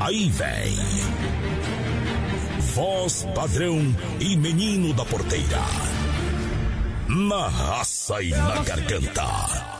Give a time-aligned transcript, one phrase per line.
[0.00, 0.76] Aí vem.
[2.74, 3.78] Voz padrão
[4.20, 5.58] e menino da porteira.
[7.08, 9.26] Na raça e na garganta.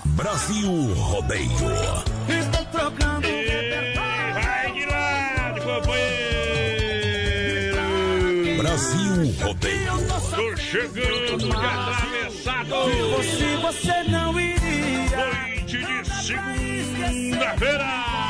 [0.04, 1.48] Brasil Rodeio.
[2.28, 3.28] Estou trocando.
[3.94, 7.78] Vai de lado, companheiro!
[8.58, 9.98] Brasil Rodeio.
[10.34, 12.74] Tô chegando de atravessado!
[13.22, 15.16] Se você não iria.
[15.16, 18.27] Noite de segunda-feira!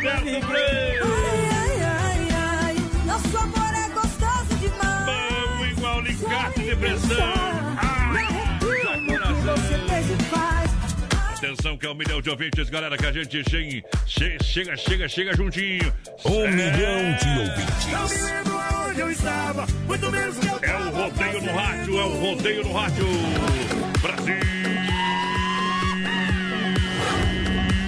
[0.00, 1.04] Distante, mas seu coração Aperta o me freio!
[1.04, 5.06] Ai, ai, ai, nosso amor é gostoso demais.
[5.06, 7.58] Vamos igual alicate de pressão!
[10.00, 10.70] E faz.
[11.36, 15.08] Atenção que é um milhão de ouvintes, galera, que a gente chega, che- chega, chega,
[15.08, 15.92] chega juntinho.
[16.24, 16.50] Um É.
[16.50, 17.86] milhão de Não ouvintes.
[18.16, 22.04] me lembro onde eu estava, muito menos que eu É o rodeio no rádio, é
[22.04, 23.06] o rodeio no rádio.
[24.00, 24.34] Brasil!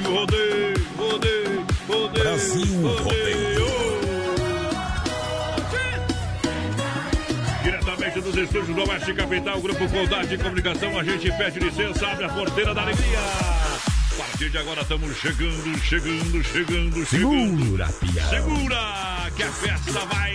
[0.04, 1.66] Rodeio, rodeio.
[2.12, 3.70] Brasil Rodeio.
[7.62, 12.24] Diretamente dos estúdios do Oeste Capital, Grupo Condade de Comunicação, a gente pede licença, abre
[12.26, 13.18] a porteira da alegria.
[13.18, 17.58] A partir de agora estamos chegando, chegando, chegando, chegando.
[17.66, 18.30] Segura, piada.
[18.30, 20.34] Segura que a festa vai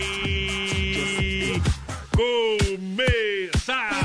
[2.12, 3.95] começar.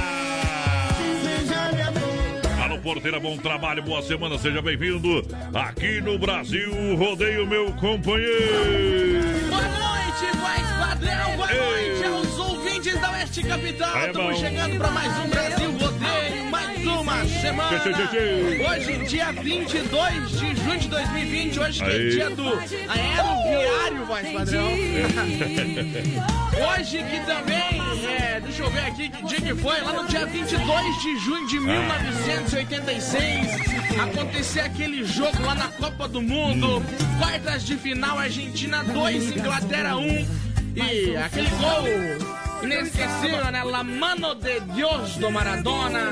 [2.81, 9.22] Porteira, bom trabalho, boa semana, seja bem-vindo aqui no Brasil Rodeio, meu companheiro.
[9.50, 11.36] Boa noite, voz padrão.
[11.38, 11.90] Boa Ei.
[11.90, 13.97] noite aos ouvintes da Oeste Capital.
[13.97, 14.40] É Estamos bom.
[14.40, 16.01] chegando para mais um Brasil Rodeio,
[16.81, 17.80] mais uma semana.
[18.69, 21.59] Hoje, dia 22 de junho de 2020.
[21.59, 24.72] Hoje que é dia do aeroviário, voz padrão.
[26.80, 30.25] Hoje que também, é, deixa eu ver aqui que dia que foi, lá no dia
[30.25, 33.47] 22 de junho de 1986,
[34.02, 36.84] aconteceu aquele jogo lá na Copa do Mundo,
[37.20, 40.28] quartas de final, Argentina 2, Inglaterra 1,
[40.75, 41.84] e aquele gol
[42.64, 43.64] inesquecível, né?
[43.64, 46.12] La mano de Deus do Maradona.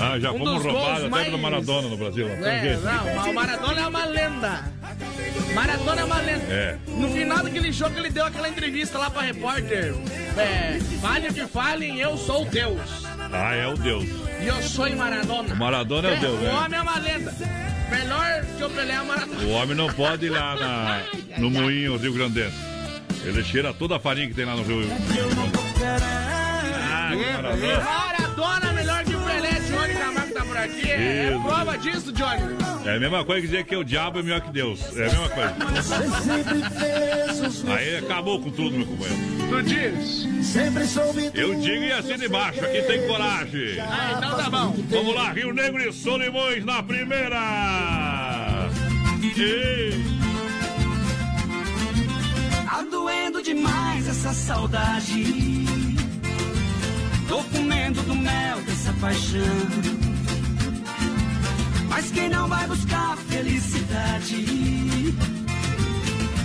[0.00, 2.28] Ah, já Um fomos dos roubados até mais- pelo Maradona no Brasil.
[2.28, 4.64] É, não, o Maradona é uma lenda.
[5.54, 6.44] Maradona é uma lenda.
[6.52, 6.76] É.
[6.88, 9.94] No final daquele jogo, ele deu aquela entrevista lá pra repórter.
[10.36, 12.80] É, fale o que falem, eu sou Deus.
[13.32, 14.04] Ah, é o Deus.
[14.42, 15.54] E eu sou Maradona.
[15.54, 16.50] O Maradona é o Deus, O né?
[16.52, 17.34] homem é uma lenda.
[17.90, 19.42] Melhor que o Pelé é o Maradona.
[19.44, 21.02] O homem não pode ir lá na,
[21.38, 22.56] no moinho Rio Grandense.
[23.24, 24.88] Ele cheira toda a farinha que tem lá no Rio.
[26.92, 27.80] Ah, maravilha.
[27.80, 28.72] Maradona
[30.56, 30.90] por aqui.
[30.90, 32.56] É, é prova disso, Johnny.
[32.84, 34.80] É a mesma coisa que dizer que o diabo é melhor que Deus.
[34.96, 35.54] É a mesma coisa.
[37.74, 39.20] Aí acabou com tudo, meu companheiro.
[39.48, 40.26] Tu diz.
[41.34, 43.80] Eu digo e assim de baixo, aqui tem coragem.
[43.80, 44.74] Ah, então tá bom.
[44.88, 48.68] Vamos lá, Rio Negro e Solimões na primeira.
[49.22, 50.16] E...
[52.64, 55.24] Tá doendo demais essa saudade.
[57.28, 60.05] Tô comendo do mel dessa paixão.
[61.96, 64.44] Mas quem não vai buscar felicidade?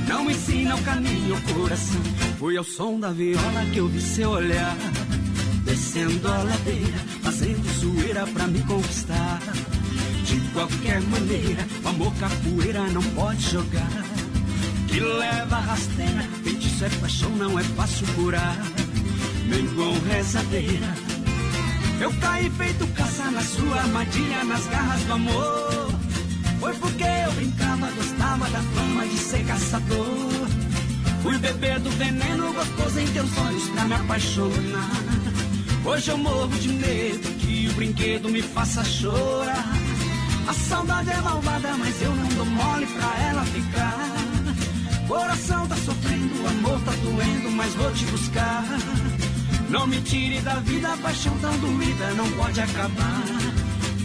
[0.07, 2.02] Não ensina o caminho, o coração.
[2.40, 4.78] Foi ao som da viola que eu vi seu olhar.
[5.66, 9.41] Descendo a ladeira, fazendo zoeira pra me conquistar.
[10.23, 14.05] De qualquer maneira, o amor capoeira não pode jogar
[14.87, 16.23] que leva rasteira.
[16.46, 18.55] Feitiço é paixão, não é fácil curar.
[19.49, 21.10] Nem com rezadeira.
[22.01, 25.93] Eu caí feito caça na sua armadilha, nas garras do amor.
[26.59, 30.47] Foi porque eu brincava, gostava da fama de ser caçador.
[31.21, 34.89] Fui beber do veneno gostoso em teus olhos pra me apaixonar.
[35.85, 39.71] Hoje eu morro de medo que o brinquedo me faça chorar.
[40.47, 45.07] A saudade é malvada, mas eu não dou mole pra ela ficar.
[45.07, 48.65] Coração tá sofrendo, amor tá doendo, mas vou te buscar.
[49.72, 53.23] Não me tire da vida, a paixão tão doída não pode acabar.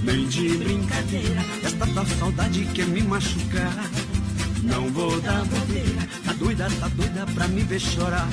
[0.05, 3.75] Nem de brincadeira, esta tal saudade quer me machucar.
[4.63, 8.29] Não vou dar bobeira, tá doida, tá doida pra me ver chorar.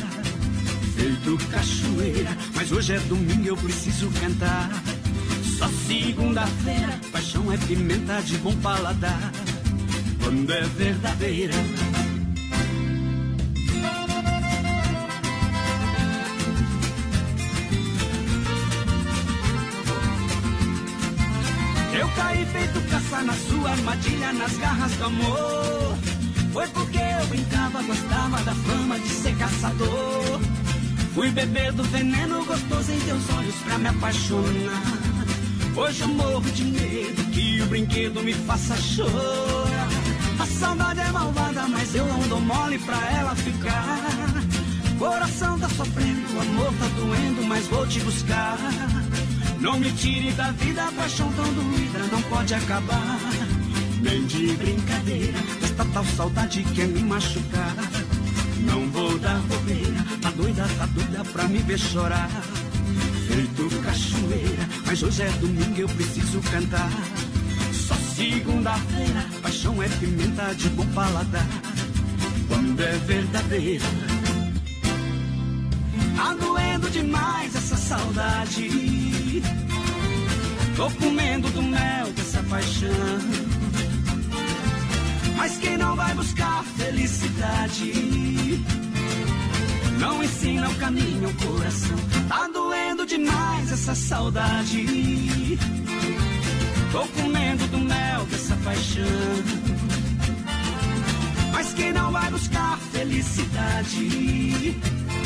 [0.96, 4.70] Feito cachoeira, mas hoje é domingo eu preciso cantar.
[5.58, 9.32] Só segunda-feira, paixão é pimenta de bom paladar.
[10.22, 11.56] Quando é verdadeira.
[22.16, 25.98] Caí feito caça na sua armadilha, nas garras do amor.
[26.52, 30.42] Foi porque eu brincava, gostava da fama de ser caçador.
[31.14, 35.04] Fui beber do veneno gostoso em teus olhos pra me apaixonar.
[35.76, 39.90] Hoje eu morro de medo que o brinquedo me faça chorar.
[40.40, 44.44] A saudade é malvada, mas eu não dou mole pra ela ficar.
[45.00, 48.58] Coração tá sofrendo, amor tá doendo, mas vou te buscar.
[49.64, 53.18] Não me tire da vida, a paixão tão doída não pode acabar.
[54.02, 57.74] Nem de brincadeira, esta tal saudade quer me machucar.
[58.68, 62.30] Não vou dar bobeira, tá doida, tá doida pra me ver chorar.
[63.26, 66.92] Feito cachoeira, mas hoje é domingo eu preciso cantar.
[67.72, 71.48] Só segunda-feira, paixão é pimenta de bom paladar.
[72.50, 73.86] Quando é verdadeira,
[76.18, 79.23] tá doendo demais essa saudade.
[80.76, 82.90] Tô comendo do mel dessa paixão.
[85.38, 87.94] Mas quem não vai buscar felicidade
[90.00, 91.98] não ensina o caminho ao coração.
[92.28, 95.60] Tá doendo demais essa saudade.
[96.92, 99.83] Tô comendo do mel dessa paixão.
[101.54, 104.76] Mas quem não vai buscar felicidade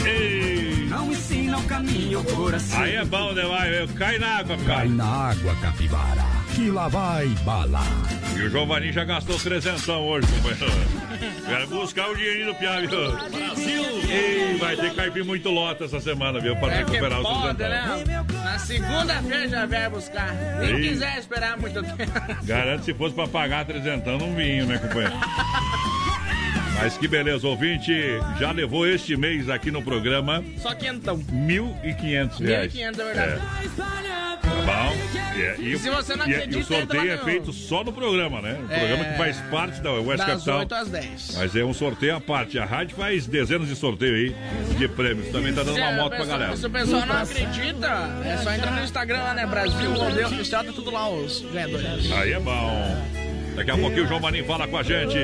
[0.06, 0.85] Ei!
[0.89, 2.79] não ensina o caminho ao coração.
[2.81, 3.44] Aí é bom, né?
[3.44, 4.89] Vai, cai na água, Cai cara.
[4.89, 7.81] na água, capivara, que lá vai bala.
[8.35, 10.68] E o Giovanni já gastou trezentão hoje, companheiro.
[11.47, 12.89] Quero buscar o dinheirinho do Piá, viu?
[12.89, 13.83] Brasil!
[14.09, 16.56] Ei, vai ter caipim muito lota essa semana, viu?
[16.57, 17.97] Pra É que recuperar os pode, trezentão.
[18.06, 18.25] né?
[18.44, 20.33] Na segunda-feira já vai buscar.
[20.59, 20.89] Nem Ei.
[20.89, 22.12] quiser esperar muito tempo.
[22.44, 25.13] Garanto se fosse pra pagar trezentão, não vinha, né, companheiro?
[26.79, 27.91] Mas que beleza, ouvinte,
[28.39, 31.18] já levou este mês aqui no programa Só que então.
[31.18, 32.74] 1.500 reais.
[32.74, 33.41] 1.500, é verdade.
[33.77, 34.95] Tá bom?
[35.38, 37.83] E, é- e Se você não e é- acredita, e o sorteio é feito só
[37.83, 38.57] no programa, né?
[38.68, 38.77] O É.
[38.79, 40.59] programa que faz parte da West Das Capital.
[40.59, 41.31] 8 às 10.
[41.38, 42.57] Mas é um sorteio à parte.
[42.59, 45.27] A rádio faz dezenas de sorteios aí de prêmios.
[45.30, 46.57] Também tá dando Se uma moto pra pessoa- galera.
[46.57, 47.88] Se o pessoal não acredita,
[48.25, 49.45] é só entrar no Instagram lá, né?
[49.45, 52.12] Brasil Rodeio Oficial, tá tudo lá os ganhadores.
[52.12, 53.26] Aí é bom.
[53.57, 55.18] Daqui a pouquinho o João Marinho fala com a gente.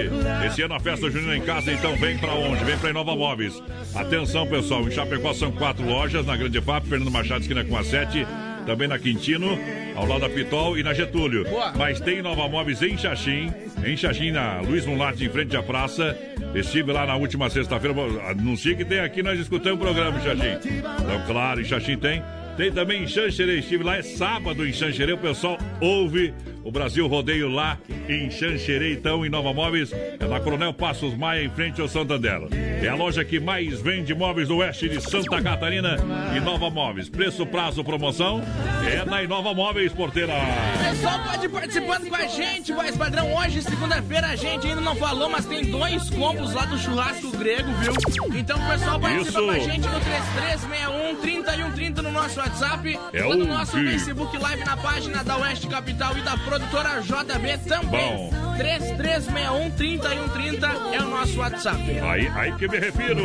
[0.48, 2.64] Esse ano a festa junina em casa, então vem pra onde?
[2.64, 3.62] Vem pra Inova Móveis.
[3.94, 4.88] Atenção, pessoal.
[4.88, 6.26] Em Chapecó são quatro lojas.
[6.26, 8.26] Na Grande FAP, Fernando Machado, esquina com a 7.
[8.66, 9.60] Também na Quintino,
[9.96, 11.44] ao lado da Pitol e na Getúlio.
[11.44, 11.74] Boa.
[11.78, 13.52] Mas tem Nova Móveis em Xaxim.
[13.86, 16.18] Em Xaxim, na Luiz Mularte, em frente à praça.
[16.56, 17.96] Estive lá na última sexta-feira.
[18.32, 20.70] Anunciei que tem aqui, nós escutamos o programa, Xaxim.
[20.80, 22.24] Então, claro, em Xaxim tem.
[22.58, 23.60] Tem também em Xanxerê.
[23.60, 25.14] Estive lá, é sábado em Xanxerê.
[25.14, 26.34] O pessoal ouve
[26.64, 27.78] o Brasil Rodeio lá
[28.08, 29.92] em Xanxerê, então, em Nova Móveis.
[29.92, 32.48] É na Coronel Passos Maia, em frente ao Santander.
[32.82, 35.98] É a loja que mais vende móveis do oeste de Santa Catarina.
[36.36, 37.10] Inova Móveis.
[37.10, 38.42] Preço, prazo, promoção
[38.86, 40.34] é na Inova Móveis, porteira.
[40.90, 43.34] Pessoal, pode ir participando com a gente, voz padrão.
[43.36, 47.72] Hoje, segunda-feira, a gente ainda não falou, mas tem dois combos lá do churrasco grego,
[47.74, 47.94] viu?
[48.38, 49.46] Então pessoal participa Isso.
[49.46, 53.84] com a gente no 3361 3130 no nosso WhatsApp É ou no o nosso que?
[53.92, 58.18] Facebook Live na página da Oeste Capital e da produtora JB também.
[58.18, 58.34] Bom.
[58.58, 61.82] 3361 3130 é o nosso WhatsApp.
[62.02, 63.24] Aí, aí que me refiro.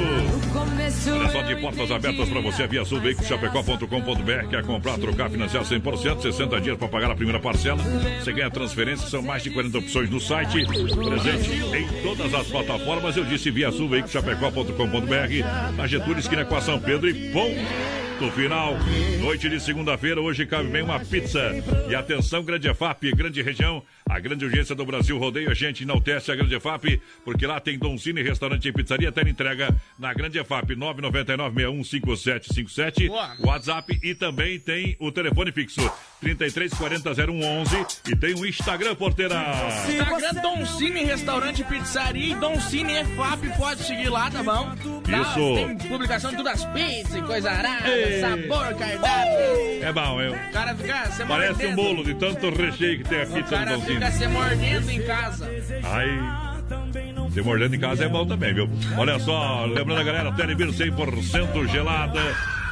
[1.13, 4.49] Olha só de portas abertas para você, via sul, veiculoschapecó.com.br.
[4.49, 7.83] Quer comprar, trocar, financiar 100%, 60 dias para pagar a primeira parcela.
[8.23, 10.65] Você ganha transferência, são mais de 40 opções no site.
[10.65, 13.17] Presente em todas as plataformas.
[13.17, 15.77] Eu disse via sul, veiculoschapecó.com.br.
[15.77, 18.77] Na Getúlio, esquina com a São Pedro e ponto final.
[19.21, 21.53] Noite de segunda-feira, hoje cabe bem uma pizza.
[21.89, 23.83] E atenção, Grande EFAP, grande região.
[24.09, 27.79] A grande urgência do Brasil rodeia a gente, enaltece a Grande EFAP, porque lá tem
[27.79, 33.37] Dom Cine, restaurante e pizzaria, até entrega na Grande EFAP, 999-615757, Boa.
[33.41, 35.81] WhatsApp e também tem o telefone fixo,
[36.23, 39.45] 3340-0111 e tem o Instagram, porteira.
[39.89, 44.75] Instagram Dom Cine Restaurante e Pizzaria e Dom Cine EFAP, pode seguir lá, tá bom?
[45.09, 45.55] Lá Isso.
[45.55, 48.21] Tem publicação de todas as pizzas e coisa arada, Ei.
[48.21, 49.83] sabor, cardápio.
[49.83, 50.33] É bom, eu.
[50.33, 53.51] O cara fica se Parece um bolo de tanto recheio que tem a pizza do
[53.51, 53.98] cara Dom Cine.
[53.99, 55.51] Fica se mordendo em casa.
[55.85, 58.69] Ai, Se mordendo em casa é bom também, viu?
[58.97, 62.21] Olha só, lembrando a galera, Telebir 100% gelada.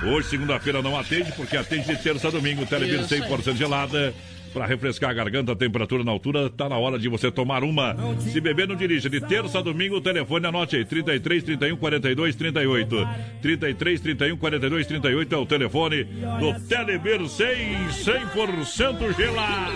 [0.04, 2.66] Hoje, segunda-feira, não atende, porque atende de terça a domingo.
[2.66, 4.14] Telebir 100% gelada.
[4.53, 7.95] Para refrescar a garganta, a temperatura na altura, tá na hora de você tomar uma.
[8.21, 9.11] Se beber, não dirija.
[9.11, 13.09] De terça a domingo, o telefone anote aí: 33 31 42 38.
[13.43, 17.47] 33 31 42 38 é o telefone do Telebir 100,
[17.88, 19.73] 100% gelado.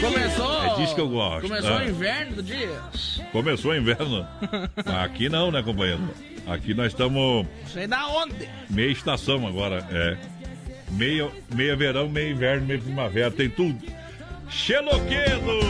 [0.00, 0.64] Começou.
[0.64, 1.48] É disso que eu gosto.
[1.48, 1.82] Começou Ah.
[1.84, 2.80] o inverno do dia.
[3.32, 4.26] Começou o inverno.
[5.02, 6.00] Aqui não, né, companheiro?
[6.46, 8.34] Aqui nós estamos Sei da onde?
[8.70, 10.16] meia estação agora, é.
[10.90, 13.78] Meia, meia verão, meia inverno, meia primavera, tem tudo.
[14.52, 15.60] Xeloquedo!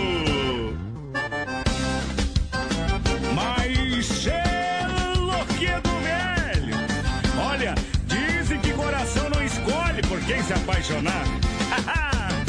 [3.33, 6.77] Mas Xeloquedo velho.
[7.49, 7.75] Olha,
[8.07, 11.25] dizem que coração não escolhe por quem se apaixonar.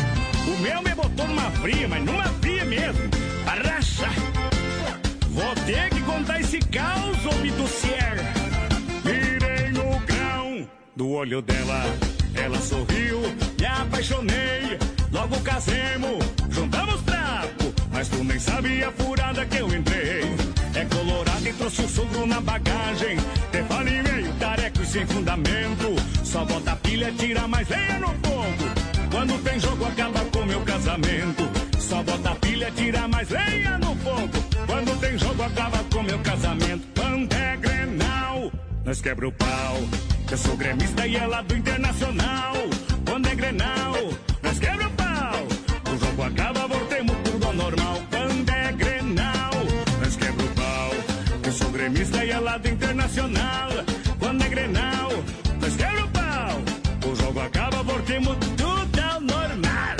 [0.45, 3.09] O meu me botou numa fria, mas numa fria mesmo.
[3.45, 4.13] Pra rachar
[5.29, 8.17] Vou ter que contar esse caos, ô Bitucier
[9.05, 11.85] Mirei no grão do olho dela.
[12.35, 13.21] Ela sorriu,
[13.57, 14.77] me apaixonei
[15.13, 20.23] Logo casemos, juntamos trapo Mas tu nem sabia a furada que eu entrei.
[20.73, 23.17] É colorado e trouxe o sogro na bagagem.
[23.51, 25.95] Te falei meio tareco e sem fundamento.
[26.23, 28.65] Só bota pilha, tira mais lenha no fogo.
[29.11, 31.49] Quando tem jogo acaba com meu casamento.
[31.79, 34.43] Só bota pilha, tira mais lenha no fogo.
[34.65, 36.87] Quando tem jogo acaba com meu casamento.
[36.99, 38.51] Quando é Grenal,
[38.83, 39.77] nós quebra o pau.
[40.31, 42.55] Eu sou gremista e ela do Internacional.
[43.05, 43.92] Quando é Grenal,
[51.93, 53.69] gremista e ela do Internacional
[54.19, 55.11] Quando é Grenal,
[55.61, 59.93] nós quebra o pau O jogo acaba, voltemos tudo ao normal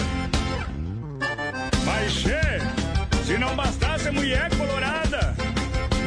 [1.86, 5.36] mas, che, se não bastasse a mulher colorada,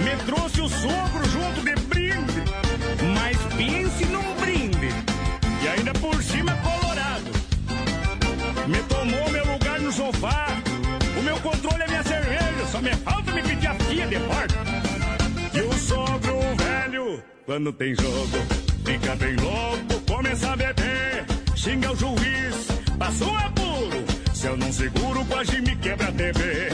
[0.02, 2.42] me trouxe o sogro junto de brinde.
[3.14, 4.88] Mas pense num brinde.
[5.62, 7.30] E ainda por cima colorado.
[8.66, 10.48] Me tomou meu lugar no sofá.
[11.18, 12.66] O meu controle é minha cerveja.
[12.72, 14.65] Só me falta me pedir a tia de porta.
[17.46, 18.38] Quando tem jogo,
[18.84, 21.24] fica bem louco, começa a beber,
[21.54, 22.66] xinga o juiz,
[22.98, 24.04] passou apuro.
[24.34, 26.68] Se eu não seguro, quase me quebra a TV.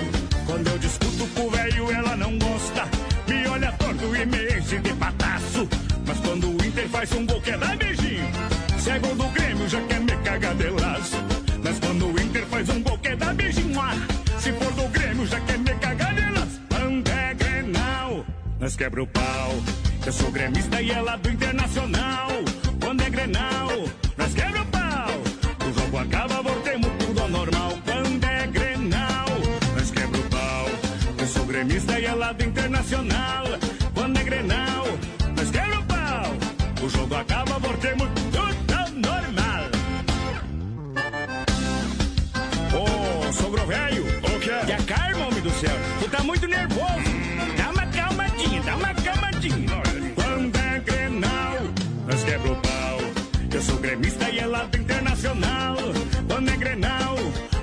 [0.47, 2.89] Quando eu discuto com o velho, ela não gosta,
[3.29, 5.69] me olha torto e me enche de pataço.
[6.07, 8.31] Mas quando o Inter faz um gol, quer dar beijinho.
[8.79, 11.17] Cego do Grêmio, já quer me cagar de laço.
[11.63, 13.79] Mas quando o Inter faz um gol, quer dar beijinho.
[13.79, 13.95] Ah,
[14.41, 16.61] se for do Grêmio, já quer me cagar de laço.
[16.69, 18.25] Quando é Grenal,
[18.59, 19.63] nós quebra o pau.
[20.05, 22.29] Eu sou gremista e ela do Internacional.
[22.83, 23.69] Quando é Grenal,
[24.17, 25.11] nós quebra o pau.
[25.69, 27.73] O jogo acaba, voltemos tudo ao normal.
[27.85, 29.29] Quando é Grenal,
[29.77, 30.67] nós quebra o pau.
[31.19, 33.45] Eu sou gremista e ela do Internacional.
[33.95, 34.87] Quando é Grenal,
[35.37, 36.37] nós quebra o pau.
[36.85, 39.65] O jogo acaba, voltemos tudo ao normal.
[42.75, 44.05] Ô, sogro velho.
[44.05, 44.51] O quê?
[44.67, 45.77] E a calma, homem do céu.
[46.01, 47.32] Tu tá muito nervoso.
[53.83, 55.77] Gremista e ela do Internacional.
[56.29, 57.17] Quando é Grenal,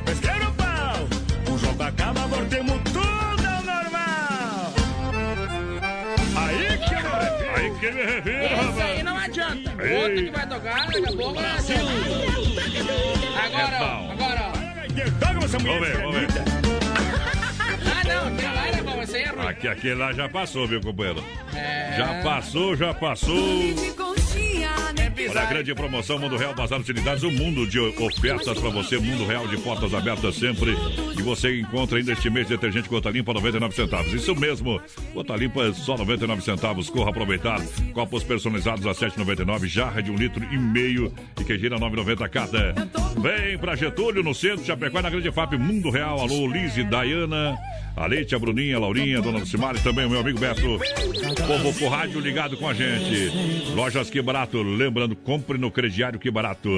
[0.05, 1.53] nós quebra o pau.
[1.53, 4.73] O jogo acaba, voltemos tudo ao normal.
[6.35, 7.55] Aí que eu me refiro.
[7.55, 8.81] Aí que me refiro, Esse rapaz.
[8.91, 9.69] aí não adianta.
[9.71, 11.91] Outro que vai tocar, daqui a pouco não adianta.
[13.45, 14.59] Agora, É agora, ó.
[15.19, 16.27] Toca essa mulher Vamos ver, vamos ver.
[17.61, 19.01] Ah, não, tem lá, né, bom?
[19.01, 19.47] É ruim.
[19.47, 21.23] Aqui, aquele lá já passou, viu, companheiro?
[21.55, 21.95] É.
[21.97, 23.35] Já passou, já passou.
[25.27, 29.25] Olha a grande promoção Mundo Real Bazar Utilidades, um mundo de ofertas para você, Mundo
[29.25, 30.71] Real de portas abertas sempre.
[31.17, 34.13] E você encontra ainda este mês detergente Gota Limpa 99 centavos.
[34.13, 34.81] Isso mesmo,
[35.13, 36.89] Gota Limpa só 99 centavos.
[36.89, 37.59] Corra aproveitar.
[37.93, 42.73] Copos personalizados a 7,99, jarra de um litro e meio e que gira 9,90 cada.
[43.17, 46.19] Vem pra Getúlio no centro, Chapecó na Grande FAP Mundo Real.
[46.19, 47.57] Alô, Liz e Dayana.
[47.99, 50.79] A Leite, a Bruninha, a Laurinha, a Dona Lucimara e também o meu amigo Beto.
[51.45, 53.29] Povo por rádio ligado com a gente.
[53.75, 56.69] Lojas Que Barato, lembrando, compre no crediário Que Barato.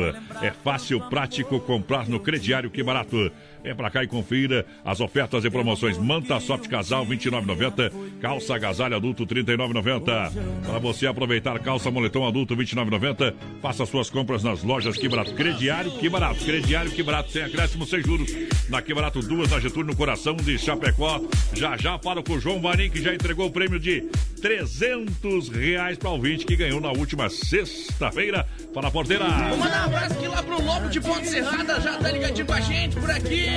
[0.42, 3.32] É fácil, prático comprar no crediário Que Barato.
[3.64, 5.98] Vem pra cá e confira as ofertas e promoções.
[5.98, 7.92] Manta Soft Casal 29,90.
[8.20, 10.32] Calça agasalho adulto 39,90.
[10.66, 13.34] Para você aproveitar calça moletom adulto 29,90.
[13.62, 15.34] Faça suas compras nas lojas Que Barato.
[15.34, 16.44] Crediário Que Barato.
[16.44, 17.32] Crediário Que Barato.
[17.32, 18.32] Sem acréscimo, sem juros.
[18.70, 21.22] Na Que Barato, duas na Getúlio, no coração de Chapecó.
[21.54, 24.02] Já já falo com o João Vanim, que já entregou o prêmio de
[24.42, 28.48] 300 reais para o ouvinte que ganhou na última sexta-feira.
[28.74, 29.26] Fala, porteira.
[29.26, 32.54] Vou mandar um abraço aqui lá pro Lobo de Ponte Serrada, já tá ligadinho com
[32.54, 33.51] a gente por aqui.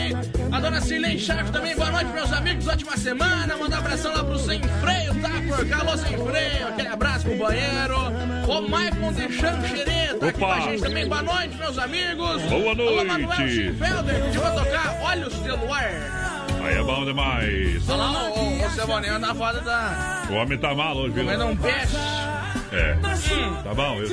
[0.52, 3.56] A dona Silene Chaves também, boa noite, meus amigos, ótima semana.
[3.56, 5.30] Mandar um abração lá pro Sem Freio, tá?
[5.48, 7.96] Por alô, Sem Freio, aquele abraço companheiro.
[8.46, 12.42] O Maicon de Xanxerê, tá aqui com a gente também, boa noite, meus amigos.
[12.42, 12.80] Boa noite.
[12.82, 13.36] Alô, Manuel
[14.04, 16.46] pediu pra tocar Olhos pelo Ar.
[16.64, 17.88] Aí é bom demais.
[17.88, 20.26] Olha lá, o, o Cebolinha na foda da...
[20.30, 21.24] O homem tá mal hoje, viu?
[21.24, 21.96] Comendo um peixe.
[22.74, 23.62] É.
[23.62, 24.08] Tá bom, viu?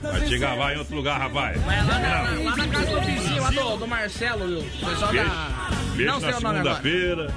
[0.00, 1.60] Vai te gravar em outro lugar, rapaz.
[1.66, 4.60] Lá, na, lá na casa do vizinho, lá do, do Marcelo?
[4.60, 5.70] O pessoal Beijo, da...
[5.96, 7.34] beijo Não na segunda-feira.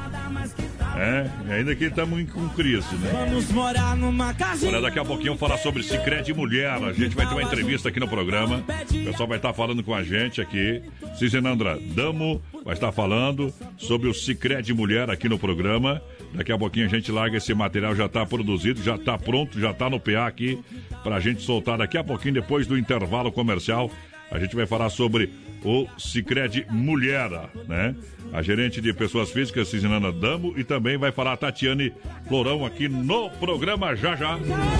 [0.98, 3.12] É, e ainda que estamos com crise, né?
[3.12, 4.68] Vamos morar numa casa.
[4.68, 6.72] Olha, daqui a pouquinho falar sobre Cicred Mulher.
[6.72, 8.63] A gente vai ter uma entrevista aqui no programa.
[8.89, 10.82] O pessoal vai estar falando com a gente aqui.
[11.16, 16.01] Cizinandra Damo vai estar falando sobre o Cicred Mulher aqui no programa.
[16.34, 19.72] Daqui a pouquinho a gente larga esse material, já está produzido, já está pronto, já
[19.72, 20.60] está no PA aqui
[21.04, 23.92] para a gente soltar daqui a pouquinho, depois do intervalo comercial.
[24.32, 25.32] A gente vai falar sobre
[25.64, 27.30] o Cicred Mulher,
[27.68, 27.96] né?
[28.34, 31.94] A gerente de pessoas físicas, Cizinana Damo, e também vai falar a Tatiane
[32.28, 34.38] Florão aqui no programa já já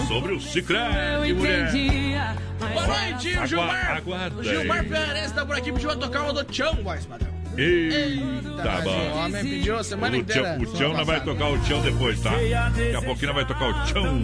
[0.08, 1.72] sobre o Cicred Mulher.
[2.74, 3.98] Boa noite, Gilmar.
[3.98, 4.84] aguarda o Gilmar.
[4.84, 7.38] Pereira tá por aqui, pediu pra tocar uma do Chão, voz padrão.
[7.58, 9.18] Eita, mas O bom.
[9.18, 10.60] homem pediu a semana O inteira.
[10.60, 12.30] O nós vai tocar o Tião depois, tá?
[12.32, 14.22] Daqui a pouquinho vai tocar o Tião.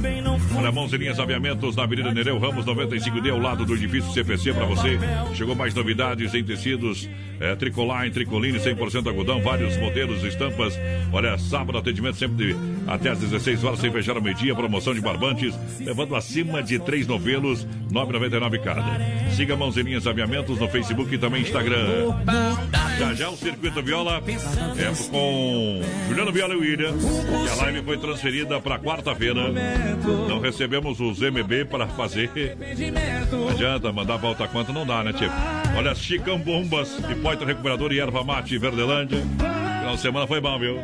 [0.55, 4.99] Olha, Mãozinhas Aviamentos na Avenida Nereu Ramos 95D, ao lado do edifício CPC pra você.
[5.33, 7.09] Chegou mais novidades em tecidos,
[7.43, 10.79] é, tricoline, tricoline, 100% algodão, vários modelos, estampas.
[11.11, 12.55] Olha, sábado atendimento sempre de,
[12.87, 14.55] até às 16 horas, sem fechar ao meio-dia.
[14.55, 18.83] Promoção de barbantes, levando acima de três novelos, 9,99 cada.
[19.35, 22.15] Siga Mãozinhas Aviamentos no Facebook e também Instagram.
[22.97, 24.23] Já já o Circuito Viola
[24.77, 26.93] é com Juliano Viola e William.
[26.93, 29.51] E a live foi transferida para quarta-feira.
[30.29, 32.55] Não recebemos os MB para fazer.
[33.31, 35.29] Não adianta mandar outra conta, não dá, né, Tio?
[35.75, 36.95] Olha, Chicão Bombas,
[37.33, 39.19] Hipóito Recuperador e Erva Mate Verdelândia.
[39.19, 40.79] Final de semana foi bom, viu?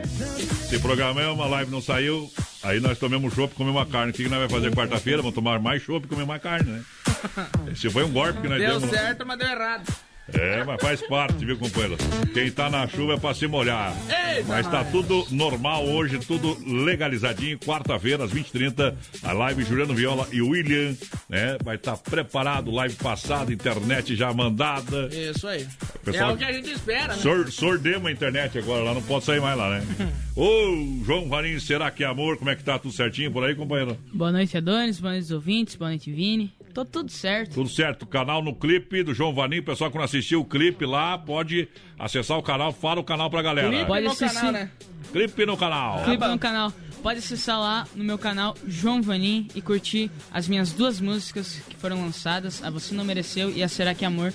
[0.68, 2.28] Se programamos, uma live não saiu.
[2.64, 4.12] Aí nós tomamos chopp e comemos uma carne.
[4.12, 5.22] O que que nós vamos fazer quarta-feira?
[5.22, 6.84] Vamos tomar mais chopp e comer mais carne, né?
[7.72, 8.90] Esse foi um golpe que nós Deu demos.
[8.90, 9.94] certo, mas deu errado.
[10.34, 11.98] É, mas faz parte, viu, companheiro?
[12.34, 13.96] Quem tá na chuva é pra se molhar.
[14.36, 17.58] Eita, mas tá tudo normal hoje, tudo legalizadinho.
[17.60, 20.96] Quarta-feira, às 20h30, a live Juliano Viola e William,
[21.30, 21.58] né?
[21.64, 25.10] Vai estar preparado, live passada, internet já mandada.
[25.12, 25.66] Isso aí.
[26.04, 27.22] Pessoal- É o que a gente espera, né?
[27.22, 29.84] Sor, sordemos a internet agora lá, não pode sair mais lá, né?
[30.36, 32.38] Ô, João Varinho, será que é amor?
[32.38, 32.80] Como é que tá?
[32.80, 33.98] Tudo certinho por aí, companheiro?
[34.14, 35.00] Boa noite, Adonis.
[35.00, 35.76] Boa noite, ouvintes.
[35.76, 36.54] Boa noite, Vini.
[36.74, 37.56] Tô tudo certo.
[37.56, 39.64] Tudo certo, canal no clipe do João Vaninho.
[39.64, 43.42] Pessoal que não assistiu o clipe lá, pode acessar o canal, fala o canal pra
[43.42, 43.70] galera.
[43.70, 44.36] Clipe Pode no assistir.
[44.36, 44.72] canal, né?
[45.12, 46.04] Clipe no canal.
[46.04, 46.74] Clipe no canal.
[47.02, 51.76] Pode acessar lá no meu canal João Vanim e curtir as minhas duas músicas que
[51.78, 54.34] foram lançadas, A Você Não Mereceu e A Será Que Amor,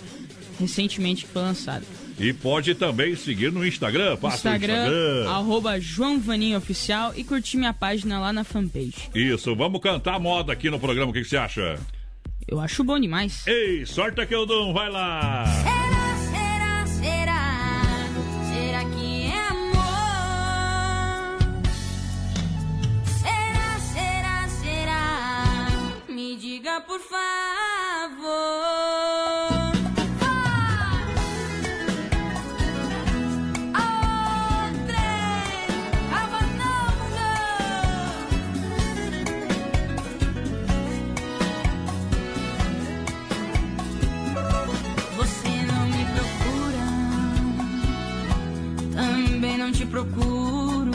[0.58, 1.84] recentemente que foi lançada.
[2.18, 4.16] E pode também seguir no Instagram.
[4.16, 5.30] Passa Instagram, o Instagram.
[5.30, 9.10] arroba João Vanim Oficial e curtir minha página lá na fanpage.
[9.14, 11.10] Isso, vamos cantar moda aqui no programa.
[11.10, 11.78] O que, que você acha?
[12.46, 13.44] Eu acho bom demais.
[13.46, 15.44] Ei, sorte que eu dou, vai lá.
[49.94, 50.90] Procuro.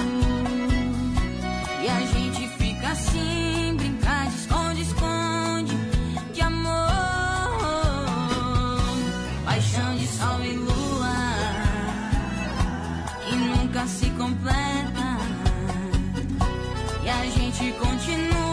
[1.82, 5.78] E a gente fica assim, brincar de esconde-esconde,
[6.34, 6.90] de amor,
[9.46, 11.16] paixão de sol e lua,
[13.24, 15.08] que nunca se completa.
[17.02, 18.49] E a gente continua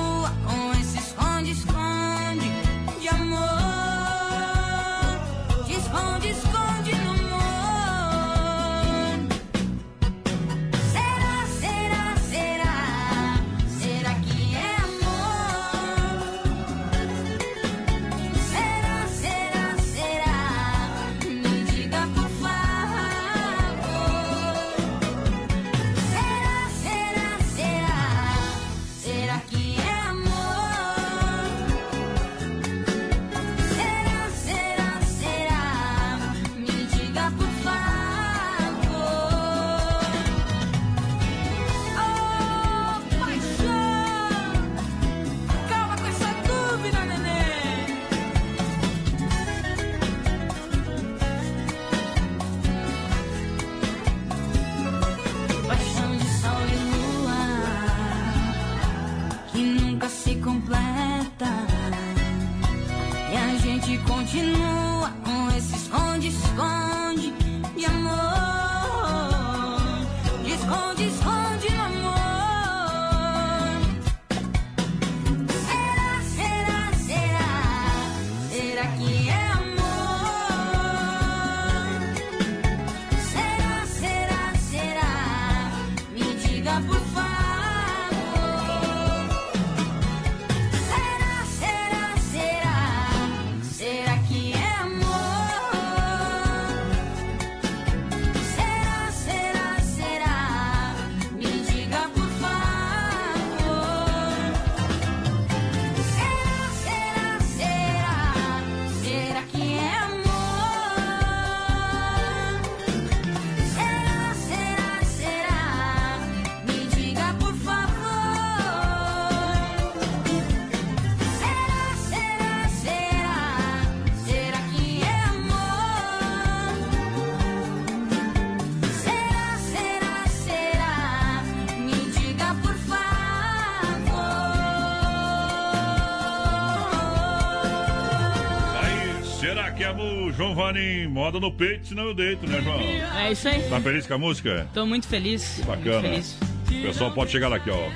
[139.57, 141.07] será que é o João Vanim?
[141.07, 142.79] Moda no peito, senão eu deito, né, João?
[142.79, 143.63] É isso aí.
[143.71, 144.69] Tá feliz com a música?
[144.75, 145.63] Tô muito feliz.
[145.67, 146.09] Bacana.
[146.09, 146.39] Muito feliz.
[146.69, 147.89] O pessoal pode chegar lá aqui, ó.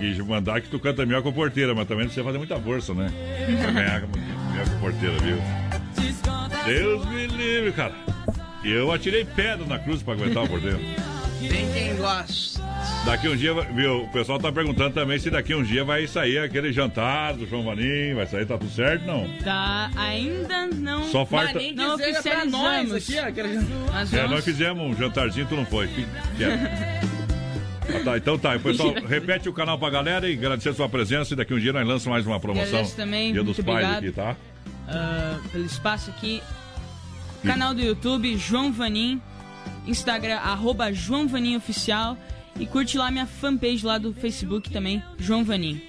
[0.00, 2.58] E mandar que tu canta melhor com a porteira, mas também não precisa fazer muita
[2.60, 3.10] força, né?
[3.60, 5.38] Pra ganhar melhor com a porteira, viu?
[6.64, 7.94] Deus me livre, cara.
[8.62, 10.78] Eu atirei pedra na cruz pra aguentar a porteira.
[11.40, 12.59] Tem quem gosta.
[13.04, 14.02] Daqui um dia, viu?
[14.04, 17.64] O pessoal tá perguntando também se daqui um dia vai sair aquele jantar do João
[17.64, 19.26] Vanim, vai sair, tá tudo certo, não?
[19.42, 21.04] Tá, ainda não.
[21.10, 22.92] Só falta- Mas nem Não pra nós oficializamos.
[22.94, 23.58] aqui, aquele-
[23.90, 25.88] Nós É, nós fizemos um jantarzinho, tu não foi.
[26.36, 27.10] Quieto.
[27.92, 30.88] Ah, tá, então tá, o pessoal repete o canal pra galera e agradecer a sua
[30.88, 32.68] presença e daqui um dia nós lançamos mais uma promoção.
[32.68, 33.98] Agradeço também, Dia dos muito pais obrigado.
[33.98, 34.36] aqui, tá?
[34.86, 36.40] ah, pelo espaço aqui.
[37.44, 39.20] Canal do YouTube, João Vanim.
[39.88, 42.16] Instagram, arroba João Vanim Oficial.
[42.60, 45.80] E curte lá minha fanpage lá do Facebook também, João Vanim.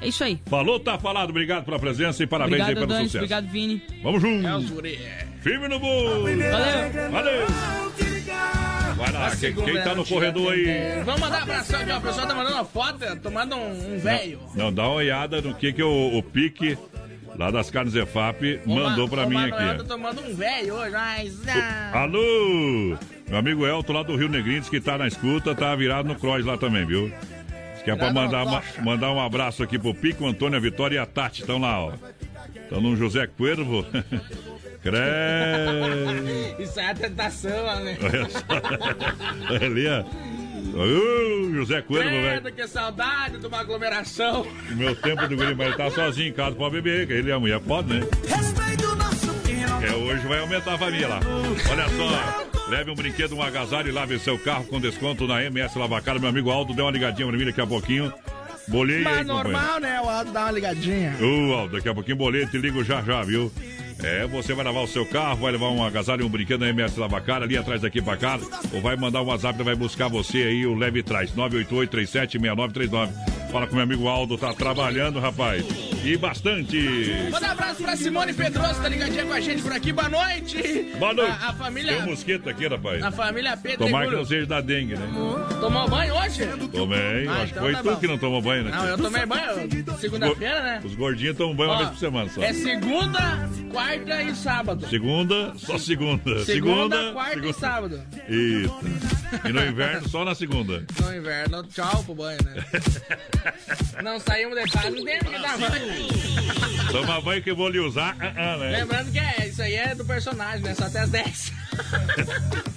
[0.00, 0.40] É isso aí.
[0.46, 1.30] Falou, tá falado.
[1.30, 3.04] Obrigado pela presença e parabéns obrigado, aí pelo Dante.
[3.06, 3.18] sucesso.
[3.18, 3.82] Obrigado, Vini.
[4.02, 4.70] Vamos juntos.
[4.70, 4.98] É guri.
[5.42, 6.22] Firme no gol.
[6.22, 7.10] Valeu.
[7.10, 7.46] Valeu.
[8.96, 11.02] Vai lá, quem, quem tá no corredor aí?
[11.04, 11.98] Vamos mandar abração aqui, ó.
[11.98, 14.38] O pessoal tá mandando uma foto, tomando um, um velho.
[14.54, 16.76] Não, dá uma olhada no que que o, o Pique,
[17.36, 19.78] lá das carnes EFAP, mandou pra mim aqui.
[19.78, 21.48] Tô tomando um velho hoje, mas.
[21.48, 22.98] ah, Alô!
[23.30, 26.16] Meu amigo Elton lá do Rio Negrinho, diz que tá na escuta, tá virado no
[26.16, 27.12] Cross lá também, viu?
[27.74, 28.82] Diz que é pra mandar, coxa.
[28.82, 31.42] mandar um abraço aqui pro Pico, Antônio, a Vitória e a Tati.
[31.42, 31.92] Estão lá, ó.
[32.56, 33.86] Estão no José Cuervo.
[34.82, 34.98] Crê.
[36.58, 37.96] Isso é a tentação, né?
[38.02, 39.64] Olha só.
[39.64, 40.04] Ali, ó.
[40.76, 42.52] Ô, José Cuervo, velho.
[42.52, 44.44] Que saudade de uma aglomeração.
[44.72, 47.28] O meu tempo do guri, mas ele tá sozinho em casa, pode beber, que ele
[47.28, 48.00] e a mulher pode, né?
[49.82, 51.20] É, hoje vai aumentar a família lá.
[51.70, 55.78] Olha só, leve um brinquedo, um agasalho e lave seu carro com desconto na MS
[55.78, 56.18] Lavacar.
[56.20, 58.12] Meu amigo Aldo deu uma ligadinha pra mim daqui a pouquinho.
[58.68, 59.50] Bolei aí, Mas companheiro.
[59.50, 60.00] normal, né?
[60.00, 61.16] O Aldo dá uma ligadinha.
[61.20, 63.50] Ô, Aldo, daqui a pouquinho bolei, te ligo já já, viu?
[64.02, 66.68] É, você vai lavar o seu carro, vai levar um agasalho e um brinquedo na
[66.70, 68.38] MS Lavacar, ali atrás daqui pra cá,
[68.72, 73.10] ou vai mandar um WhatsApp, vai buscar você aí, o Leve Traz, 988-376939.
[73.52, 75.64] Fala com meu amigo Aldo, tá trabalhando, rapaz.
[76.04, 76.78] E bastante.
[77.30, 79.92] Manda um abraço pra Simone Pedroso, tá ligadinha com a gente por aqui.
[79.92, 80.86] Boa noite.
[80.98, 81.36] Boa noite.
[81.42, 81.92] A, a família.
[81.94, 83.02] Tem um mosquito aqui, rapaz.
[83.02, 85.08] A família Pedro Tomara que não seja da dengue, né?
[85.60, 86.46] Tomou banho hoje?
[86.72, 87.96] Tomei, Ah, acho que então foi tá tu bom.
[87.96, 88.70] que não tomou banho, né?
[88.70, 90.80] Não, eu tomei banho segunda-feira, né?
[90.84, 92.42] Os gordinhos tomam banho uma Ó, vez por semana só.
[92.42, 94.88] É segunda, quarta e sábado.
[94.88, 96.44] Segunda, só segunda.
[96.44, 98.00] Segunda, quarta e sábado.
[98.28, 99.48] Eita.
[99.48, 100.84] E no inverno, só na segunda.
[101.00, 102.64] No inverno, tchau pro banho, né?
[104.02, 106.90] Não saímos de casa, não tem que dar banho.
[106.90, 108.78] Toma banho que eu vou lhe usar, ah, ah, né?
[108.78, 110.74] Lembrando que é, isso aí é do personagem, né?
[110.74, 111.52] Só até as 10.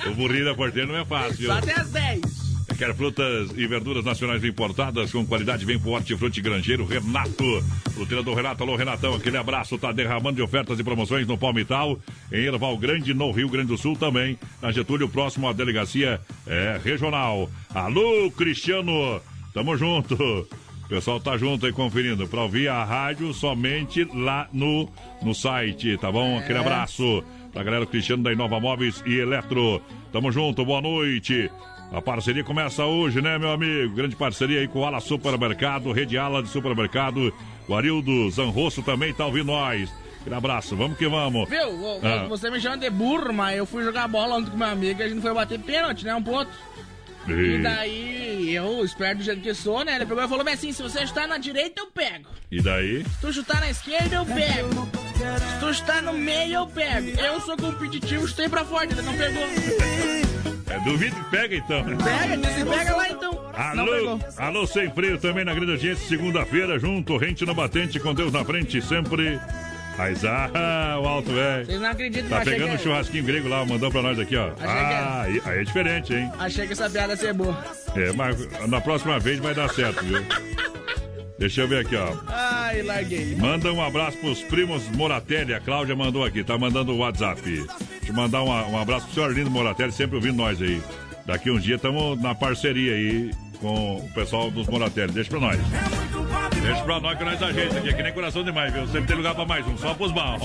[0.08, 1.46] O burrinho da porteira não é fácil.
[1.46, 2.44] Só até as 10.
[2.78, 7.64] Quer frutas e verduras nacionais importadas com qualidade, vem pro Hortifruti Grangeiro Renato.
[7.94, 12.00] Fruteira do Renato, alô Renatão, aquele abraço, tá derramando de ofertas e promoções no Palmital,
[12.32, 16.80] em Erval Grande, no Rio Grande do Sul também, na Getúlio, próximo à delegacia é,
[16.84, 17.50] regional.
[17.74, 19.22] Alô, Cristiano,
[19.54, 20.16] tamo junto.
[20.16, 24.88] O pessoal tá junto aí conferindo, pra ouvir a rádio somente lá no,
[25.22, 26.38] no site, tá bom?
[26.38, 29.82] Aquele abraço pra galera Cristiano da Inova Móveis e Eletro.
[30.12, 31.50] Tamo junto, boa noite.
[31.92, 33.96] A parceria começa hoje, né, meu amigo?
[33.96, 37.34] Grande parceria aí com o Ala Supermercado, Rede Ala de Supermercado.
[37.68, 39.94] O Arildo Zanrosso também tá ouvindo nós.
[40.20, 41.48] Aquele abraço, vamos que vamos.
[41.50, 42.00] Viu?
[42.02, 42.26] Ah.
[42.30, 45.04] Você me chama de burro, mas eu fui jogar bola ontem com meu amigo e
[45.04, 46.16] a gente foi bater pênalti, né?
[46.16, 46.50] Um ponto.
[47.28, 49.96] E daí, eu, esperto do jeito que sou, né?
[49.96, 52.28] Ele pegou e falou bem assim: se você chutar na direita, eu pego.
[52.52, 53.04] e daí?
[53.04, 54.90] Se tu chutar na esquerda, eu pego.
[55.54, 57.10] Se tu está no meio, eu pego.
[57.20, 59.44] Eu sou competitivo, chutei pra fora, ele não pegou.
[60.70, 61.84] É, duvido que pega então.
[61.84, 61.98] né?
[62.04, 63.52] Pega, disse, pega lá então.
[63.54, 68.34] Alô, alô, sem freio também na grande audiência, segunda-feira, junto, rente no batente, com Deus
[68.34, 69.40] na frente, sempre.
[69.98, 71.66] Mas, ah, o alto velho.
[71.66, 74.18] Vocês não acreditam Tá que pegando um achei que- churrasquinho grego lá, mandou pra nós
[74.20, 74.50] aqui, ó.
[74.52, 76.32] que Ah, aí, aí é diferente, hein?
[76.40, 77.64] Achei que essa piada ia ser boa.
[77.96, 78.36] É, mas
[78.68, 80.24] na próxima vez vai dar certo, viu?
[81.38, 82.16] Deixa eu ver aqui, ó.
[82.28, 83.36] Ai, larguei.
[83.36, 85.54] Manda um abraço pros primos Moratelli.
[85.54, 87.42] A Cláudia mandou aqui, tá mandando o WhatsApp.
[87.44, 87.68] Deixa
[88.08, 90.82] eu mandar um, um abraço pro senhor Arlindo Moratelli, sempre ouvindo nós aí.
[91.26, 95.12] Daqui uns dias estamos na parceria aí com o pessoal dos Moratelli.
[95.12, 95.60] Deixa pra nós.
[96.64, 98.88] Deixa pra nós que nós ajeita aqui, é que nem coração demais, viu?
[98.88, 100.40] Sempre tem lugar pra mais um, só pros marrom.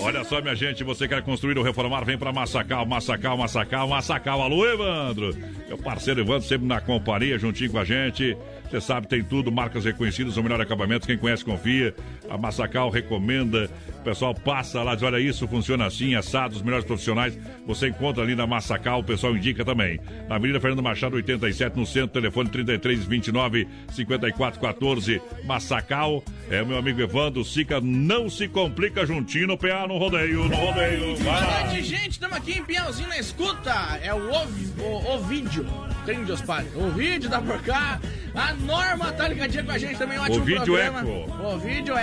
[0.00, 4.42] Olha só, minha gente, você quer construir ou reformar, vem pra Massacal, Massacal, Massacal, Massacal.
[4.42, 5.36] Alô, Evandro!
[5.68, 8.36] Meu parceiro Evandro, sempre na companhia, juntinho com a gente.
[8.70, 11.06] Você sabe, tem tudo, marcas reconhecidas, o melhor acabamento.
[11.06, 11.94] Quem conhece, confia.
[12.30, 13.70] A Massacal recomenda.
[14.00, 17.38] O pessoal passa lá, diz: olha, isso funciona assim, assado, os melhores profissionais.
[17.66, 20.00] Você encontra ali na Massacal, o pessoal indica também.
[20.28, 25.20] Na Avenida Fernando Machado, 87, no centro, telefone 3329 5414.
[25.44, 27.44] Massacal, é o meu amigo Evandro.
[27.44, 31.16] Sica, não se complica juntinho no PA, no rodeio, no rodeio.
[31.16, 32.10] Vai Boa noite, gente.
[32.10, 33.98] Estamos aqui em Piauzinho na escuta.
[34.02, 35.66] É o, Ovi, o, o vídeo.
[36.06, 36.68] Tem de Ospalho.
[36.76, 38.00] O vídeo tá por cá.
[38.34, 40.18] A Norma tá ligadinha com a gente também.
[40.18, 41.00] Ótimo O vídeo programa.
[41.00, 41.32] eco.
[41.54, 41.96] O vídeo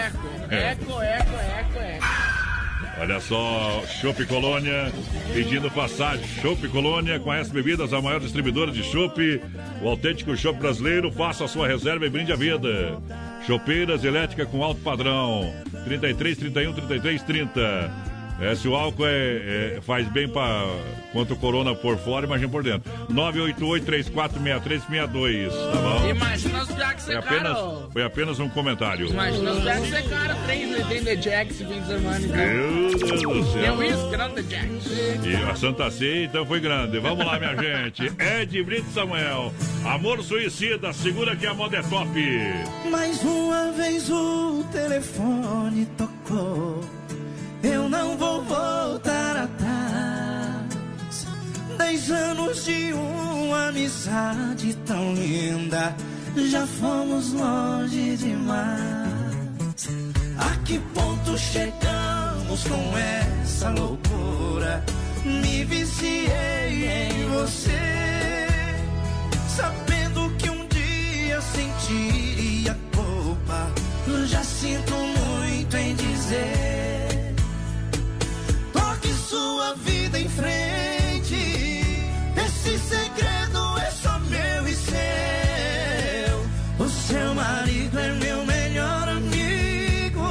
[0.50, 0.92] eco.
[0.92, 2.32] Eco, eco, eco, eco.
[3.00, 4.92] Olha só, Chopp Colônia
[5.34, 6.24] pedindo passagem.
[6.42, 9.42] Chopp Colônia, conhece bebidas, a maior distribuidora de chopp,
[9.82, 11.12] o autêntico chopp brasileiro.
[11.12, 13.02] Faça a sua reserva e brinde a vida.
[13.48, 15.52] Chopeiras elétrica com alto padrão.
[15.86, 18.11] 33, 31, 33, 30.
[18.42, 20.66] É, se o álcool é, é- faz bem para
[21.14, 22.92] quanto o corona por fora, imagina por dentro.
[23.12, 26.08] 988-346362, tá bom?
[26.10, 27.90] Imagina os Jacks Foi ser apenas, caro.
[27.94, 29.08] foi apenas um comentário.
[29.10, 30.36] Imagina os Jacks ser caro.
[30.46, 32.20] Três litros de Jack esse fim de semana.
[32.20, 33.76] Meu Deus do E é céu.
[33.78, 34.70] uísque, não de Jack.
[35.28, 37.00] E a Santa Ceia, então, foi grande.
[37.00, 38.04] Vamos lá, minha gente.
[38.42, 39.54] Ed Brito Samuel.
[39.86, 42.10] Amor suicida, segura que a moda é top.
[42.90, 46.82] Mais uma vez o telefone tocou.
[47.64, 51.28] Eu não vou voltar atrás.
[51.78, 55.96] Dez anos de uma amizade tão linda.
[56.36, 59.22] Já fomos longe demais.
[60.38, 64.84] A que ponto chegamos com essa loucura?
[65.24, 68.48] Me viciei em você.
[69.56, 73.72] Sabendo que um dia sentiria culpa,
[74.26, 76.81] já sinto muito em dizer.
[79.32, 81.36] Sua vida em frente.
[82.36, 86.86] Esse segredo é só meu e seu.
[86.86, 90.28] O seu marido é meu melhor amigo.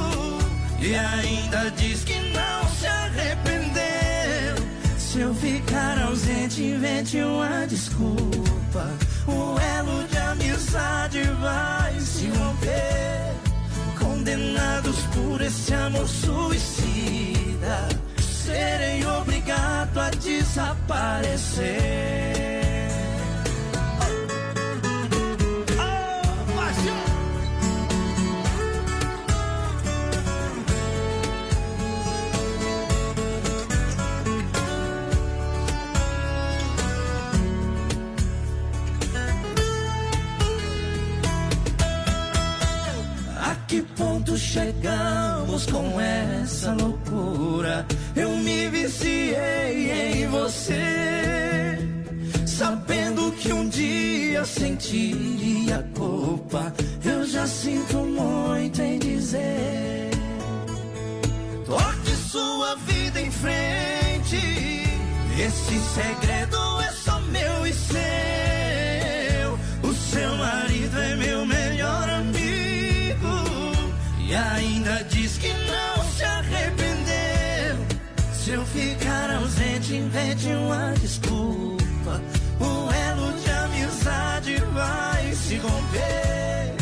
[0.83, 4.67] E ainda diz que não se arrependeu.
[4.99, 8.87] Se eu ficar ausente, invente uma desculpa.
[9.27, 13.33] O elo de amizade vai se romper.
[13.99, 17.89] Condenados por esse amor suicida,
[18.45, 22.01] serei obrigado a desaparecer.
[43.71, 47.87] Que ponto chegamos com essa loucura?
[48.21, 51.79] Eu me viciei em você,
[52.47, 56.71] sabendo que um dia sentiria culpa.
[57.03, 60.11] Eu já sinto muito em dizer.
[61.65, 64.37] Toque sua vida em frente.
[65.39, 68.40] Esse segredo é só meu e seu.
[78.73, 82.21] Ficar ausente, invente uma desculpa.
[82.61, 86.75] O elo de amizade vai se romper.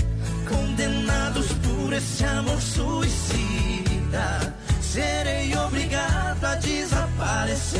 [0.48, 7.79] Condenados por esse amor suicida, serei obrigado a desaparecer.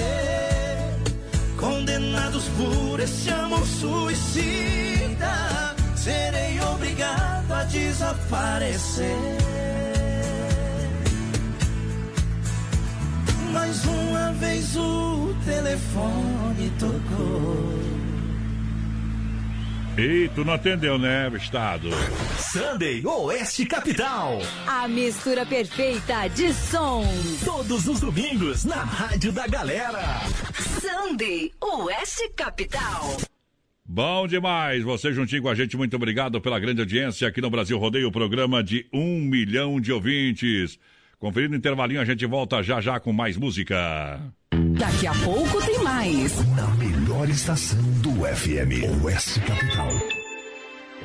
[1.57, 5.35] Condenados por esse amor suicida,
[5.97, 9.39] serei obrigado a desaparecer.
[13.69, 17.79] Mais uma vez o telefone tocou.
[19.99, 21.91] Ei, tu não atendeu, né, Estado?
[22.51, 24.39] Sunday Oeste Capital.
[24.67, 27.05] A mistura perfeita de som.
[27.45, 30.01] Todos os domingos na Rádio da Galera.
[30.81, 33.19] Sunday Oeste Capital.
[33.85, 37.79] Bom demais, você juntinho com a gente, muito obrigado pela grande audiência aqui no Brasil
[37.79, 40.79] Rodeio, programa de um milhão de ouvintes.
[41.19, 44.21] Conferindo o intervalinho, a gente volta já já com mais música.
[44.79, 46.39] Daqui a pouco tem mais.
[46.55, 49.89] Na melhor estação do FM, Oeste Capital.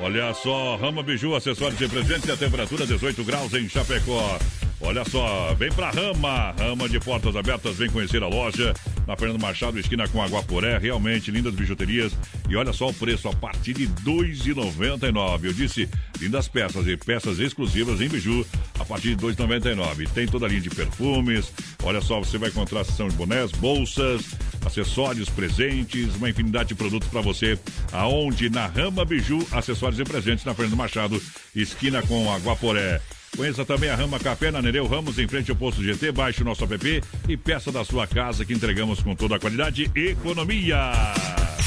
[0.00, 4.38] Olha só, Rama Biju, acessórios de presente, a temperatura 18 graus em Chapecó.
[4.84, 8.74] Olha só, vem pra Rama, Rama de portas abertas, vem conhecer a loja
[9.06, 12.12] na Fernando Machado, esquina com Aguaporé, realmente lindas bijuterias.
[12.48, 15.44] E olha só o preço, a partir de R$ 2,99.
[15.44, 15.88] Eu disse,
[16.20, 18.46] lindas peças e peças exclusivas em biju,
[18.78, 20.08] a partir de R$ 2,99.
[20.10, 21.50] Tem toda a linha de perfumes,
[21.82, 24.22] olha só, você vai encontrar a seção de bonés, bolsas,
[24.64, 27.58] acessórios, presentes, uma infinidade de produtos para você.
[27.90, 28.50] Aonde?
[28.50, 31.20] Na Rama Biju, acessórios e presentes na Fernando Machado,
[31.54, 33.00] esquina com Aguaporé.
[33.36, 36.12] Conheça também a Rama Café na Nereu Ramos, em frente ao posto GT.
[36.12, 39.90] Baixe o nosso app e peça da sua casa que entregamos com toda a qualidade
[39.94, 40.92] e economia.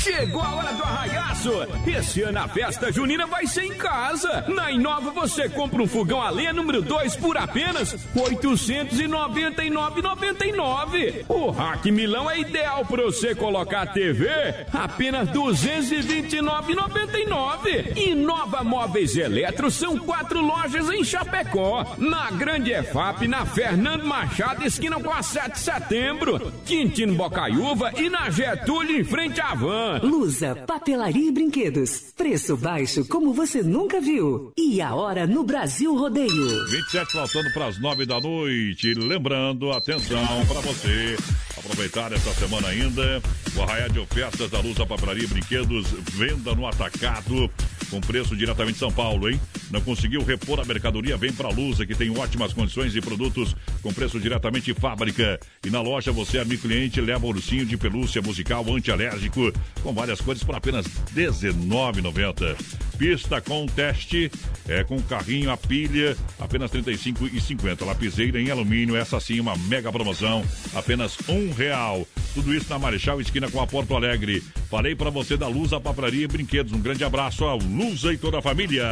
[0.08, 1.52] Chegou a hora do arraiaço!
[1.86, 4.46] Esse ano a festa junina vai ser em casa!
[4.48, 8.00] Na Inova você compra um fogão a lenha número 2 por apenas R$
[8.38, 11.26] 899,99.
[11.28, 14.30] O Rack Milão é ideal para você colocar a TV
[14.72, 17.98] apenas R$ 229,99.
[17.98, 21.86] Inova Móveis Eletro são quatro lojas em Chapecó.
[21.98, 26.54] Na Grande EFAP, na Fernando Machado, esquina com a 7 de setembro.
[26.66, 29.97] Quintino Bocaiúva e na Getúlio, em frente à Van.
[30.04, 32.14] Lusa, papelaria e brinquedos.
[32.16, 34.52] Preço baixo como você nunca viu.
[34.58, 36.66] E a hora no Brasil Rodeio.
[36.70, 38.94] 27 faltando para as 9 da noite.
[38.94, 41.16] Lembrando, atenção para você
[41.58, 43.22] aproveitar essa semana ainda.
[43.56, 47.50] O arraial de ofertas da Lusa Papelaria e Brinquedos, venda no atacado,
[47.90, 49.40] com preço diretamente de São Paulo, hein?
[49.72, 51.18] Não conseguiu repor a mercadoria?
[51.18, 55.40] Vem pra Lusa, que tem ótimas condições e produtos com preço diretamente de fábrica.
[55.66, 60.44] E na loja você, amigo cliente, leva ursinho de pelúcia musical antialérgico com várias cores
[60.44, 62.56] por apenas R$19,90.
[62.98, 64.32] Pista com teste,
[64.68, 67.86] é com carrinho a pilha, apenas R$ 35,50.
[67.86, 70.44] Lapiseira em alumínio, essa sim, uma mega promoção,
[70.74, 72.08] apenas um real.
[72.34, 74.44] Tudo isso na Marechal Esquina com a Porto Alegre.
[74.70, 76.74] Falei para você da Lusa Papraria e Brinquedos.
[76.74, 78.86] Um grande abraço a Lusa e toda a família.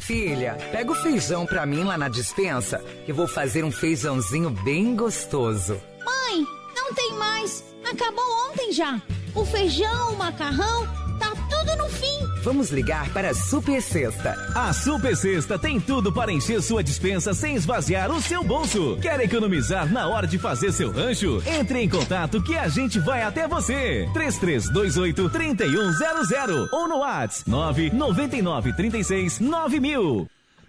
[0.00, 4.96] Filha, pega o feijão pra mim lá na dispensa, que vou fazer um feijãozinho bem
[4.96, 5.80] gostoso.
[6.04, 6.44] Mãe,
[6.74, 7.62] não tem mais.
[7.88, 9.00] Acabou ontem já.
[9.34, 10.86] O feijão, o macarrão,
[11.18, 12.29] tá tudo no fim.
[12.42, 14.34] Vamos ligar para a Super Sexta.
[14.54, 18.96] A Super Sexta tem tudo para encher sua dispensa sem esvaziar o seu bolso.
[19.00, 21.42] Quer economizar na hora de fazer seu rancho?
[21.46, 24.08] Entre em contato que a gente vai até você.
[24.14, 30.28] 3328 3100 ou no WhatsApp 999 36 9000.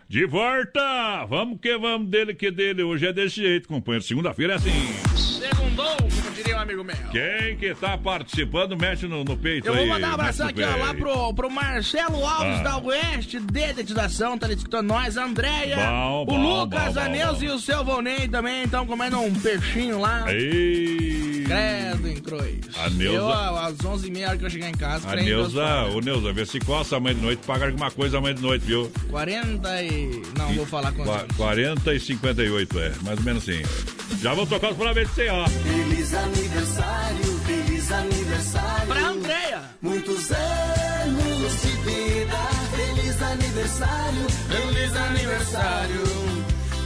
[0.10, 1.26] De volta!
[1.30, 2.84] Vamos que vamos dele que dele.
[2.84, 4.04] Hoje é desse jeito, companheiro.
[4.04, 5.51] Segunda-feira é assim.
[6.62, 6.96] Amigo meu.
[7.12, 9.80] Quem que tá participando, mexe no, no peito Eu aí.
[9.80, 12.64] vou mandar um abração mexe aqui, ó, lá pro, pro Marcelo Alves Ah.
[12.64, 15.78] da Oeste, dedetização, tá escutando nós, a Andréia,
[16.22, 19.34] o bom, Lucas, bom, a bom, Neuza e o seu Volney também estão comendo um
[19.34, 20.26] peixinho lá.
[20.32, 21.44] Ei.
[21.46, 22.60] Credo em cruz.
[22.78, 26.32] A Neuza- Eu, às 11h30, hora que eu chegar em casa, A Neuza, ô Neuza,
[26.32, 28.90] vê se coça amanhã de noite, paga alguma coisa amanhã de noite, viu?
[29.10, 30.22] 40 e...
[30.38, 33.62] Não, vou falar com Qua- 40 e 58, é, mais ou menos assim.
[34.22, 35.46] Já vou tocar os parabéns de você, ó.
[35.48, 36.61] Feliz aniversário,
[39.82, 42.38] Muitos anos de vida.
[42.76, 46.02] Feliz aniversário, feliz aniversário.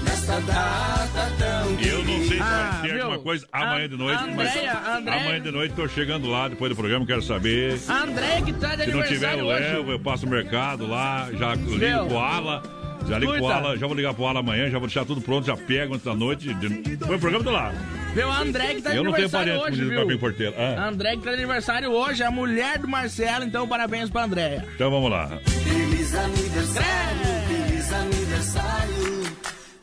[0.04, 4.24] Nesta data tão Eu não sei se Ah, vai ter alguma coisa amanhã de noite,
[4.24, 7.80] A mas Andréia, Andréia- amanhã de noite tô chegando lá depois do programa, quero saber.
[7.88, 9.60] A Andréia que tá de Se não tiver, eu hoje.
[9.60, 12.64] levo, eu passo o mercado lá, já ligo pro Ala.
[13.08, 13.48] Já ligo pro.
[13.48, 16.06] Ala, já vou ligar pro Ala amanhã, já vou deixar tudo pronto, já pego antes
[16.06, 16.54] da noite.
[16.56, 17.72] de- Foi o programa do lá.
[18.14, 20.20] Viu, a André que tá de Eu não tenho aniversário parente hoje, com viu?
[20.20, 20.54] Porteiro.
[20.58, 24.24] Ah, A André que tá de aniversário hoje, a mulher do Marcelo, então parabéns pra
[24.24, 24.66] Andréia.
[24.76, 25.28] então vamos lá.
[25.64, 29.26] Feliz aniversário, feliz aniversário.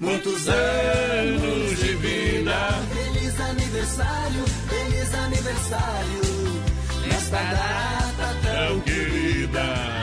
[0.00, 2.54] Muitos anos de vida.
[2.92, 6.22] Feliz aniversário, feliz aniversário.
[7.06, 10.01] Nesta data tão querida.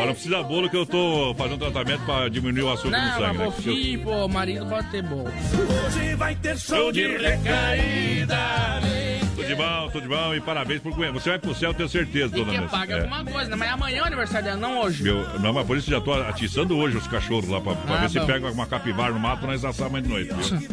[0.00, 3.12] Olha, não precisa bolo que eu tô fazendo tratamento pra diminuir o açúcar no Não,
[3.18, 3.26] sangue.
[3.26, 3.44] mas né?
[3.46, 5.30] fofinho, pô, marido pode ter bolo.
[5.86, 8.36] Hoje vai ter Show de recaída.
[9.50, 10.92] Tudo de bom, tudo de bom e parabéns por.
[10.92, 12.70] Você vai pro céu, tenho certeza, E dona Nancy.
[12.70, 13.00] paga É.
[13.00, 13.56] alguma coisa, né?
[13.56, 15.02] Mas amanhã é o aniversário dela, não hoje.
[15.02, 17.98] Meu, não, mas por isso já tô atiçando hoje os cachorros lá pra, pra Ah,
[17.98, 18.26] ver se bom.
[18.26, 20.68] pega uma capivara no mato pra nós assar amanhã de noite, viu?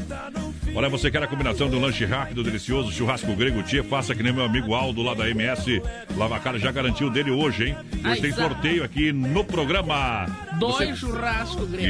[0.75, 4.31] Olha, você quer a combinação um lanche rápido, delicioso, churrasco grego tia, faça que nem
[4.31, 5.81] meu amigo Aldo lá da MS
[6.15, 7.77] Lavacar já garantiu dele hoje, hein?
[7.93, 10.27] Hoje Ai, tem sorteio aqui no programa.
[10.59, 11.87] Dois Você- churrascos grego.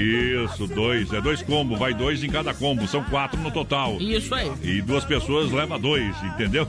[0.54, 1.12] Isso, dois.
[1.12, 2.88] É dois combos, vai dois em cada combo.
[2.88, 3.98] São quatro no total.
[4.00, 4.52] Isso aí.
[4.64, 6.66] E duas pessoas leva dois, entendeu?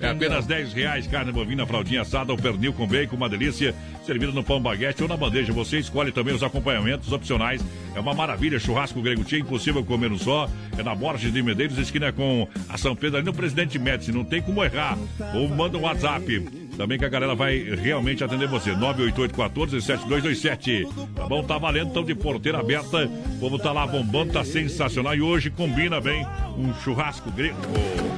[0.00, 4.32] É apenas 10 reais, carne bovina, fraldinha assada ou pernil com bacon, uma delícia, servida
[4.32, 5.52] no pão baguete ou na bandeja.
[5.52, 7.64] Você escolhe também os acompanhamentos opcionais.
[7.94, 10.48] É uma maravilha, churrasco grego tia, impossível comer um só.
[10.76, 14.24] É na Borges de Medeiros, esquina com a São Pedro, ali no Presidente Médici, não
[14.24, 14.98] tem como errar.
[15.34, 16.66] Ou manda um WhatsApp.
[16.76, 18.72] Também que a galera vai realmente atender você.
[18.72, 20.86] 988-14-7227.
[21.14, 21.42] Tá bom?
[21.42, 23.06] Tá valendo, então de porteira aberta.
[23.06, 25.14] O povo tá lá bombando, tá sensacional.
[25.14, 26.26] E hoje combina bem
[26.58, 27.56] um churrasco grego.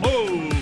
[0.03, 0.18] Oh,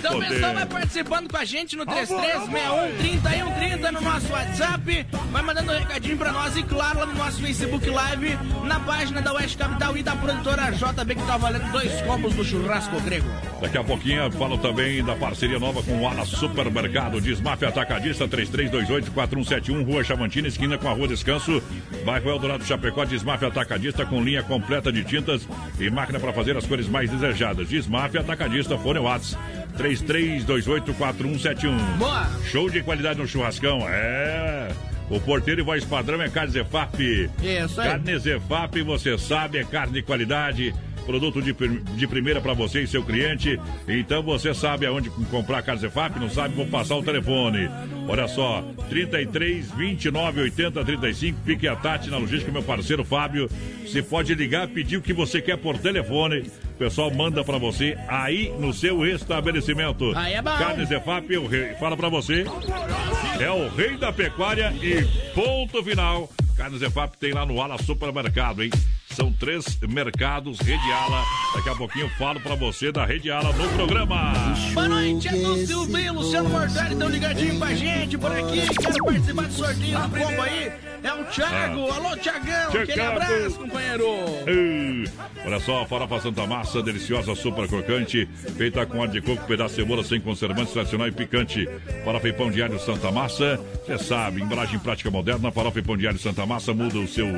[0.07, 0.35] Então o poder.
[0.35, 5.07] pessoal vai participando com a gente no 3361-3130 no nosso WhatsApp.
[5.33, 9.21] Vai mandando um recadinho pra nós e, claro, lá no nosso Facebook Live, na página
[9.21, 13.27] da Oeste Capital e da produtora JB, que tá valendo dois combos do churrasco grego.
[13.61, 17.21] Daqui a pouquinho falo também da parceria nova com o Ala Supermercado.
[17.21, 21.61] Desmaf Atacadista 3328-4171, Rua Chavantina, esquina com a Rua Descanso.
[22.05, 25.49] Bairro Eldorado Chapecó, Desmaf Atacadista com linha completa de tintas
[25.81, 27.69] e máquina para fazer as cores mais desejadas.
[27.69, 29.37] Desmaf Atacadista, fone Whats
[29.77, 31.97] 3328-4171.
[31.99, 32.27] Boa!
[32.51, 34.69] Show de qualidade no churrascão, é.
[35.09, 37.01] O porteiro e voz padrão é Carne Zefap.
[37.01, 37.89] Isso aí.
[37.89, 40.75] Carne Zefap, você sabe, é carne de qualidade.
[41.07, 43.59] Produto de, de primeira para você e seu cliente.
[43.87, 46.19] Então você sabe aonde comprar Carne Zefap?
[46.19, 46.55] Não sabe?
[46.57, 47.71] Vou passar o telefone.
[48.09, 51.39] Olha só, 33 29 80 35.
[51.45, 53.49] Pique a Tati na logística, meu parceiro Fábio.
[53.85, 56.41] Você pode ligar, pedir o que você quer por telefone.
[56.75, 60.13] O pessoal manda para você aí no seu estabelecimento.
[60.17, 60.57] Aí é bom.
[60.59, 62.45] Carne Zefap, eu re- fala para você.
[63.41, 65.05] É o rei da pecuária e
[65.35, 66.29] ponto final.
[66.57, 68.71] Carne Zefap tem lá no Ala Supermercado, hein?
[69.17, 71.25] São três mercados, Rede Ala.
[71.55, 74.35] Daqui a pouquinho eu falo pra você da Rede Ala no programa.
[74.75, 78.61] Boa noite, Edson Silva e Luciano Mortari estão ligadinhos com a gente por aqui.
[78.79, 80.73] Quero participar do sorteio do combo aí.
[81.03, 81.89] É o Thiago.
[81.91, 81.95] Ah.
[81.95, 82.83] Alô, Thiagão.
[82.83, 84.05] Aquele abraço, companheiro.
[84.47, 85.07] Ei,
[85.47, 89.83] Olha só, farofa Santa Massa, deliciosa, super crocante, feita com óleo de coco, pedaço de
[89.83, 91.69] cebola sem conservantes, tradicional e picante.
[92.05, 96.19] Farofa e pão diário Santa Massa, você sabe, embalagem prática moderna, farofa e pão diário
[96.19, 97.29] Santa Massa, muda o seu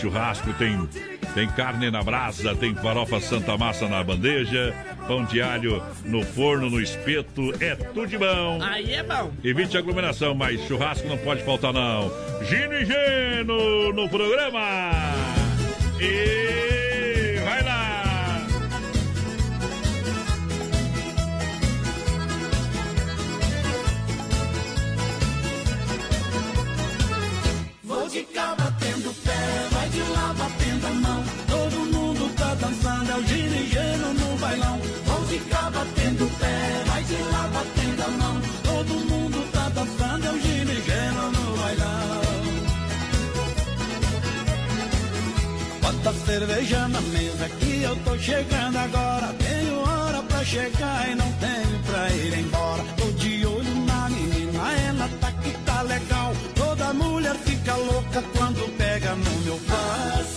[0.00, 0.88] churrasco, tem,
[1.34, 4.74] tem carne na brasa, tem farofa Santa Massa na bandeja,
[5.06, 8.58] pão diário no forno, no espeto, é tudo de bom.
[8.62, 9.32] Aí é bom.
[9.42, 12.10] Evite aglomeração, mas churrasco não pode faltar não.
[12.44, 14.60] Gino e Geno no programa.
[16.00, 18.46] E vai lá.
[27.84, 31.24] Vou de cá batendo pé, vai de lá batendo a mão.
[31.46, 34.80] Todo mundo tá dançando, é o girigeno no bailão.
[35.28, 38.40] De cá batendo pé, vai de lá batendo a mão.
[38.64, 42.20] Todo mundo tá dançando, é o girigeno no bailão.
[45.82, 49.34] Bota cerveja na mesa que eu tô chegando agora.
[49.38, 52.84] Tenho hora pra chegar e não tenho pra ir embora.
[52.96, 56.32] Tô de olho na menina, ela tá que tá legal.
[56.54, 58.77] Toda mulher fica louca quando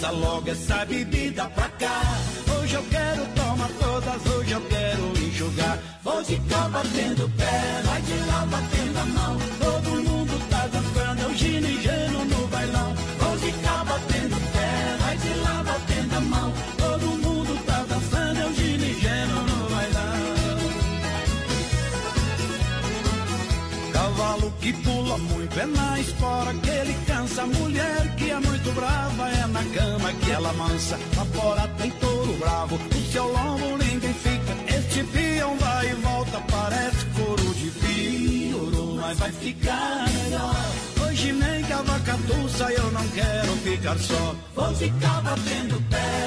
[0.10, 2.02] logo essa bebida pra cá.
[2.60, 5.78] Hoje eu quero tomar todas, hoje eu quero enxugar.
[6.04, 9.61] Vou de cá batendo pé, vai de lá batendo a mão.
[24.62, 27.46] Que pula muito é na espora que ele cansa.
[27.48, 31.00] Mulher que é muito brava é na cama que ela mansa.
[31.18, 34.54] Lá fora tem touro bravo, o seu lombo ninguém fica.
[34.78, 40.56] Este peão vai e volta, parece couro de pioro, mas vai ficar melhor.
[41.04, 44.36] Hoje nem que a vaca tussa eu não quero ficar só.
[44.56, 46.21] Vou ficar batendo pé,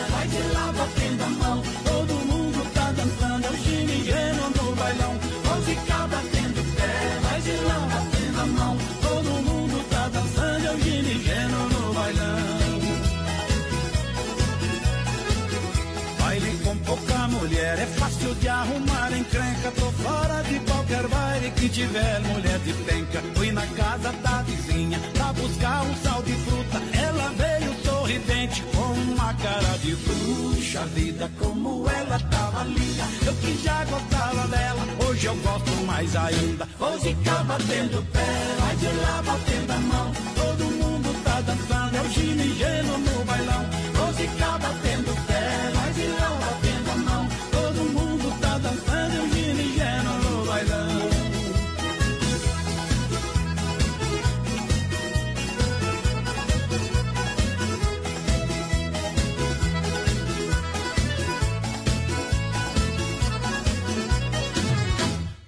[21.85, 23.23] tiver mulher de penca.
[23.35, 26.81] Fui na casa da vizinha pra buscar um sal de fruta.
[27.07, 30.81] Ela veio sorridente com uma cara de bruxa.
[30.95, 33.05] Vida como ela tava linda.
[33.27, 36.69] Eu que já gostava dela, hoje eu gosto mais ainda.
[36.79, 38.29] Vou ficar batendo pé,
[38.61, 40.13] vai de lá batendo a mão.
[40.35, 43.65] Todo mundo tá dançando, é o ginigeno no bailão.
[43.95, 47.29] Vou ficar batendo pé, vai de lá batendo a mão.
[47.53, 48.05] Todo mundo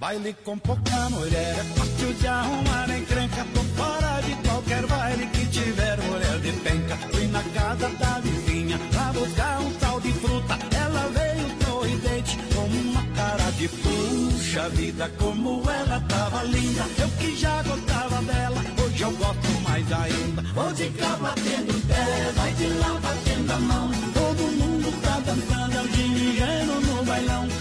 [0.06, 1.56] baile com pouca mulher.
[1.58, 3.44] É fácil de arrumar encrenca.
[3.52, 6.96] Tô fora de qualquer baile que tiver mulher de penca.
[7.10, 10.58] Fui na casa da vizinha pra buscar um tal de fruta.
[10.84, 15.10] Ela veio sorridente com uma cara de puxa vida.
[15.18, 16.84] Como ela tava linda.
[17.00, 18.62] Eu que já gostava dela.
[18.84, 20.42] Hoje eu gosto mais ainda.
[20.54, 23.90] Vou de cá batendo pé, vai de lá batendo a mão.
[24.14, 27.55] Todo mundo tá dançando, é o ginigeno no bailão.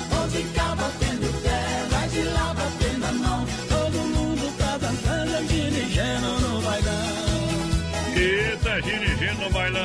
[8.81, 9.81] Ginigino no bailão.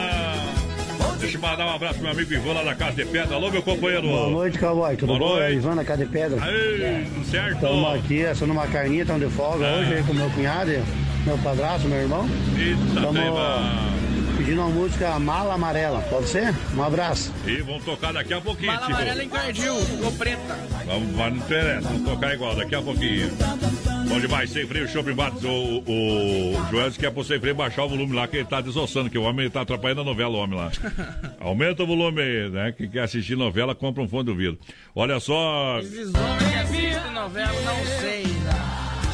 [1.19, 3.35] Deixa eu mandar um abraço pro meu amigo Ivan lá da Casa de Pedra.
[3.37, 4.09] Alô, meu companheiro.
[4.09, 4.97] Boa noite, Cowboy.
[4.97, 5.29] Tudo Boa bom?
[5.37, 5.53] noite.
[5.53, 6.43] É Ivan da Casa de Pedra.
[6.43, 7.55] Aí, tudo certo?
[7.55, 9.77] Estamos aqui, assando uma carninha, estamos de folga Ah.
[9.81, 10.83] hoje aí com meu cunhado, e
[11.27, 12.27] meu padrasto, meu irmão.
[12.59, 16.01] Eita, Estamos pedindo uma música Mala Amarela.
[16.09, 16.55] Pode ser?
[16.75, 17.31] Um abraço.
[17.47, 18.93] E vamos tocar daqui a pouquinho, Mala tipo.
[18.97, 20.59] amarela encardiu, ficou preta.
[20.87, 23.31] Vamos, não interessa, vamos tocar igual daqui a pouquinho.
[24.09, 25.43] Bom demais, sem freio, shopping Bates.
[25.45, 29.09] O, o Joel quer pro sem freio baixar o volume lá, que ele tá desossando,
[29.09, 30.71] que o homem ele tá atrapalhando a novela, o homem lá.
[31.41, 32.73] Aumenta o volume aí, né?
[32.77, 34.59] Quem quer assistir novela, compra um fone do ouvido.
[34.95, 38.25] Olha só, Esses homens que assistem novela, não sei.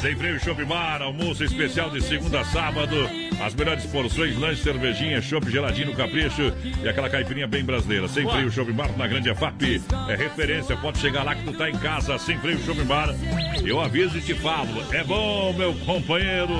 [0.00, 2.96] sem freio, shopping bar, almoço especial de segunda a sábado.
[3.40, 8.08] As melhores porções, lanche, cervejinha, chopp geladinho no capricho e aquela caipirinha bem brasileira.
[8.08, 9.82] Sem freio, shopping bar na Grande EFAP.
[10.08, 12.18] É referência, pode chegar lá que tu tá em casa.
[12.18, 13.14] Sem freio, shopping bar.
[13.64, 14.68] Eu aviso e te falo.
[14.92, 16.52] É bom, meu companheiro.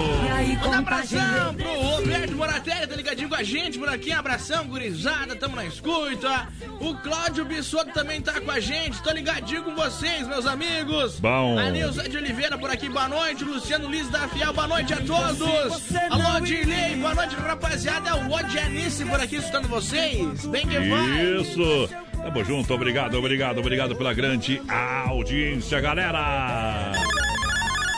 [0.60, 4.12] Manda abração pro Roberto Moratelli, tá ligadinho com a gente por aqui.
[4.12, 6.48] Abração, gurizada, tamo na escuta.
[6.80, 9.02] O Cláudio Bissoto também tá com a gente.
[9.02, 11.18] Tô ligadinho com vocês, meus amigos.
[11.20, 11.58] Bom.
[11.58, 13.44] A Nilza de Oliveira por aqui, boa noite.
[13.44, 15.40] Luciano Liz da Fiel, boa noite a todos.
[16.10, 16.40] Alô,
[17.00, 18.16] Boa noite, rapaziada.
[18.16, 20.44] O Odianice por aqui escutando vocês.
[20.46, 20.76] Bem que.
[20.76, 21.88] Isso.
[22.12, 26.90] Tamo junto, obrigado, obrigado, obrigado pela grande audiência, galera.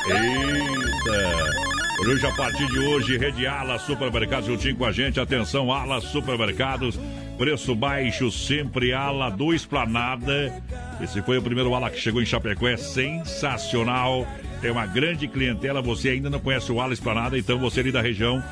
[0.07, 1.69] Eita.
[2.07, 5.19] Hoje, a partir de hoje, Rede Ala Supermercados juntinho com a gente.
[5.19, 7.01] Atenção, Ala Supermercados.
[7.39, 10.62] Preço baixo, sempre Ala do Esplanada.
[11.01, 12.69] Esse foi o primeiro Ala que chegou em Chapecó.
[12.69, 14.27] É sensacional.
[14.61, 15.80] Tem uma grande clientela.
[15.82, 18.42] Você ainda não conhece o Ala Esplanada, então você ali da região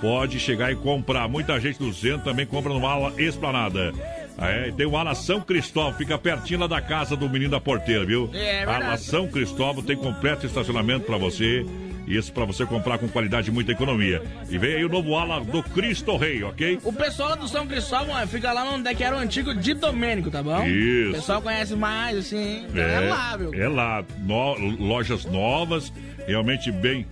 [0.00, 1.28] pode chegar e comprar.
[1.28, 3.92] Muita gente do centro também compra no Ala Esplanada.
[4.38, 8.04] É, tem o Ala São Cristóvão, fica pertinho lá da casa do menino da porteira,
[8.04, 8.28] viu?
[8.32, 8.64] É, é.
[8.64, 11.64] Ala São Cristóvão tem completo estacionamento para você.
[12.06, 14.22] Isso para você comprar com qualidade e muita economia.
[14.50, 16.78] E vem aí o novo ala do Cristo Rei, ok?
[16.84, 19.74] O pessoal do São Cristóvão ó, fica lá onde é que era o antigo de
[19.74, 20.64] Domênico, tá bom?
[20.66, 21.10] Isso.
[21.10, 22.66] O pessoal conhece mais, assim.
[22.74, 23.54] É, lá, viu?
[23.54, 24.04] É lá.
[24.18, 25.92] No- lojas novas,
[26.26, 27.06] realmente bem,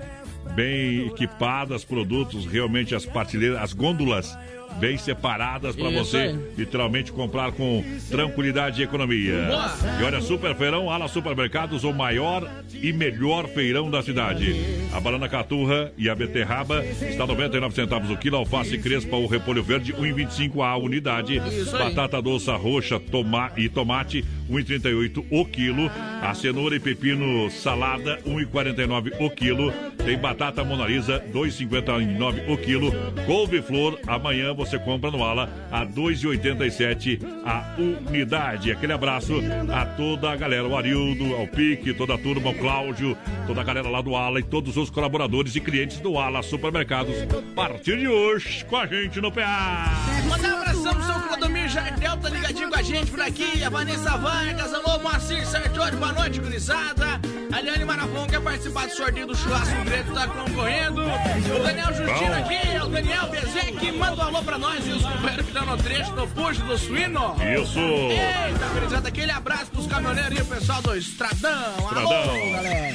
[0.55, 4.37] bem equipadas, produtos, realmente as partilheiras, as gôndolas
[4.79, 6.39] bem separadas para você aí.
[6.57, 9.47] literalmente comprar com tranquilidade e economia.
[9.47, 10.01] Boa.
[10.01, 14.55] E olha, Super Feirão, Ala Supermercados, o maior e melhor feirão da cidade.
[14.93, 19.63] A banana caturra e a beterraba está 99 centavos o quilo, alface crespa ou repolho
[19.63, 21.37] verde 1,25 a unidade.
[21.37, 21.85] Isso aí.
[21.95, 25.91] Batata doce roxa toma e tomate 1,38 o quilo.
[26.21, 29.73] A cenoura e pepino salada 1,49 o quilo.
[30.05, 32.93] Tem batata monalisa 2,59 o quilo.
[33.27, 38.71] Couve-flor amanhã você compra no Ala a 2,87 a unidade.
[38.71, 39.35] Aquele abraço
[39.73, 43.65] a toda a galera, o Arildo, ao Pique, toda a turma, o Cláudio, toda a
[43.65, 47.15] galera lá do Ala e todos os colaboradores e clientes do Ala Supermercados.
[47.23, 49.91] A partir de hoje, com a gente no PA.
[50.29, 53.65] Mandar um abração pro seu Clodomir Jardel, tá ligadinho com a gente por aqui.
[53.65, 57.21] A Vanessa Vargas, alô, Moacir Sartori, boa noite, gurizada.
[57.53, 61.03] A Liane Marafon quer participar do sorteio do churrasco preto, tá concorrendo.
[61.03, 65.03] O Daniel Justino aqui, é o Daniel Bezek, manda um alô pra nós e os
[65.03, 67.35] companheiros que estão no trecho do puxo do suíno.
[67.63, 67.79] Isso.
[67.79, 71.89] Eita, gurizada, aquele abraço pros caminhoneiros e o pessoal do Estradão.
[71.89, 72.53] Alô, Estradão.
[72.53, 72.93] galera.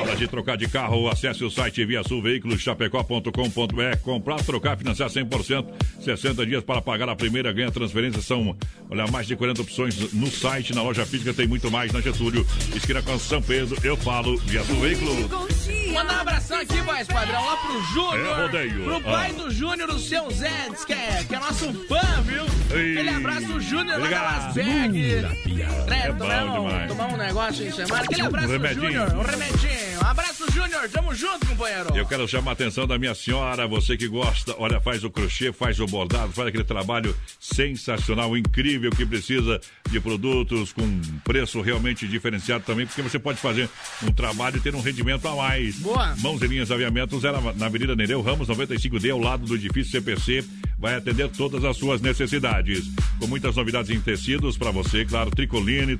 [0.00, 2.02] Hora de trocar de carro, acesse o site Via
[2.58, 3.96] chapecó.com.br.
[4.02, 5.66] Comprar, trocar, financiar 100%,
[6.00, 8.20] 60 dias para pagar a primeira, ganha transferência.
[8.22, 8.56] São,
[8.90, 12.46] olha, mais de 40 opções no site, na loja física tem muito mais na Getúlio.
[12.74, 15.30] Esquina com São Pedro, eu falo Via Veículos.
[15.92, 18.26] Mandar um abração aqui, voz padrão, lá pro Júnior.
[18.26, 18.84] É, rodeio.
[18.84, 19.42] Pro pai Ah.
[19.42, 22.44] do Júnior, o seu Zé, diz que é, que é nosso fã, viu?
[22.66, 24.22] Aquele abraço Júnior lá da.
[24.22, 25.32] Las Vegas.
[25.90, 26.88] É É, bom tomamos, demais.
[26.88, 28.04] tomamos um negócio em semana.
[28.04, 29.93] Aquele abraço Um do remedinho.
[29.98, 30.06] Um.
[30.06, 31.96] Abraço, Júnior, tamo junto, companheiro.
[31.96, 35.52] Eu quero chamar a atenção da minha senhora, você que gosta, olha, faz o crochê,
[35.52, 42.06] faz o bordado, faz aquele trabalho sensacional, incrível, que precisa de produtos com preço realmente
[42.06, 43.68] diferenciado também, porque você pode fazer
[44.02, 45.76] um trabalho e ter um rendimento a mais.
[45.76, 46.14] Boa.
[46.16, 50.44] Mãos e linhas aviamentos, era na Avenida Nereu Ramos 95D, ao lado do edifício CPC,
[50.78, 52.84] vai atender todas as suas necessidades.
[53.18, 55.98] Com muitas novidades em tecidos para você, claro, tricoline,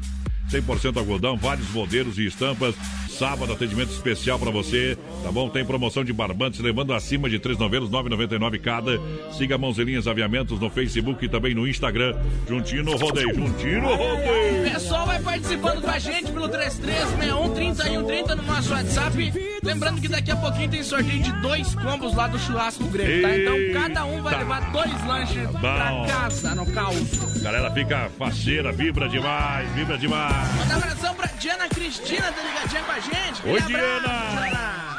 [0.51, 2.75] 100% algodão, vários modelos e estampas.
[3.09, 5.49] Sábado, atendimento especial para você, tá bom?
[5.49, 9.01] Tem promoção de barbantes, levando acima de três novelos, 9,99 cada.
[9.33, 12.17] Siga Mãozelinhas Aviamentos no Facebook e também no Instagram.
[12.49, 14.67] Juntinho no rodeio, juntinho no rodeio.
[14.67, 19.33] O pessoal vai participando com a gente pelo 336130 no nosso WhatsApp.
[19.63, 23.39] Lembrando que daqui a pouquinho tem sorteio de dois combos lá do churrasco grego, tá?
[23.39, 25.61] Então cada um vai levar dois lanches Bom.
[25.61, 27.41] pra casa, no caos.
[27.41, 30.34] Galera fica faceira, vibra demais, vibra demais.
[30.57, 33.47] Manda um abração pra Diana Cristina, tá ligadinha com a gente.
[33.47, 34.97] Oi, Diana.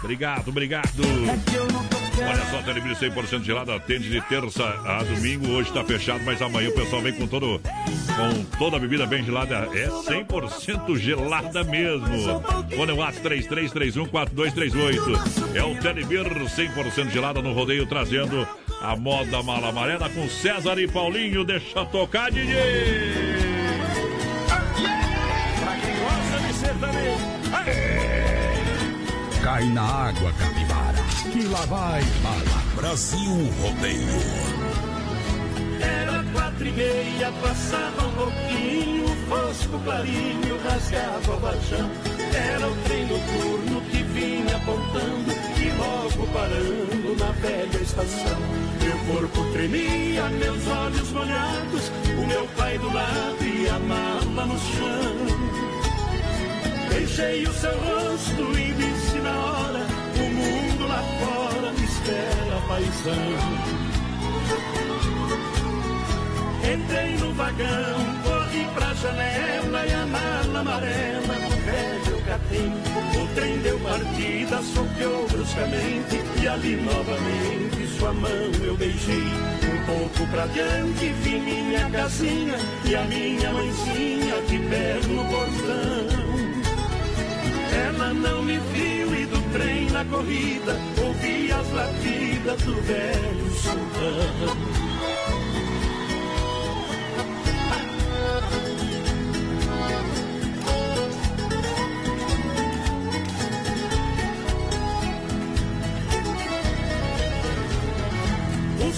[0.00, 1.02] Obrigado, obrigado.
[2.20, 5.50] Olha só, Telebrilho 100% gelado, atende de terça a domingo.
[5.52, 7.60] Hoje tá fechado, mas amanhã o pessoal vem com todo
[8.18, 9.68] com toda a bebida bem gelada.
[9.72, 12.42] É 100% gelada mesmo.
[12.74, 15.54] Fone WhatsApp 33314238.
[15.54, 18.46] É o Telebir 100% gelada no rodeio, trazendo
[18.82, 21.44] a moda mala amarela com César e Paulinho.
[21.44, 23.47] Deixa tocar, DJ.
[29.58, 31.02] Cai na água, capivara.
[31.32, 32.62] Que lá vai bala.
[32.76, 34.20] Brasil Rodeio.
[35.80, 41.90] Era quatro e meia, passava um pouquinho, fosco clarinho, rasgava o vajão.
[42.32, 48.38] Era o trem noturno que vinha apontando e logo parando na velha estação.
[48.80, 54.56] Meu corpo tremia, meus olhos molhados, o meu pai do lado e a mala no
[54.56, 55.37] chão.
[56.98, 59.86] Beijei o seu rosto e disse na hora:
[60.16, 63.14] O mundo lá fora me espera, paisão.
[66.64, 72.66] Entrei no vagão, corri pra janela e a mala amarela do velho catei.
[72.66, 79.22] O trem deu partida, soqueou bruscamente e ali novamente sua mão eu beijei.
[79.22, 86.27] Um pouco pra diante vi minha casinha e a minha mãezinha de pé no portão.
[87.86, 94.88] Ela não me viu e do trem na corrida ouvi as latidas do velho sultão.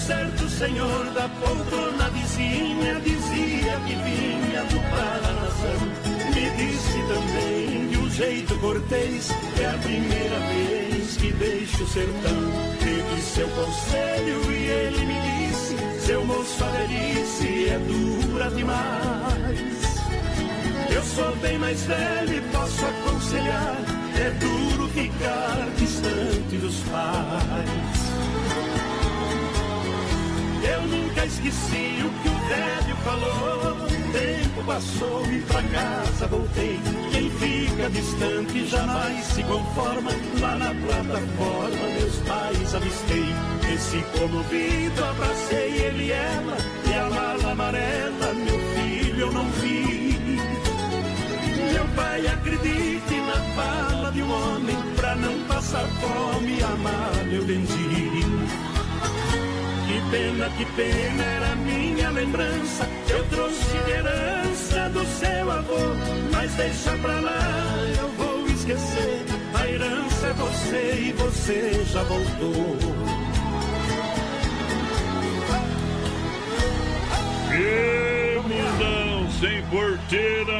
[0.07, 5.79] Certo senhor da poltrona vizinha dizia que vinha do Paranazão.
[6.33, 7.60] Me disse também
[8.21, 12.41] jeito cortês é a primeira vez que deixo o sertão.
[12.79, 19.81] Teve seu conselho e ele me disse: Seu moço, a velhice é dura demais.
[20.95, 23.77] Eu sou bem mais velho e posso aconselhar.
[24.15, 28.01] É duro ficar distante dos pais.
[30.63, 33.90] Eu nunca esqueci o que o velho falou.
[34.11, 36.79] Tempo passou e pra casa voltei.
[37.11, 40.11] Quem fica distante jamais se conforma.
[40.39, 43.25] Lá na plataforma meus pais avistei.
[43.61, 46.57] Desci comovido, abracei ele e ela.
[46.89, 50.19] E a mala amarela, meu filho, eu não vi.
[51.73, 54.77] Meu pai acredite na fala de um homem.
[54.95, 58.60] Pra não passar fome amar, eu vendi.
[60.11, 62.85] Pena, que pena era minha lembrança.
[63.09, 65.77] Eu trouxe de herança do seu avô.
[66.33, 67.39] Mas deixa pra lá,
[67.97, 69.23] eu vou esquecer.
[69.53, 72.77] A herança é você e você já voltou.
[77.53, 80.51] E mundão sem porteira.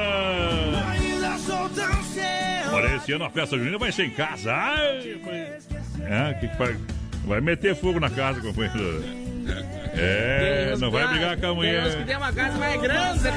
[2.73, 4.53] Olha, esse ano a festa junina vai ser em casa.
[4.53, 5.19] Ai,
[5.99, 6.77] É, que que vai...
[7.25, 9.20] Vai meter fogo na casa, companheiro.
[9.93, 12.05] É, não vai brigar com a mulher.
[12.05, 13.29] tem uma casa mais grande.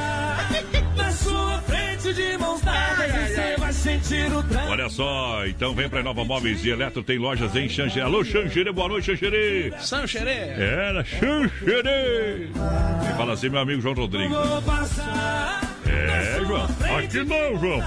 [0.97, 4.71] Na sua frente de mãos dadas, você vai sentir o trânsito.
[4.71, 8.05] Olha só, então vem pra Nova Móveis e Eletro, tem lojas em Xanxerê.
[8.05, 9.73] Alô, Xanxerê, boa noite, Xanxerê.
[9.81, 10.51] São Xerê.
[10.57, 12.49] Era Xanxerê.
[12.49, 14.31] E fala assim, meu amigo João Rodrigues.
[14.31, 15.64] Vou passar.
[15.95, 16.65] É, João.
[16.99, 17.83] Aqui não, João.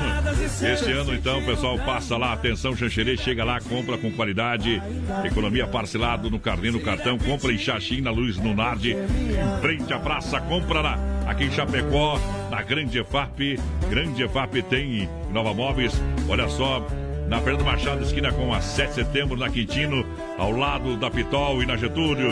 [0.72, 4.82] Esse ano, então, pessoal passa lá, atenção, Xanxerê, chega lá, compra com qualidade,
[5.24, 9.94] economia parcelado no carnê, no cartão, compra em Xaxim, na Luz, no Narde, em frente
[9.94, 13.60] à praça, compra lá, aqui em Chapecó, na Grande EFAP.
[13.90, 15.94] Grande EFAP tem Nova Móveis,
[16.28, 16.86] olha só,
[17.28, 20.06] na Fernando Machado, esquina com a 7 de setembro, na Quintino,
[20.38, 22.32] ao lado da Pitol e na Getúlio.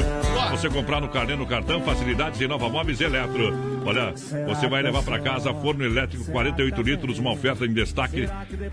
[0.51, 3.53] Você comprar no carnê, no cartão, facilidades em Nova Móveis Eletro.
[3.85, 4.13] Olha,
[4.47, 8.27] você vai levar para casa forno elétrico 48 litros, uma oferta em destaque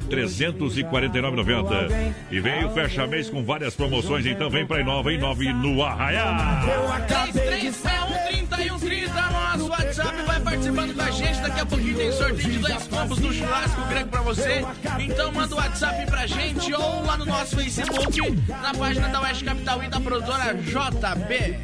[0.09, 2.15] 349,90.
[2.31, 6.63] E vem o fecha mês com várias promoções, então vem para Inova, Inova no Arraiá.
[7.09, 11.41] 3361 30 nosso WhatsApp vai participando com a gente.
[11.41, 14.65] Daqui a pouquinho tem sorteio de dois combos do churrasco grego pra você.
[14.99, 19.45] Então manda o WhatsApp pra gente ou lá no nosso Facebook, na página da Oeste
[19.45, 21.59] Capital e da produtora JB.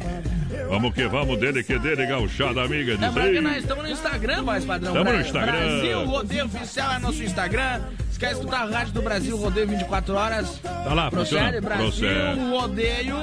[0.67, 2.91] Vamos que vamos, dele que dele, gauchada amiga.
[2.91, 4.93] Diz Lembrando que nós estamos no Instagram, voz padrão.
[4.93, 5.51] Tamo no Bra- Instagram.
[5.51, 7.81] Brasil Rodeio Oficial é nosso Instagram.
[8.19, 11.61] Se quer escutar a rádio do Brasil Rodeio 24 horas, Tá lá, procede, funciona?
[11.61, 12.39] Brasil Procede.
[12.49, 13.15] Rodeio.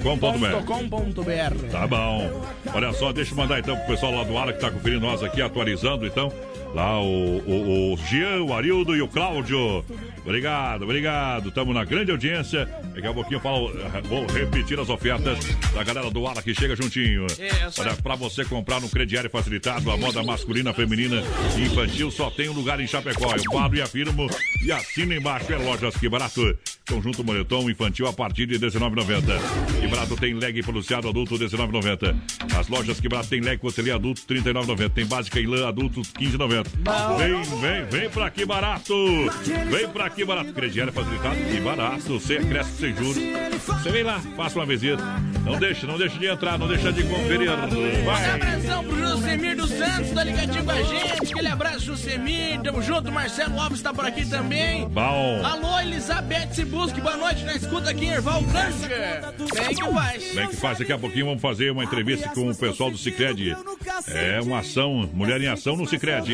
[0.00, 0.64] .com.br.
[0.64, 1.70] .com.br.
[1.70, 2.42] Tá bom.
[2.72, 5.22] Olha só, deixa eu mandar então pro pessoal lá do ar que tá conferindo nós
[5.22, 6.32] aqui, atualizando então.
[6.74, 9.84] Lá o, o, o Jean, o Arildo e o Cláudio.
[10.24, 11.48] Obrigado, obrigado.
[11.48, 12.66] Estamos na grande audiência.
[12.94, 13.72] Daqui a pouquinho eu falo,
[14.04, 15.38] vou repetir as ofertas
[15.74, 17.26] da galera do Ala que chega juntinho.
[17.26, 17.80] Isso.
[17.80, 21.22] Olha, pra você comprar no crediário facilitado, a moda masculina, feminina
[21.56, 23.34] e infantil só tem um lugar em Chapecó.
[23.34, 24.28] Eu falo e afirmo
[24.64, 25.52] e assino embaixo.
[25.52, 26.56] É lojas que barato.
[26.88, 29.22] Conjunto moletom infantil a partir de R$19,90.
[29.80, 32.16] Que barato tem leg pronunciado adulto R$19,90.
[32.58, 34.90] As lojas que barato tem leg costelinha adulto R$39,90.
[34.90, 36.66] Tem básica em lã adulto R$15,90.
[37.16, 38.94] Vem, vem, vem pra aqui barato.
[39.70, 40.52] Vem pra aqui barato.
[40.52, 42.20] Crediário facilitado e barato.
[42.20, 43.22] Sem acréscimo, sem juros.
[43.66, 45.02] Você vem lá, faça uma visita.
[45.44, 47.50] Não deixa, não deixa de entrar, não deixa de conferir.
[47.50, 48.30] Um Vai.
[48.30, 51.32] abração pro Jusemir dos Santos, tá ligadinho com a gente.
[51.32, 52.60] Aquele abraço, Jusemir.
[52.62, 53.10] Tamo junto.
[53.10, 54.86] Marcelo Alves tá por aqui também.
[54.88, 55.40] Bom.
[55.44, 57.00] Alô, Elizabeth Sibusque.
[57.00, 57.44] Boa noite.
[57.44, 58.76] Na escuta aqui Erval Grande.
[59.54, 60.34] Vem que faz.
[60.34, 63.56] Bem que faz, daqui a pouquinho vamos fazer uma entrevista com o pessoal do Cicred.
[64.08, 66.32] É uma ação, mulher em ação no Cicred.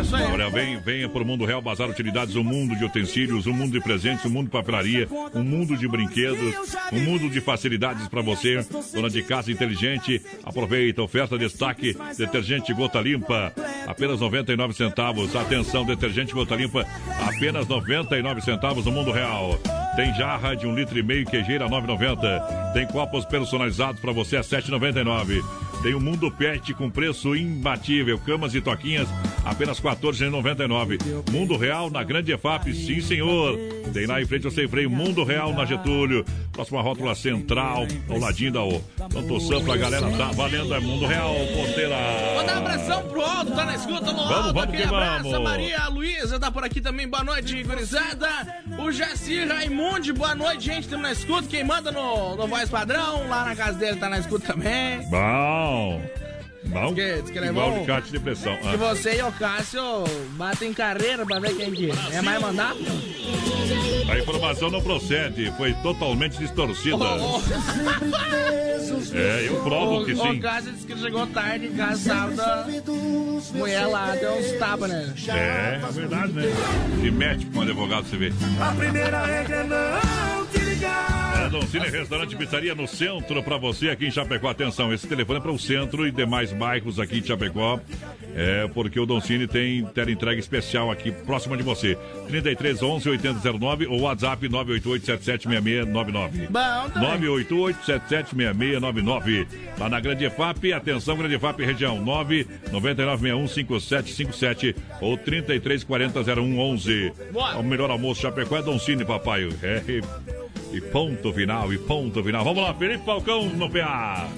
[0.00, 0.32] Isso aí.
[0.32, 3.13] Olha, vem, venha pro mundo real, bazar utilidades, um mundo de utensílios,
[3.46, 6.54] um mundo de presentes, um mundo de papelaria, um mundo de brinquedos,
[6.92, 10.20] um mundo de facilidades para você, dona de casa inteligente.
[10.42, 13.52] Aproveita, oferta destaque, detergente gota limpa,
[13.86, 15.34] apenas 99 centavos.
[15.36, 16.84] Atenção, detergente gota limpa,
[17.24, 19.60] apenas 99 centavos no mundo real.
[19.94, 22.72] Tem jarra de um litro e meio queijeira 9,90.
[22.72, 25.40] Tem copos personalizados para você a 7,99.
[25.84, 28.18] Tem o Mundo Pet com preço imbatível.
[28.18, 29.06] Camas e toquinhas,
[29.44, 31.30] apenas R$ 14,99.
[31.30, 33.58] Mundo Real na Grande EFAP, sim senhor.
[33.92, 36.24] Tem lá em frente ao Sem Freio, Mundo Real na Getúlio.
[36.52, 38.80] Próxima rótula central, ao ladinho da O.
[38.96, 41.96] Tanto Sampa, a galera tá valendo, é Mundo Real, ponteira.
[42.34, 45.30] Mandar um abração pro Aldo, tá na escuta, no Vamos, Aldo, vamos aquele que abraço.
[45.30, 45.50] vamos.
[45.50, 48.28] Maria Luísa tá por aqui também, boa noite, gurizada.
[48.78, 51.46] O Jaci Raimundi, boa noite, gente, estamos na escuta.
[51.46, 55.06] Quem manda no, no voz padrão, lá na casa dele tá na escuta também.
[55.10, 55.73] Bom.
[56.66, 56.94] Bom.
[56.94, 58.56] Diz que- diz que é Igual de cate de pressão.
[58.56, 59.82] Que você e o Cássio
[60.30, 62.78] batem carreira pra ver quem que é mais mandato.
[64.08, 67.04] A informação não procede, foi totalmente distorcida.
[69.14, 70.40] É, eu provo que O sim.
[70.40, 72.72] Cássio disse que chegou tarde em casa sábado.
[73.54, 75.12] Mulher lá deu uns tapas, né?
[75.28, 76.42] É, é verdade, né?
[77.02, 78.32] Se mete com um advogado, você vê.
[78.60, 81.23] A primeira regra é não te ligar.
[81.44, 84.48] É, Doncini Restaurante Pizzaria no centro para você aqui em Chapecó.
[84.48, 87.78] Atenção, esse telefone é para o centro e demais bairros aqui em Chapecó.
[88.34, 91.98] É porque o Doncini tem tela entrega especial aqui próxima de você.
[92.28, 96.48] 33 11 8009 ou WhatsApp 988 776699.
[96.48, 97.10] Bom, também.
[97.10, 99.46] 988 776699.
[99.78, 107.12] Lá na Grande EFAP, atenção, Grande EFAP região 999615757 ou 33400111.
[107.30, 107.58] Bora.
[107.58, 109.48] O melhor almoço Chapecó é Doncini, papai.
[109.62, 109.82] É,
[110.74, 112.44] e, ponto final, e ponto final.
[112.44, 114.28] Vamos lá, Felipe Falcão no PA.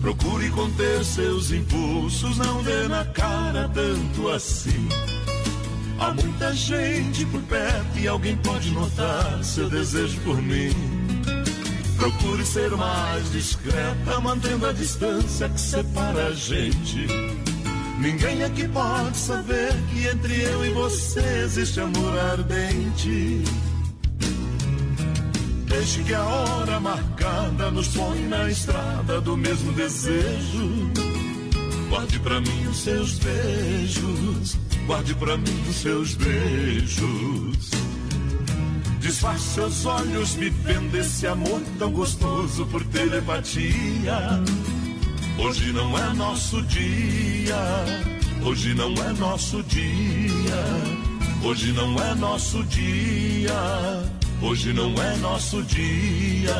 [0.00, 4.88] Procure conter seus impulsos, não dê na cara tanto assim.
[6.00, 10.91] Há muita gente por perto e alguém pode notar seu desejo por mim.
[12.02, 17.06] Procure ser mais discreta, mantendo a distância que separa a gente.
[18.00, 23.44] Ninguém aqui pode saber que entre eu e você existe amor ardente.
[25.68, 30.90] Deixe que a hora marcada nos põe na estrada do mesmo desejo.
[31.88, 37.81] Guarde pra mim os seus beijos, guarde pra mim os seus beijos.
[39.02, 44.40] Disfarce seus olhos, me vendo esse amor tão gostoso por telepatia.
[45.36, 47.56] Hoje não é nosso dia,
[48.44, 50.64] hoje não é nosso dia,
[51.42, 53.52] hoje não é nosso dia,
[54.40, 56.54] hoje não é nosso dia.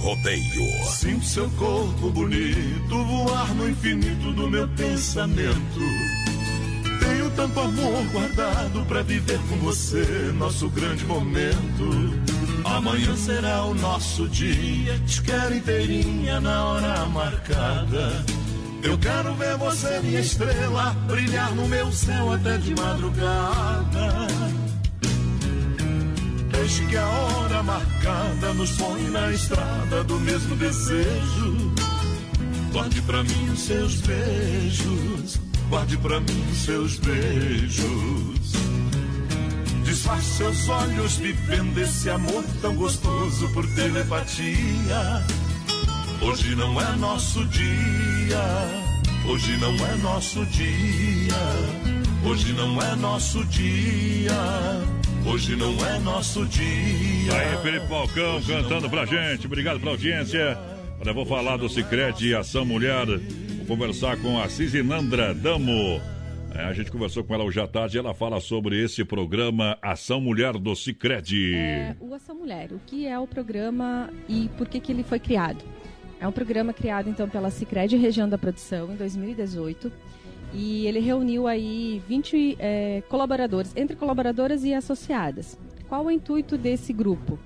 [0.00, 0.84] Rodeio.
[0.90, 5.80] Sinto seu corpo bonito voar no infinito do meu pensamento.
[7.00, 12.20] Tenho tanto amor guardado pra viver com você, nosso grande momento.
[12.64, 18.24] Amanhã será o nosso dia, te quero inteirinha na hora marcada.
[18.82, 24.19] Eu quero ver você, minha estrela, brilhar no meu céu até de madrugada.
[26.70, 31.72] Deixe que a hora marcada nos põe na estrada do mesmo desejo.
[32.70, 38.52] Guarde pra mim os seus beijos, guarde pra mim os seus beijos.
[39.84, 45.26] Desfaça seus olhos vivendo esse amor tão gostoso por telepatia.
[46.22, 48.44] Hoje não é nosso dia,
[49.26, 51.34] hoje não é nosso dia,
[52.24, 54.99] hoje não é nosso dia.
[55.26, 57.32] Hoje não é nosso dia.
[57.32, 59.46] Aí, Felipe Falcão cantando pra gente.
[59.46, 60.58] Obrigado pela audiência.
[61.00, 63.06] Olha, eu vou falar do Cicred Ação Mulher.
[63.58, 66.00] Vou conversar com a Cisinandra Damo.
[66.54, 69.78] É, a gente conversou com ela hoje à tarde e ela fala sobre esse programa
[69.80, 71.54] Ação Mulher do Cicred.
[71.54, 75.20] É, o Ação Mulher, o que é o programa e por que, que ele foi
[75.20, 75.64] criado?
[76.20, 79.90] É um programa criado então pela Cicred Região da Produção em 2018
[80.52, 85.58] e ele reuniu aí 20 é, colaboradores, entre colaboradoras e associadas.
[85.88, 87.38] Qual o intuito desse grupo?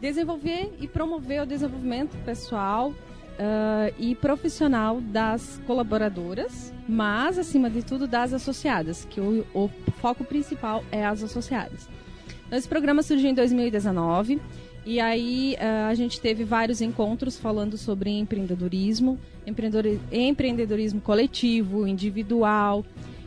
[0.00, 8.06] Desenvolver e promover o desenvolvimento pessoal uh, e profissional das colaboradoras, mas, acima de tudo,
[8.06, 9.68] das associadas, que o, o
[10.00, 11.88] foco principal é as associadas.
[12.50, 14.40] Esse programa surgiu em 2019
[14.86, 19.18] e aí uh, a gente teve vários encontros falando sobre empreendedorismo,
[20.12, 22.84] empreendedorismo coletivo, individual,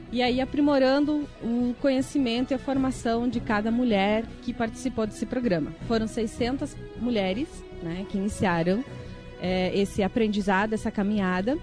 [0.10, 5.72] e aí aprimorando o conhecimento e a formação de cada mulher que participou desse programa.
[5.86, 7.50] Foram 600 mulheres
[7.84, 8.82] né, que iniciaram
[9.42, 11.58] é, esse aprendizado, essa caminhada.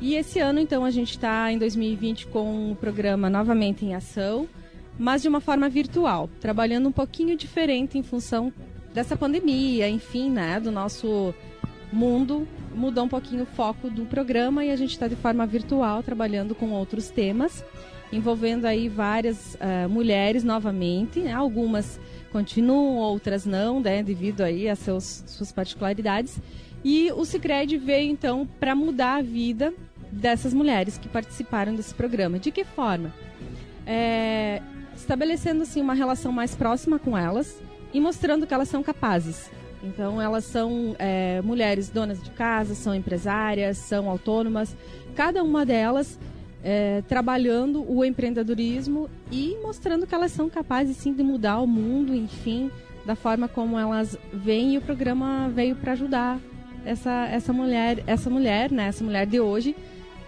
[0.00, 4.48] E esse ano, então, a gente está em 2020 com o programa novamente em ação,
[4.98, 8.50] mas de uma forma virtual, trabalhando um pouquinho diferente em função
[8.94, 11.34] dessa pandemia, enfim, né, do nosso
[11.92, 16.02] mundo, mudou um pouquinho o foco do programa e a gente está de forma virtual
[16.02, 17.64] trabalhando com outros temas,
[18.12, 24.76] envolvendo aí várias uh, mulheres novamente, né, algumas continuam, outras não, né, devido aí a
[24.76, 26.38] seus, suas particularidades.
[26.84, 29.74] E o Cicred veio então para mudar a vida
[30.10, 32.38] dessas mulheres que participaram desse programa.
[32.38, 33.12] De que forma?
[33.86, 34.62] É,
[34.96, 37.60] estabelecendo assim uma relação mais próxima com elas,
[37.94, 39.48] e mostrando que elas são capazes.
[39.82, 44.76] Então, elas são é, mulheres donas de casa, são empresárias, são autônomas,
[45.14, 46.18] cada uma delas
[46.62, 52.14] é, trabalhando o empreendedorismo e mostrando que elas são capazes sim de mudar o mundo,
[52.14, 52.70] enfim,
[53.04, 54.74] da forma como elas veem.
[54.74, 56.40] E o programa veio para ajudar
[56.84, 59.76] essa, essa mulher, essa mulher, né, essa mulher de hoje,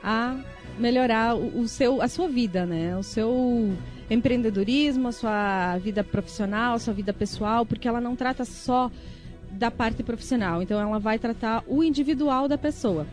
[0.04, 0.36] a
[0.78, 3.72] melhorar o, o seu, a sua vida, né, o seu
[4.08, 8.90] empreendedorismo, a sua vida profissional, a sua vida pessoal, porque ela não trata só
[9.50, 13.06] da parte profissional, então ela vai tratar o individual da pessoa.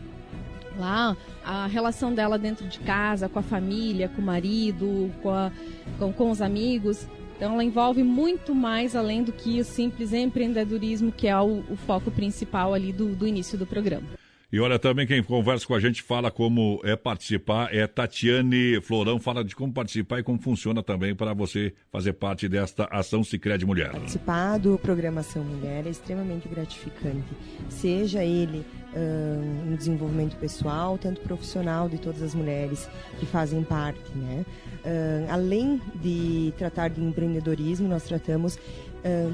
[0.78, 5.52] Lá, a relação dela dentro de casa, com a família, com o marido, com, a,
[5.98, 7.06] com, com os amigos.
[7.36, 11.76] Então, ela envolve muito mais além do que o simples empreendedorismo, que é o, o
[11.76, 14.23] foco principal ali do, do início do programa.
[14.54, 19.18] E olha, também quem conversa com a gente fala como é participar, é Tatiane Florão,
[19.18, 23.66] fala de como participar e como funciona também para você fazer parte desta ação Sicredi
[23.66, 23.90] Mulher.
[23.90, 27.26] Participar do programa Ação Mulher é extremamente gratificante,
[27.68, 32.88] seja ele um, um desenvolvimento pessoal, tanto profissional de todas as mulheres
[33.18, 34.46] que fazem parte, né?
[35.30, 38.56] Além de tratar de empreendedorismo, nós tratamos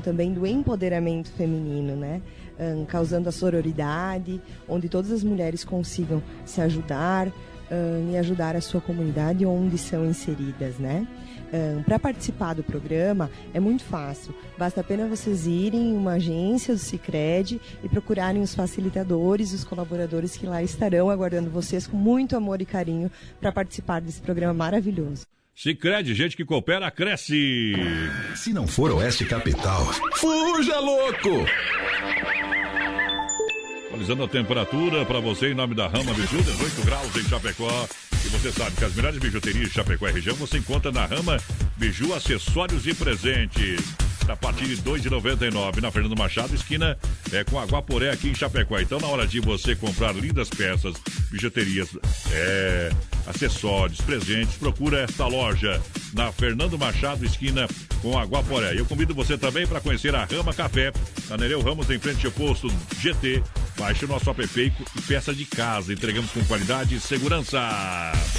[0.03, 2.23] também do empoderamento feminino, né?
[2.61, 7.29] Um, causando a sororidade, onde todas as mulheres consigam se ajudar
[7.71, 11.07] um, e ajudar a sua comunidade onde são inseridas, né?
[11.53, 14.33] Um, para participar do programa é muito fácil.
[14.57, 20.37] Basta apenas vocês irem em uma agência do Cicred e procurarem os facilitadores, os colaboradores
[20.37, 25.27] que lá estarão aguardando vocês com muito amor e carinho para participar desse programa maravilhoso.
[25.63, 27.75] Cicred, gente que coopera, cresce.
[28.35, 29.85] Se não for Oeste Capital,
[30.15, 31.45] fuja louco!
[33.89, 37.87] Atualizando a temperatura para você em nome da Rama Biju, 18 graus em Chapecó.
[38.25, 41.37] E você sabe que as melhores bijuterias de Chapecó e região você encontra na Rama
[41.77, 44.10] Biju Acessórios e Presentes.
[44.29, 46.97] A partir de R$ 2,99 na Fernando Machado, esquina
[47.33, 48.79] é, com Aguaporé aqui em Chapecó.
[48.79, 50.95] Então, na hora de você comprar lindas peças,
[51.31, 51.89] bijuterias,
[52.33, 52.91] é,
[53.27, 55.81] acessórios, presentes, procura esta loja
[56.13, 57.67] na Fernando Machado, esquina
[58.03, 58.79] com Aguaporé.
[58.79, 60.93] Eu convido você também para conhecer a Rama Café,
[61.29, 62.69] na Nereu Ramos, em frente ao posto
[62.99, 63.43] GT.
[63.79, 65.93] Baixe o nosso app e peça de casa.
[65.93, 67.59] Entregamos com qualidade e segurança.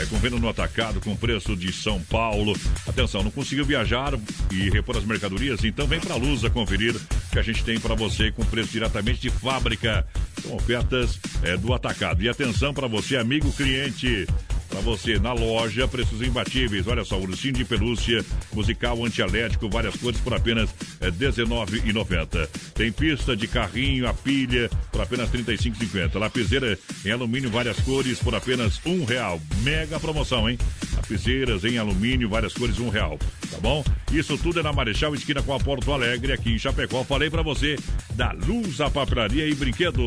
[0.00, 2.52] É, com venda no atacado com preço de São Paulo.
[2.88, 4.18] Atenção, não conseguiu viajar
[4.50, 5.62] e repor as mercadorias?
[5.62, 6.96] Então vem pra Lusa conferir
[7.30, 10.04] que a gente tem para você com preço diretamente de fábrica.
[10.42, 12.22] São ofertas é, do atacado.
[12.22, 14.26] E atenção para você, amigo cliente.
[14.70, 16.86] Para você na loja, preços imbatíveis.
[16.86, 22.48] Olha só, ursinho de pelúcia, musical antialérgico, várias cores por apenas é, R$19,90.
[22.74, 26.18] Tem pista de carrinho, a pilha por apenas R$35,50.
[26.18, 29.40] Lapiseira em alumínio, várias cores por apenas um real.
[29.62, 30.56] Mega promoção, hein?
[30.94, 33.18] Lapiseiras em alumínio, várias cores, um real.
[33.50, 33.84] Tá bom?
[34.12, 37.02] Isso tudo é na Marechal, esquina com a Porto Alegre, aqui em Chapecó.
[37.02, 37.76] Falei para você
[38.14, 40.04] da Luz, a papelaria e brinquedos.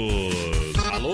[0.92, 1.14] Alô,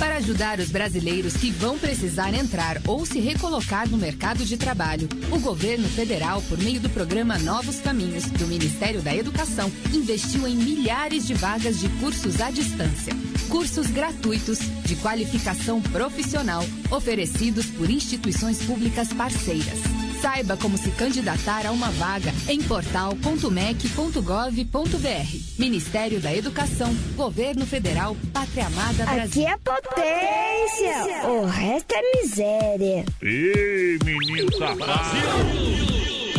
[0.00, 5.06] Para ajudar os brasileiros que vão precisar entrar ou se recolocar no mercado de trabalho,
[5.30, 10.56] o governo federal, por meio do programa Novos Caminhos do Ministério da Educação, investiu em
[10.56, 13.12] milhares de vagas de cursos à distância.
[13.50, 19.99] Cursos gratuitos de qualificação profissional oferecidos por instituições públicas parceiras.
[20.20, 25.58] Saiba como se candidatar a uma vaga em portal.mec.gov.br.
[25.58, 29.22] Ministério da Educação, Governo Federal, Pátria Amada Brasil.
[29.24, 33.04] Aqui é potência, o resto é miséria.
[33.22, 35.16] Ei, menino safado!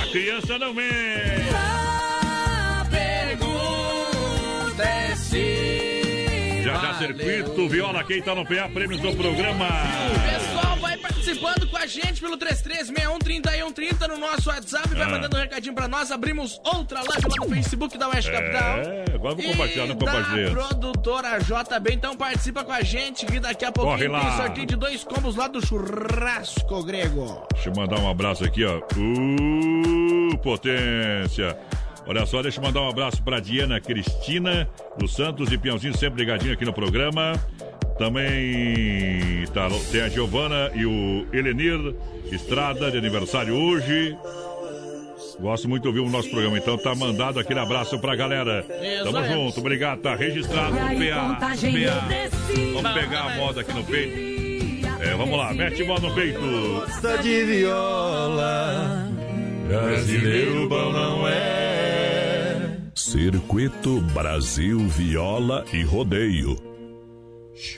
[0.01, 1.55] A criança não mente!
[1.55, 5.60] A pergunta é se.
[6.73, 9.65] Já já circuito, viola quem tá no PA, prêmios do programa.
[9.65, 15.09] O pessoal vai participando com a gente pelo 33613130 no nosso WhatsApp, vai Ah.
[15.09, 16.11] mandando um recadinho pra nós.
[16.11, 18.79] Abrimos outra live lá no Facebook da Oeste Capital.
[18.79, 20.51] É, vamos compartilhar no da compartilhar.
[20.51, 25.03] produtora JB, então participa com a gente que daqui a pouquinho tem sorteio de dois
[25.03, 27.45] combos lá do churrasco grego.
[27.53, 28.77] Deixa eu mandar um abraço aqui, ó.
[28.97, 31.57] Uh, potência.
[32.05, 36.21] Olha só, deixa eu mandar um abraço pra Diana Cristina dos Santos e Piãozinho, sempre
[36.21, 37.33] ligadinho aqui no programa.
[37.97, 41.95] Também tá, tem a Giovana e o Elenir
[42.31, 44.17] Estrada de aniversário hoje.
[45.39, 48.65] Gosto muito de ouvir o nosso programa, então tá mandado aquele abraço pra galera.
[49.03, 49.33] Tamo aí.
[49.33, 51.37] junto, obrigado, tá registrado no PA.
[51.39, 51.57] PA.
[52.73, 54.31] Vamos pegar a moda aqui no peito.
[55.01, 56.39] É, vamos lá, mete moda no peito.
[56.39, 59.09] Gosta de viola,
[59.67, 61.80] brasileiro bom não é.
[62.93, 66.57] Circuito Brasil Viola e Rodeio.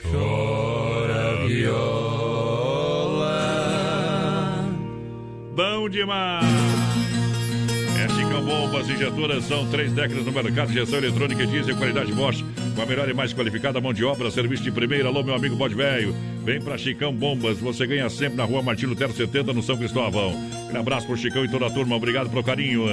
[0.02, 2.64] Chora viola.
[5.54, 6.44] Bom demais!
[7.96, 12.44] É Chicão Bombas Injetoras, são três décadas no mercado, injeção eletrônica diesel, qualidade Bosch,
[12.74, 15.08] com a melhor e mais qualificada mão de obra, serviço de primeira.
[15.08, 16.14] Alô, meu amigo Bode Velho,
[16.44, 20.34] vem pra Chicão Bombas, você ganha sempre na rua Martin Lutero 70, no São Cristóvão.
[20.72, 22.84] Um abraço pro Chicão e toda a turma, obrigado pelo carinho.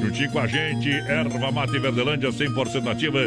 [0.00, 3.18] Juntinho com a gente, Erva Mate Verdelândia, 100% nativa,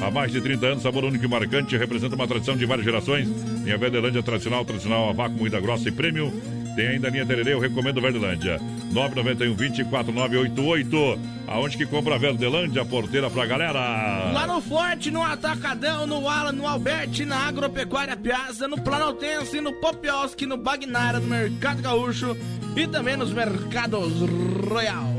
[0.00, 3.28] há mais de 30 anos, sabor único e marcante, representa uma tradição de várias gerações.
[3.64, 6.32] Tem a Verdelândia tradicional, tradicional, a vácuo, moída grossa e prêmio.
[6.78, 8.60] Tem ainda a linha Tererê, eu recomendo Verdelândia.
[8.92, 11.18] 991 24988.
[11.48, 12.84] Aonde que compra a Verdelândia?
[12.84, 14.30] Porteira pra galera.
[14.32, 19.72] Lá no Forte, no Atacadão, no Alan, no Alberti, na Agropecuária Piazza, no Planaltense, no
[19.72, 22.36] Popioski, no Bagnara, no Mercado Gaúcho
[22.76, 24.12] e também nos Mercados
[24.70, 25.16] Royal.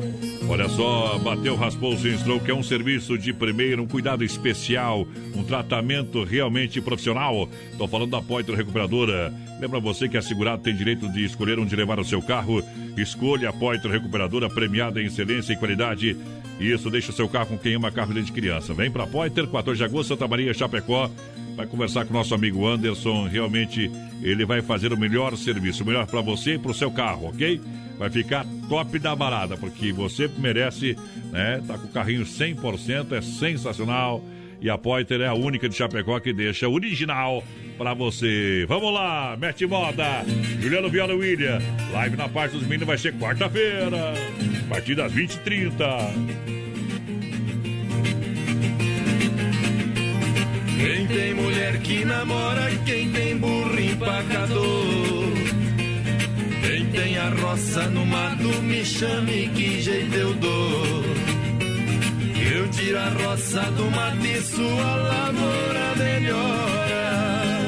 [0.47, 5.05] Olha só, bateu, raspou, sinstrou, que é um serviço de primeiro, um cuidado especial,
[5.35, 7.49] um tratamento realmente profissional.
[7.69, 9.33] Estou falando da Poiter Recuperadora.
[9.59, 12.63] Lembra você que a segurado tem direito de escolher onde levar o seu carro?
[12.97, 16.15] Escolha a Poiter Recuperadora, premiada em excelência e qualidade.
[16.59, 18.73] Isso deixa o seu carro com quem ama carro desde criança.
[18.73, 21.09] Vem para Poiter, 14 de agosto, Santa Maria, Chapecó.
[21.57, 23.27] Vai conversar com o nosso amigo Anderson.
[23.27, 23.91] Realmente,
[24.21, 27.27] ele vai fazer o melhor serviço, o melhor para você e para o seu carro,
[27.27, 27.59] ok?
[27.97, 30.95] Vai ficar top da balada, porque você merece,
[31.33, 31.61] né?
[31.67, 34.23] Tá com o carrinho 100%, é sensacional.
[34.61, 37.43] E a Poiter é a única de Chapecó que deixa original
[37.77, 38.65] para você.
[38.67, 40.25] Vamos lá, mete moda.
[40.59, 41.59] Juliano Viola William.
[41.93, 44.13] Live na parte dos meninos vai ser quarta-feira,
[44.65, 45.77] a partir das 20h30.
[50.77, 55.25] Quem tem mulher que namora, quem tem burro empacador.
[56.65, 61.38] Quem tem a roça no mato, me chame que jeito eu dou.
[62.51, 67.59] Eu tiro a roça do mato e sua lavoura melhora.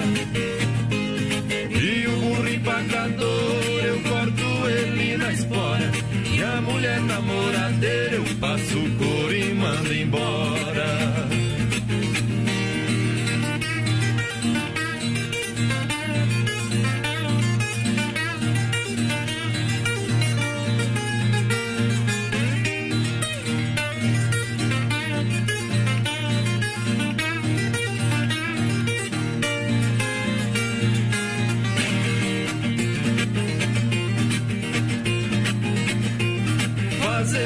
[1.69, 5.91] E o burro empacador, eu corto ele na espora.
[6.33, 11.21] E a mulher namoradeira, eu passo o couro e mando embora.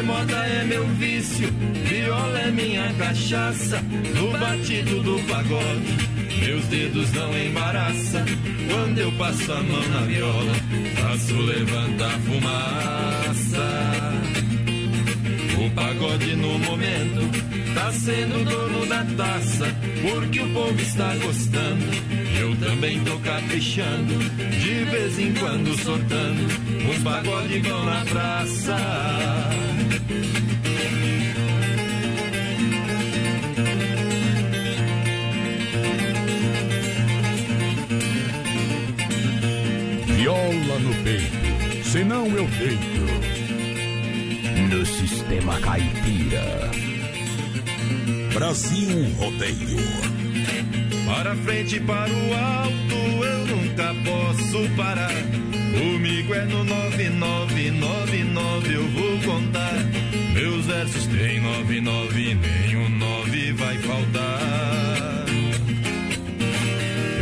[0.05, 1.49] Moda é meu vício,
[1.83, 3.81] viola é minha cachaça.
[4.15, 8.25] No batido do pagode, meus dedos não embaraça.
[8.69, 10.53] Quando eu passo a mão na viola,
[10.95, 13.65] faço levantar fumaça.
[15.65, 19.65] O pagode no momento tá sendo dono da taça,
[20.01, 22.24] porque o povo está gostando.
[22.45, 24.19] Eu também tô caprichando,
[24.51, 26.45] de vez em quando soltando.
[26.91, 28.77] Os pagode vão na praça.
[40.05, 43.05] Viola no peito, senão eu deito.
[44.69, 46.69] No sistema caipira.
[48.35, 50.24] Brasil Rodeio.
[51.16, 55.13] Para frente, para o alto, eu nunca posso parar.
[55.72, 59.76] Comigo é no 9999, eu vou contar.
[60.34, 65.24] Meus versos tem 99, nenhum 9 vai faltar.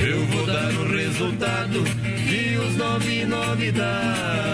[0.04, 1.84] Eu vou dar o resultado
[2.28, 4.53] que os 99 dá.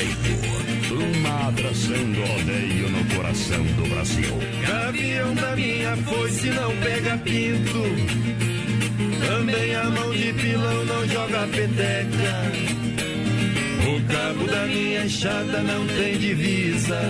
[0.00, 0.60] Rodeio.
[0.90, 4.38] Uma atração do no coração do Brasil.
[4.66, 7.82] Gavião da minha foice não pega pinto.
[9.26, 12.52] Também a mão de pilão não joga peteca.
[13.86, 17.00] O cabo da minha enxada não tem divisa.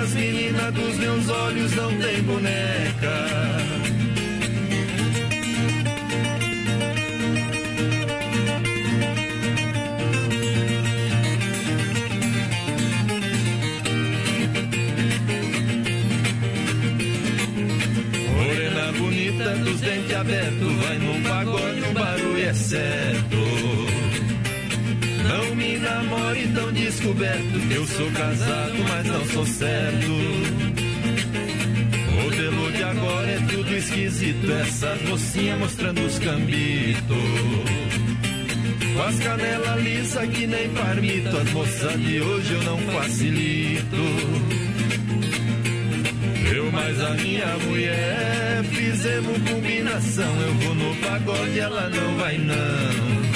[0.00, 3.85] As meninas dos meus olhos não tem boneca.
[20.26, 23.36] Abertos, vai num pagode, o barulho é certo.
[25.28, 30.08] Não me namore tão descoberto, eu sou casado, mas não sou certo.
[32.22, 37.16] Modelo de agora é tudo esquisito, essas mocinhas mostrando os cambitos.
[38.96, 44.55] Com as canelas lisas que nem parmito, as moças de hoje eu não facilito.
[46.86, 50.40] Eu mais a minha mulher fizemos combinação.
[50.40, 53.26] Eu vou no pagode, ela não vai não.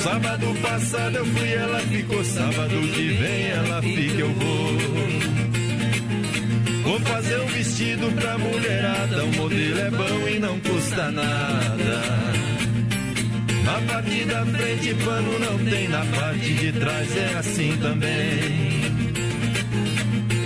[0.00, 2.24] Sábado passado eu fui, ela ficou.
[2.24, 4.78] Sábado que vem ela fica, eu vou.
[6.84, 9.24] Vou fazer um vestido pra mulherada.
[9.24, 12.02] O modelo é bom e não custa nada.
[13.64, 18.79] Na parte da frente pano não tem, na parte de trás é assim também.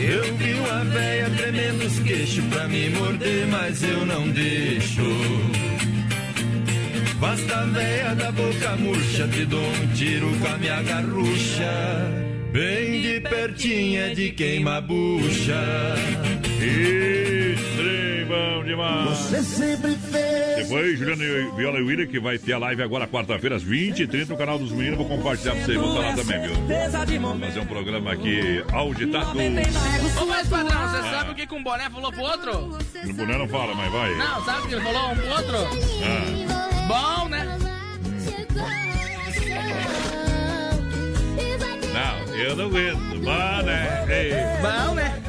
[0.07, 5.03] Eu vi uma véia tremendo os queixos pra me morder, mas eu não deixo.
[7.19, 12.25] Basta véia da boca murcha, te dou um tiro com a minha garrucha.
[12.53, 15.65] Bem de pertinho é de queima bucha.
[16.61, 19.19] Estranho, bom demais.
[19.19, 20.04] Você sempre.
[20.57, 24.29] Depois, Juliano e Viola e William, que vai ter a live agora quarta-feira, às 20h30,
[24.29, 24.99] no canal dos meninos.
[24.99, 26.55] Vou compartilhar pra vocês, vou lá também, viu?
[27.21, 29.39] Vou fazer um programa aqui auditado.
[29.39, 32.79] Ô, mas padrão, você sabe o que que um boné falou pro outro?
[33.05, 34.15] No boné não fala, mas vai.
[34.17, 35.57] Não, sabe o que ele falou um pro outro?
[36.05, 37.21] Ah.
[37.21, 37.59] Bom, né?
[41.93, 43.23] Não, eu não aguento.
[43.23, 44.05] Mané.
[44.09, 44.33] Ei.
[44.61, 45.25] Bom, né?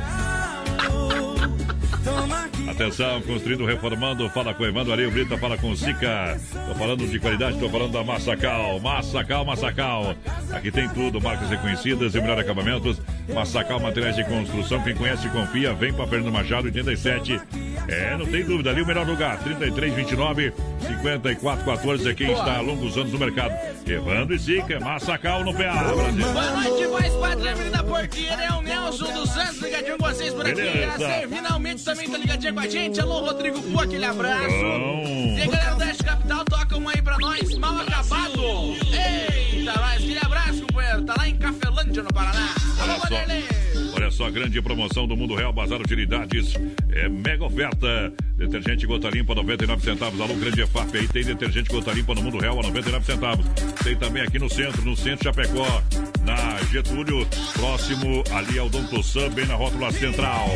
[2.68, 6.40] Atenção, construindo, reformando, fala com Evandro Areio Brita, fala com Sica.
[6.68, 8.80] Tô falando de qualidade, tô falando da Massacal.
[8.80, 10.16] Massacal, Massacal.
[10.52, 13.00] Aqui tem tudo, marcas reconhecidas e melhor acabamentos.
[13.34, 17.40] Massacal Materiais de Construção, quem conhece confia, vem para Fernando Machado 87.
[17.88, 20.54] É, não tem dúvida, ali o melhor lugar, 33, 29,
[20.88, 23.54] 54, 14 é quem está há longos anos no mercado.
[23.86, 26.34] Evandro e Sica, Massacal no PA, Brasil.
[26.34, 28.44] Boa noite, voz padrão, menina porteira.
[28.44, 30.56] É o Nelson dos Santos, ligadinho com vocês por aqui.
[30.56, 31.28] Beleza.
[31.30, 33.00] Finalmente também tá ligadinha com a gente.
[33.02, 34.50] Alô, Rodrigo Fu, aquele abraço.
[34.50, 37.58] E a galera do Oeste Capital, toca uma aí pra nós.
[37.58, 38.42] Mal acabado.
[38.42, 39.96] Eita, nós.
[39.96, 41.04] Aquele abraço, companheiro.
[41.04, 42.56] Tá lá em Cafelândia, no Paraná.
[42.80, 43.10] Alô, Olha só.
[43.10, 43.44] Vanderlei.
[43.94, 46.54] Olha só, grande promoção do Mundo Real Bazar Utilidades.
[46.94, 48.14] É mega oferta.
[48.38, 50.20] Detergente gota limpa, 99 centavos.
[50.22, 51.08] Alô, grande EFAP aí.
[51.10, 53.46] Tem detergente gota limpa no Mundo Real a 99 centavos.
[53.84, 55.84] Tem também aqui no centro, no centro Chapecó,
[56.24, 60.50] na Getúlio, próximo ali ao Dom Tossan, bem na rótula central.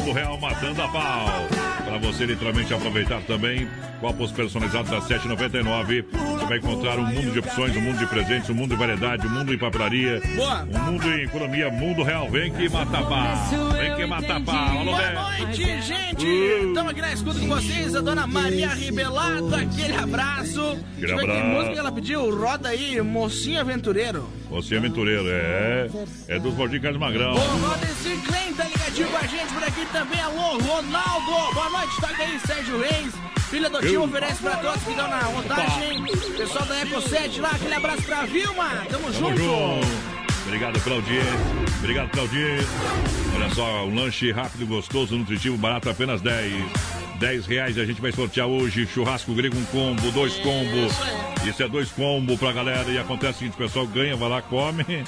[0.00, 1.46] Mundo Real matando a pau.
[1.84, 3.68] Para você literalmente aproveitar também
[4.00, 6.39] copos personalizados a 7,99.
[6.50, 9.30] Vai encontrar um mundo de opções, um mundo de presentes, um mundo de variedade, um
[9.30, 10.64] mundo em papelaria, Boa.
[10.64, 12.28] um mundo em economia, mundo real.
[12.28, 13.72] Vem que mata pau.
[13.78, 14.78] Vem que mata pau.
[14.80, 16.26] Alô, Boa noite, gente!
[16.26, 16.68] Uh.
[16.70, 20.76] Estamos aqui na escuta com vocês, a dona Maria Ribelado, aquele abraço.
[20.98, 24.28] Ver que música ela pediu, roda aí, Mocinho Aventureiro.
[24.50, 25.88] É aventureiro, é.
[26.26, 27.32] É dos Gordinhos Carlos Magrão.
[27.32, 30.20] O Rodrigo Klein tá ligadinho com a gente por aqui também.
[30.20, 31.54] Alô, Ronaldo!
[31.54, 33.39] Boa noite, toca aí, Sérgio Reis.
[33.50, 34.02] Filho adotivo Eu.
[34.04, 36.02] oferece pra todos que estão na montagem.
[36.36, 38.68] Pessoal da Eco 7 lá, aquele abraço pra Vilma.
[38.88, 39.36] Tamo, Tamo junto.
[39.38, 39.86] junto.
[40.46, 41.32] Obrigado pela audiência.
[41.78, 42.68] Obrigado pela audiência.
[43.34, 46.54] Olha só, um lanche rápido, gostoso, nutritivo, barato, apenas 10.
[47.18, 48.86] 10 reais a gente vai sortear hoje.
[48.86, 50.92] Churrasco grego, um combo, dois combos.
[51.44, 52.88] Isso é dois combos pra galera.
[52.90, 55.04] E acontece o seguinte: o pessoal ganha, vai lá, come,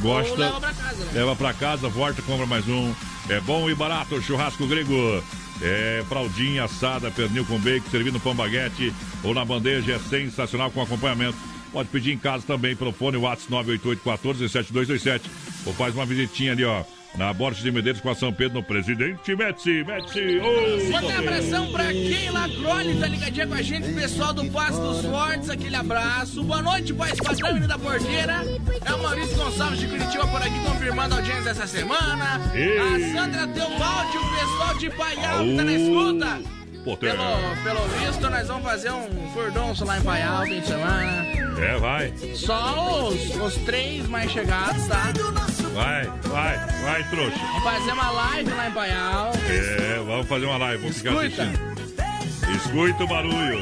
[0.00, 0.34] gosta.
[0.36, 1.10] Leva pra casa, né?
[1.12, 2.92] Leva pra casa, volta, compra mais um.
[3.28, 5.22] É bom e barato, churrasco grego.
[5.62, 8.92] É fraldinha assada, pernil com bacon, servido no pão baguete
[9.22, 9.94] ou na bandeja.
[9.94, 11.36] É sensacional com acompanhamento.
[11.72, 15.30] Pode pedir em casa também pelo fone WhatsApp 988 7227
[15.66, 16.84] Ou faz uma visitinha ali, ó.
[17.16, 20.38] Na Borges de Medeiros com a São Pedro no Presidente Médici, Médici.
[20.38, 25.04] ô, Manda abração pra Keila Crowley, tá ligadinha com a gente, pessoal do Passo dos
[25.06, 26.42] Fortes, aquele abraço.
[26.44, 28.44] Boa noite, paz padrão, menino da porteira.
[28.84, 32.40] É o Maurício Gonçalves de Curitiba por aqui, confirmando a audiência dessa semana.
[32.54, 32.78] Ei.
[32.78, 36.56] A Sandra Teobaldi, o pessoal de Paial, que tá na escuta.
[37.00, 41.26] Pelo, pelo visto, nós vamos fazer um furdonço lá em Paial, fim de semana.
[41.58, 42.12] É, vai.
[42.34, 45.12] Só os, os três mais chegados, tá?
[45.76, 47.36] Vai, vai, vai, trouxa.
[47.38, 49.32] Vamos fazer uma live lá em Paial.
[49.48, 51.42] É, vamos fazer uma live, vamos ficar Escuta.
[51.42, 51.76] assistindo.
[52.56, 53.58] Escuta o barulho.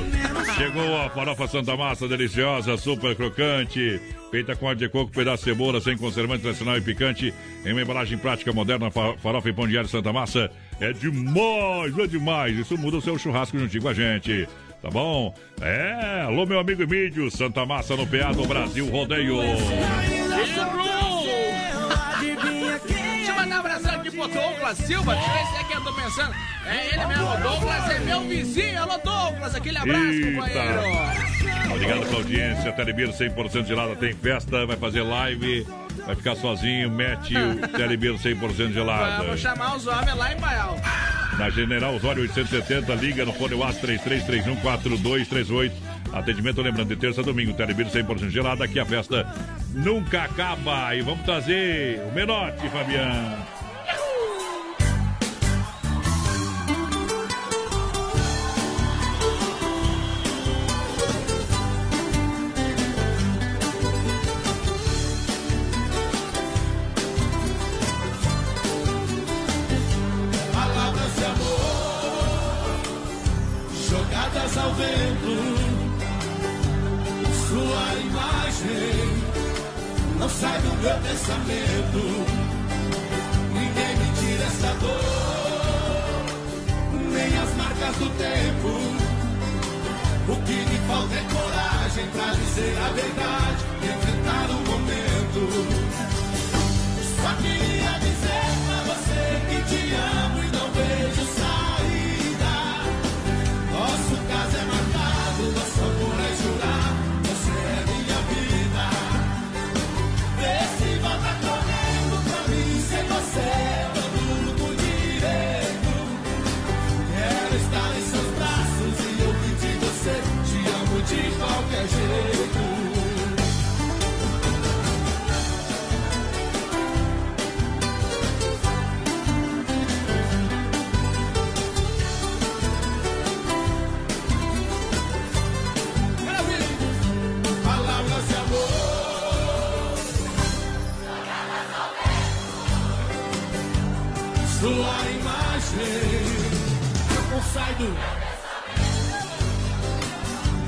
[0.57, 4.01] Chegou a farofa Santa Massa, deliciosa, super crocante.
[4.31, 7.35] Feita com óleo de coco, pedaço de cebola, sem conservante tradicional e picante.
[7.65, 10.51] Em uma embalagem prática moderna, fa- farofa e pão de alho Santa Massa.
[10.81, 12.59] É demais, é demais.
[12.59, 14.47] Isso muda o seu churrasco juntinho com a gente.
[14.83, 15.35] Tá bom?
[15.63, 19.39] É, alô meu amigo Emílio, Santa Massa no PA do Brasil Rodeio.
[20.37, 20.67] Deixa
[24.15, 25.15] pro Douglas Silva.
[25.15, 26.35] Deixa eu ver se é que eu tô pensando.
[26.67, 28.83] É ele mesmo, o Douglas é meu vizinho.
[28.83, 31.73] Alô, Douglas, aquele abraço, companheiro.
[31.73, 32.73] Obrigado pela audiência.
[32.73, 35.67] Telebir 100% gelada tem festa, vai fazer live,
[36.07, 39.25] vai ficar sozinho, mete o Telebir 100% gelada.
[39.25, 40.77] Vamos chamar os homens lá em Paial.
[41.39, 45.73] Na General Osório 870, liga no fone WhatsApp 33314238.
[46.13, 49.27] Atendimento, lembrando, de terça a domingo, Telebir 100% gelada, aqui a festa
[49.73, 50.95] nunca acaba.
[50.95, 53.64] E vamos trazer o Menote, Fabiano.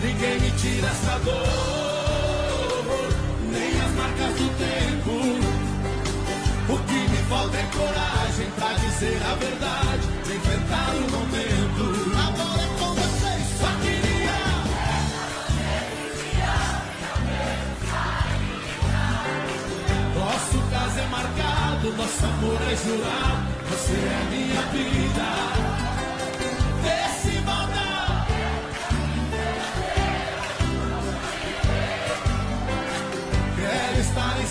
[0.02, 1.34] Ninguém me tira essa dor,
[3.48, 5.12] nem as marcas do tempo.
[6.68, 11.84] O que me falta é coragem pra dizer a verdade, enfrentar o momento.
[12.18, 14.38] A bola é com vocês, só queria.
[20.12, 23.46] Nosso caso é marcado, nosso amor é jurado.
[23.70, 25.65] Você é minha vida.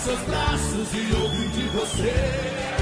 [0.06, 2.75] Seus braços e ouvir de você.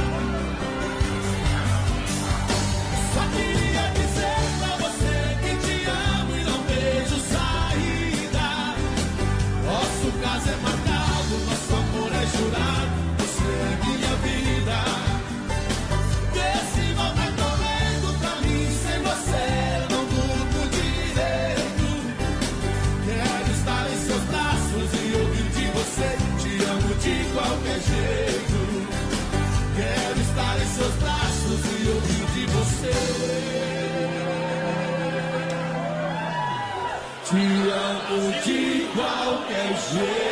[27.79, 28.87] Jeito.
[29.75, 32.93] Quero estar em seus braços e ouvir de você.
[37.25, 40.22] Te amo de qualquer jeito.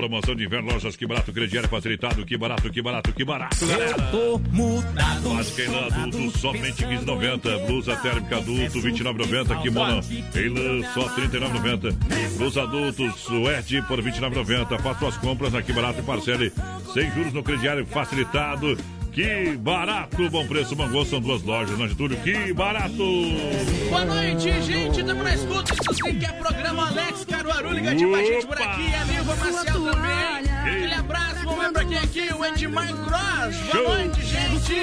[0.00, 4.02] Promoção de inverno, lojas que barato, crediário facilitado, que barato, que barato, que barato, galera!
[4.10, 5.34] tô mudado.
[5.34, 7.66] Básica em lã adulto, somente 15,90.
[7.66, 9.62] Blusa térmica adulto, 29,90.
[9.62, 10.00] Kimono
[10.34, 12.38] em lã, só 39,90.
[12.38, 14.80] Blusa adultos, suede por 29,90.
[14.80, 16.50] Faça suas compras aqui barato e parcele
[16.94, 18.78] sem juros no crediário facilitado.
[19.12, 22.96] Que barato, bom preço, Mangô, são duas lojas na Getúlio, que barato!
[23.88, 25.00] Boa noite, gente.
[25.00, 25.74] Estamos na escuta.
[25.74, 27.72] Isso sim que é programa Alex Caruaru.
[27.72, 28.94] Ligadinho com a gente por aqui.
[28.94, 30.50] A Nilva Marcial também.
[30.60, 31.44] Aquele abraço.
[31.44, 32.28] Vamos ver pra quem aqui.
[32.32, 33.56] O Edmar Cross.
[33.56, 33.88] Boa Show.
[33.94, 34.80] noite, gente.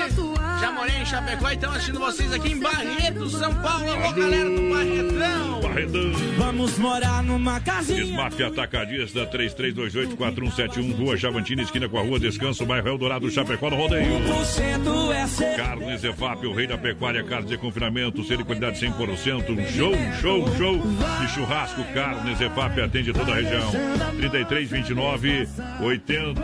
[0.59, 3.91] Já morei em Chapecó e estão assistindo vocês aqui em Barreto, São Paulo.
[3.91, 5.61] Alô, galera do Barretão.
[5.61, 6.11] Barredão.
[6.37, 8.03] Vamos morar numa casinha.
[8.03, 14.16] Smart Atacadista 3328-4171, Rua Javantina, esquina com a Rua Descanso, bairro Eldorado, Chapecó, no Rodeio.
[14.17, 15.55] 100% é.
[15.55, 19.49] Carnes EFAP, o rei da pecuária, carne de confinamento, ser de qualidade 100%.
[19.49, 20.81] Um show, show, show
[21.19, 21.83] de churrasco.
[21.93, 23.71] Carnes EFAP atende toda a região.
[24.17, 25.47] 33, 29,
[25.81, 26.41] 80,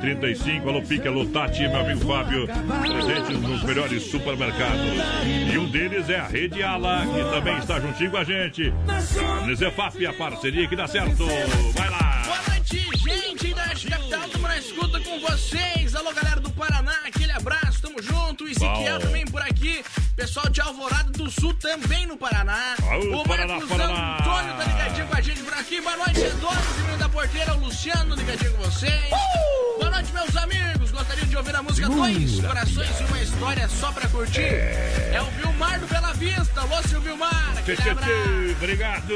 [0.00, 0.68] 35.
[0.68, 2.46] Alô, Pique, alô, Tati, meu amigo Fábio.
[2.46, 4.80] Presente nos melhores supermercados.
[5.52, 8.72] E um deles é a Rede Ala, que também está juntinho com a gente.
[9.14, 11.26] Carnes EFAP, a parceria que dá certo.
[11.74, 12.22] Vai lá.
[12.24, 14.24] Boa noite, gente da capital.
[14.40, 15.94] Na escuta com vocês.
[15.94, 17.03] Alô, galera do Paraná.
[18.34, 18.48] Junto.
[18.48, 19.84] Ezequiel também por aqui.
[20.16, 22.74] Pessoal de Alvorada do Sul também no Paraná.
[22.82, 24.18] Aô, o Marcos Paraná.
[24.18, 25.80] Antônio tá ligadinho com a gente por aqui.
[25.80, 27.54] Boa noite, Eduardo, menino da porteira.
[27.54, 29.10] O Luciano ligadinho com vocês.
[29.78, 30.90] Boa noite, meus amigos.
[30.90, 34.40] Gostaria de ouvir a música Dois Corações e uma História só pra curtir.
[34.40, 36.60] É o Vilmar do Bela Vista.
[36.60, 37.54] Alô, seu Vilmar.
[38.56, 39.14] Obrigado.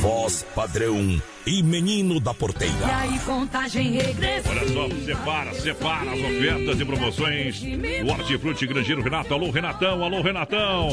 [0.00, 2.74] Voz padrão e menino da E porteira.
[2.98, 4.50] aí, contagem regressiva.
[4.50, 9.32] Olha só, separa, separa as ofertas e promoções do Hortifruti Grangeiro Renato.
[9.32, 10.90] Alô, Renatão, alô, Renatão.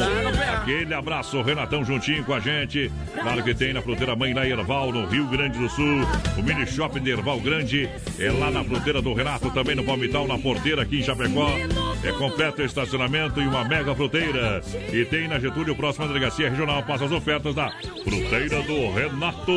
[0.55, 2.89] Aquele abraço, Renatão, juntinho com a gente.
[3.13, 5.99] Claro que tem na Fruteira Mãe, na Erval, no Rio Grande do Sul.
[6.37, 10.25] O mini shopping de Erval Grande é lá na Fruteira do Renato, também no Palmital,
[10.25, 11.49] na Porteira, aqui em Chapecó.
[12.05, 14.61] É completo estacionamento e uma mega fruteira.
[14.93, 17.71] E tem na Getúlio, próxima delegacia regional, passa as ofertas da
[18.03, 19.51] Fruteira do Renato.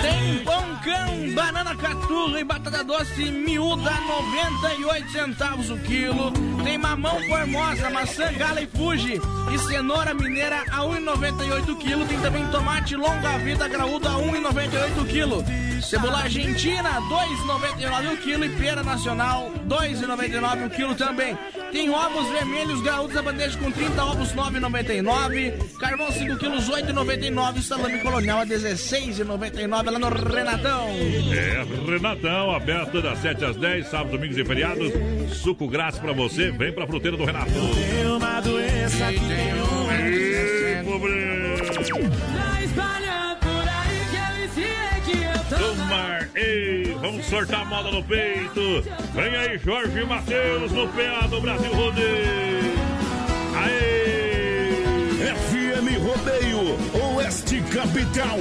[0.00, 6.32] Tem pão cão, banana caturra e batata doce miúda, 98 centavos o quilo.
[6.64, 9.20] Tem mamão formosa, maçã gala e fuji
[9.52, 12.06] e cenoura mineira a 1,98 o quilo.
[12.06, 15.44] Tem também tomate longa vida graúdo a 1,98 o quilo.
[15.82, 21.36] Cebola argentina, 2,99 o quilo e pera nacional, 2,99 o quilo também.
[21.74, 25.54] Tem ovos vermelhos graúdos a bandeja com 30 ovos, 9,99.
[25.76, 27.62] Carvão 5 quilos, 8,99.
[27.62, 30.86] Salame colonial a 16,99 lá no Renatão.
[31.32, 34.92] É, Renatão, aberto das 7 às 10, sábados, domingos e feriados.
[35.32, 37.50] Suco grátis pra você, vem pra fruteira do Renato.
[37.50, 41.12] Tem uma doença que Ih, pobre.
[42.34, 45.56] Vai espalhando por aí que eu ensinei que eu tô.
[45.74, 46.73] Tomar, ei,
[47.04, 48.82] vamos sortar a moda no peito.
[49.14, 52.74] Vem aí, Jorge e Matheus no PA do Brasil Rodeio.
[53.62, 54.74] Aê!
[55.34, 58.38] FM Rodeio, Oeste Capital.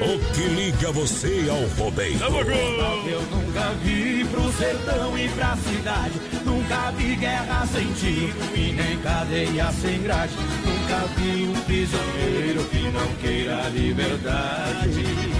[0.00, 2.18] O que liga você ao rodeio?
[2.20, 3.08] Tamo junto!
[3.08, 6.20] Eu nunca vi pro sertão e pra cidade.
[6.44, 10.34] Nunca vi guerra sem tiro e nem cadeia sem grade.
[10.64, 15.37] Nunca Nunca vi um prisioneiro que não queira a liberdade.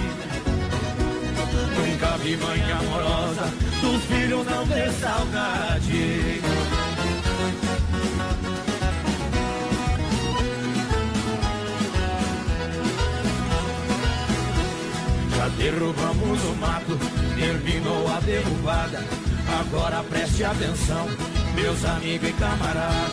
[1.79, 3.45] Nunca vi mãe amorosa
[3.81, 6.41] do filho não ter saudade.
[15.37, 16.99] Já derrubamos o mato,
[17.37, 19.03] terminou a derrubada.
[19.61, 21.07] Agora preste atenção,
[21.61, 23.11] meus amigos e camaradas.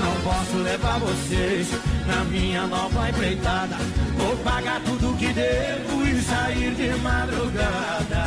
[0.00, 1.68] Não posso levar vocês
[2.06, 3.76] na minha nova empreitada.
[4.16, 8.24] Vou pagar tudo que devo e sair de madrugada.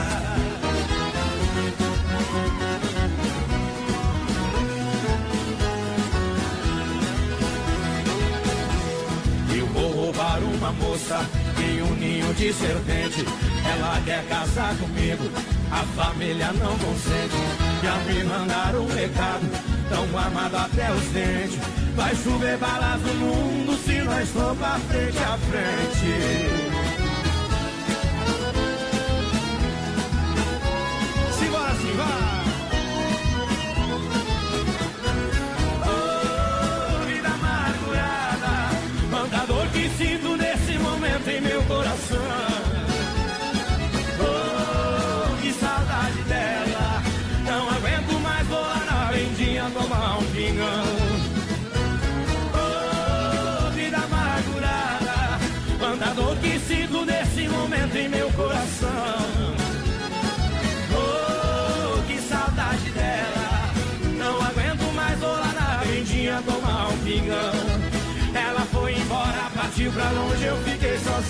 [9.55, 11.25] Eu vou roubar uma moça
[11.59, 13.25] em um ninho de serpente.
[13.69, 15.29] Ela quer casar comigo,
[15.71, 17.35] a família não consente.
[17.83, 19.49] Já me mandaram um recado,
[19.89, 21.59] tão amado até os dentes.
[21.95, 26.67] Vai chover balas no mundo se nós for pra frente a frente.
[31.37, 32.46] Simbora, simbora!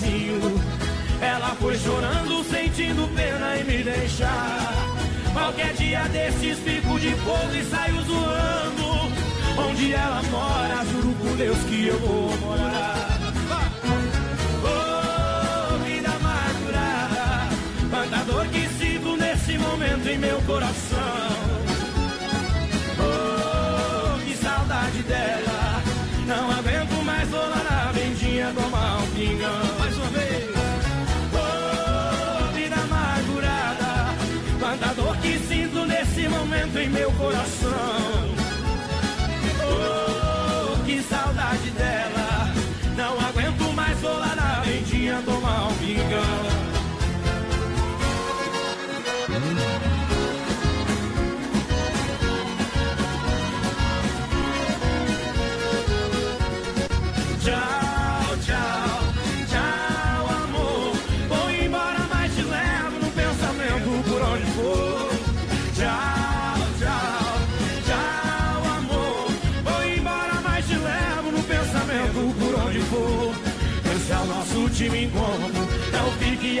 [0.08, 0.40] Sozinho.
[1.20, 4.74] Ela foi chorando, sentindo pena em me deixar.
[5.32, 8.88] Qualquer dia desses fico de fogo e saio zoando.
[9.58, 13.18] Onde ela mora, juro por Deus que eu vou morar.
[14.62, 17.48] Oh, vida amargurada,
[17.90, 20.98] quanta dor que sinto nesse momento em meu coração.
[23.00, 25.47] Oh, que saudade dela,
[37.38, 38.07] coração.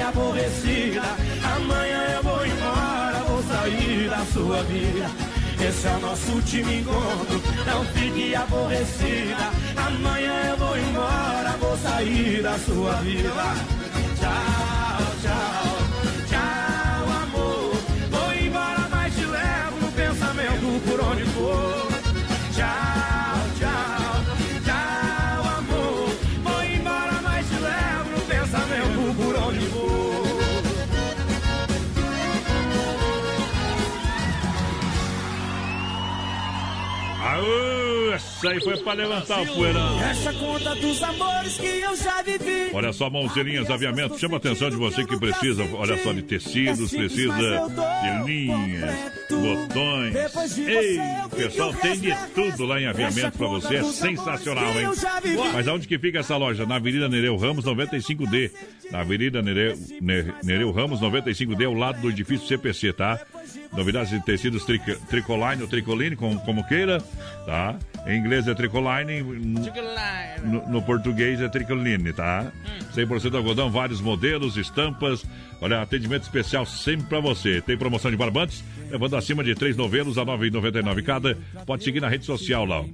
[0.08, 1.02] Aborrecida.
[1.56, 5.10] Amanhã eu vou embora, vou sair da sua vida.
[5.60, 7.42] Esse é o nosso último encontro.
[7.66, 9.50] Não fique aborrecida.
[9.76, 13.30] Amanhã eu vou embora, vou sair da sua vida.
[14.18, 15.77] Tchau, tchau,
[38.38, 40.00] Essa aí foi pra levantar o poeirão.
[40.02, 42.70] Essa conta dos amores que eu já vivi.
[42.72, 46.90] Olha só, mãozinhas, aviamento, chama a atenção de você que precisa, olha só, de tecidos,
[46.92, 48.94] precisa de linhas,
[49.28, 50.14] botões.
[50.58, 50.98] Ei,
[51.34, 54.86] pessoal tem de tudo lá em aviamento pra você, é sensacional, hein?
[55.52, 56.64] Mas aonde que fica essa loja?
[56.64, 58.50] Na Avenida Nereu Ramos 95D.
[58.90, 63.20] Na Avenida Nereu, Ne- Nereu Ramos 95D, ao lado do edifício CPC, tá?
[63.72, 67.00] Novidades de tecidos tri, tricoline ou tricoline, como, como queira,
[67.46, 67.76] tá?
[68.06, 69.22] Em inglês é tricoline,
[70.42, 72.50] no, no português é tricoline, tá?
[72.94, 75.24] 100% algodão, vários modelos, estampas.
[75.60, 77.60] Olha, atendimento especial sempre pra você.
[77.60, 81.36] Tem promoção de barbantes, levando acima de três novelos a R$ 9,99 cada.
[81.66, 82.80] Pode seguir na rede social lá.
[82.80, 82.84] ó.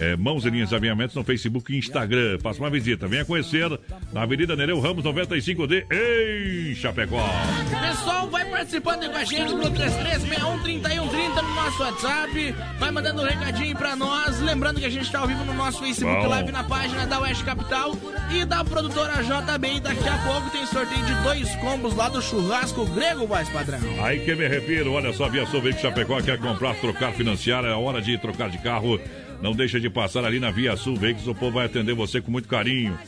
[0.00, 2.38] É, Mãos e Linhas Aviamentos no Facebook e Instagram.
[2.40, 3.06] Faça uma visita.
[3.06, 3.68] Venha conhecer
[4.12, 7.22] na Avenida Nereu Ramos 95D em Chapecó.
[7.86, 12.54] Pessoal, vai participando com a gente no 33613130 no nosso WhatsApp.
[12.78, 14.40] Vai mandando um recadinho pra nós.
[14.40, 16.28] Lembrando que a gente tá ao vivo no nosso Facebook Bom.
[16.28, 17.94] Live na página da Oeste Capital
[18.32, 19.80] e da produtora JB.
[19.80, 23.78] Daqui a pouco tem sorteio de dois combos lá do churrasco grego, voz padrão.
[24.02, 28.00] Aí que me refiro, olha só, Via Veículos Chapecó quer comprar, trocar, financiar, é hora
[28.00, 28.98] de trocar de carro.
[29.42, 32.30] Não deixa de passar ali na Via Sul Veículos, o povo vai atender você com
[32.30, 32.98] muito carinho,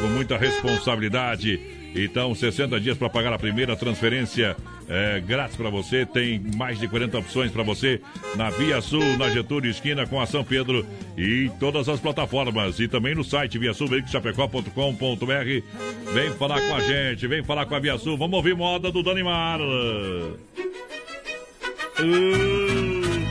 [0.00, 1.58] com muita responsabilidade.
[1.94, 4.54] Então, 60 dias para pagar a primeira transferência
[4.88, 6.06] é, grátis para você.
[6.06, 8.00] Tem mais de 40 opções para você
[8.36, 10.86] na Via Sul, na Getúlio Esquina com a São Pedro
[11.16, 12.78] e todas as plataformas.
[12.78, 16.12] E também no site viasulveiculoschapecó.com.br.
[16.12, 18.16] Vem falar com a gente, vem falar com a Via Sul.
[18.16, 19.60] Vamos ouvir moda do Danimar.
[19.60, 20.38] Uh,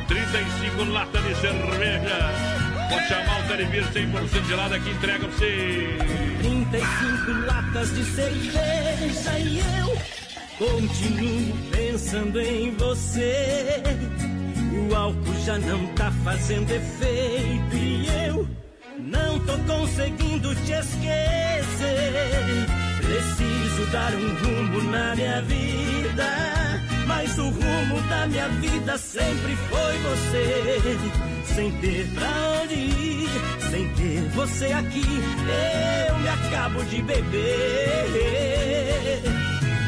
[0.07, 2.46] 35 latas de cerveja.
[2.89, 5.97] Pode chamar o Televir 100% gelada que entrega pra você.
[6.41, 9.97] 35 latas de cerveja e eu
[10.57, 13.83] continuo pensando em você.
[14.89, 18.47] O álcool já não tá fazendo efeito e eu
[18.99, 21.57] não tô conseguindo te esquecer.
[23.01, 26.56] Preciso dar um rumo na minha vida,
[27.07, 30.81] mas o rumo da minha vida sempre foi você.
[31.55, 32.29] Sem ter pra
[32.61, 33.29] onde ir,
[33.71, 35.05] sem ter você aqui,
[36.09, 38.11] eu me acabo de beber.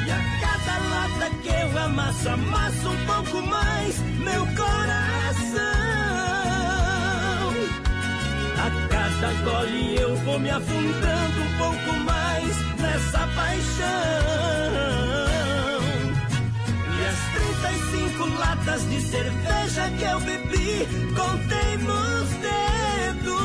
[0.07, 5.59] E a cada lata que eu amasso, amasso um pouco mais meu coração.
[8.57, 15.18] A cada gole eu vou me afundando um pouco mais nessa paixão.
[17.09, 23.39] E as 35 latas de cerveja que eu bebi, contei nos dedos.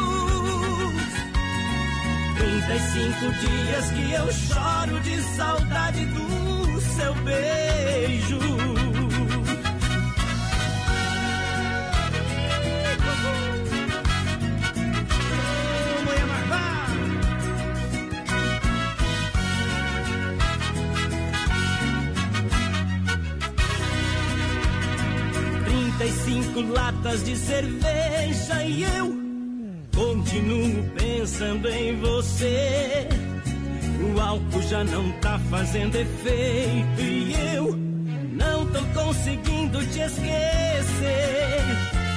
[2.37, 8.64] 35 dias que eu choro de saudade do seu beijo.
[25.99, 29.17] 35 latas de cerveja e eu
[29.95, 33.09] continuo pensando em você.
[34.03, 37.77] O álcool já não tá fazendo efeito e eu
[38.33, 41.63] não tô conseguindo te esquecer.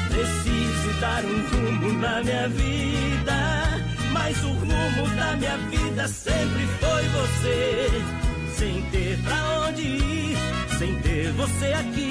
[0.10, 7.04] Preciso dar um rumo na minha vida, mas o rumo da minha vida sempre foi
[7.10, 8.27] você.
[8.58, 10.38] Sem ter pra onde ir,
[10.80, 12.10] sem ter você aqui,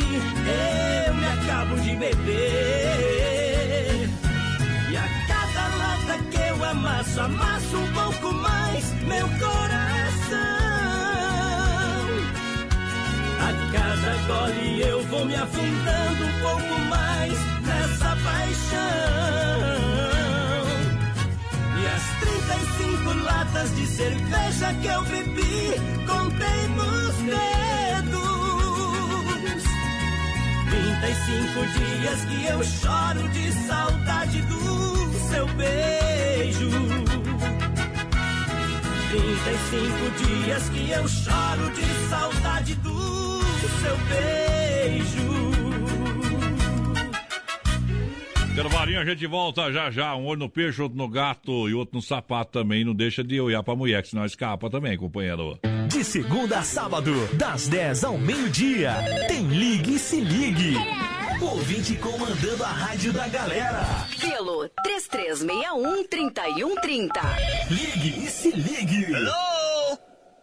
[1.09, 3.27] eu me acabo de beber.
[4.93, 9.57] E a cada lata que eu amasso, amasso um pouco mais meu coração.
[13.41, 17.33] A cada gole eu vou me afundando um pouco mais
[17.67, 18.77] nessa paixão.
[21.83, 26.06] E as 35 latas de cerveja que eu bebi,
[27.27, 28.27] dedos.
[30.71, 36.71] 35 dias que eu choro de saudade do seu beijo.
[39.11, 40.11] 35
[40.45, 43.41] dias que eu choro de saudade do
[43.81, 44.37] seu beijo.
[48.53, 50.17] Intervalinho, a gente volta já já.
[50.17, 52.85] Um olho no peixe, outro no gato e outro no sapato também.
[52.85, 55.59] Não deixa de olhar pra mulher, que senão escapa também, companheiro.
[55.89, 58.97] De segunda a sábado, das 10 ao meio-dia,
[59.29, 60.75] tem Ligue e Se Ligue.
[61.41, 63.87] Ouvinte comandando a rádio da galera.
[64.21, 67.11] Pelo 3361-3130.
[67.71, 69.07] Ligue e Se Ligue.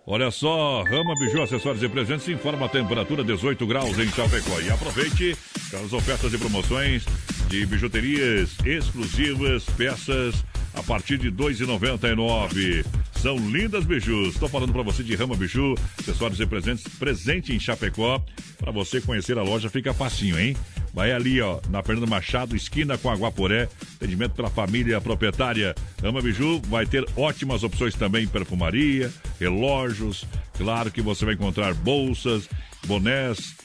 [0.05, 4.59] Olha só, Rama Biju, acessórios e presentes, informa a temperatura 18 graus em Chapecó.
[4.61, 5.37] E aproveite
[5.73, 7.05] as ofertas e promoções
[7.47, 10.43] de bijuterias exclusivas, peças
[10.73, 12.85] a partir de R$ 2,99.
[13.23, 14.33] São lindas bijus.
[14.33, 18.21] Estou falando para você de Rama Biju, acessórios e presentes, presente em Chapecó.
[18.59, 20.57] Para você conhecer a loja fica facinho, hein?
[20.93, 23.69] Vai ali, ó, na Fernando Machado, esquina com Aguaporé.
[23.95, 25.73] Atendimento pela família proprietária.
[26.03, 29.09] Ama Biju vai ter ótimas opções também perfumaria,
[29.39, 30.25] relógios.
[30.57, 32.49] Claro que você vai encontrar bolsas,
[32.87, 33.55] bonés,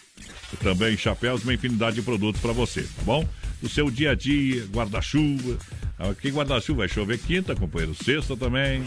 [0.62, 3.28] também chapéus, uma infinidade de produtos para você, tá bom?
[3.60, 5.58] No seu dia a dia, guarda-chuva.
[5.98, 7.92] Aqui guarda-chuva vai chover quinta, companheiro.
[7.92, 8.84] Sexta também.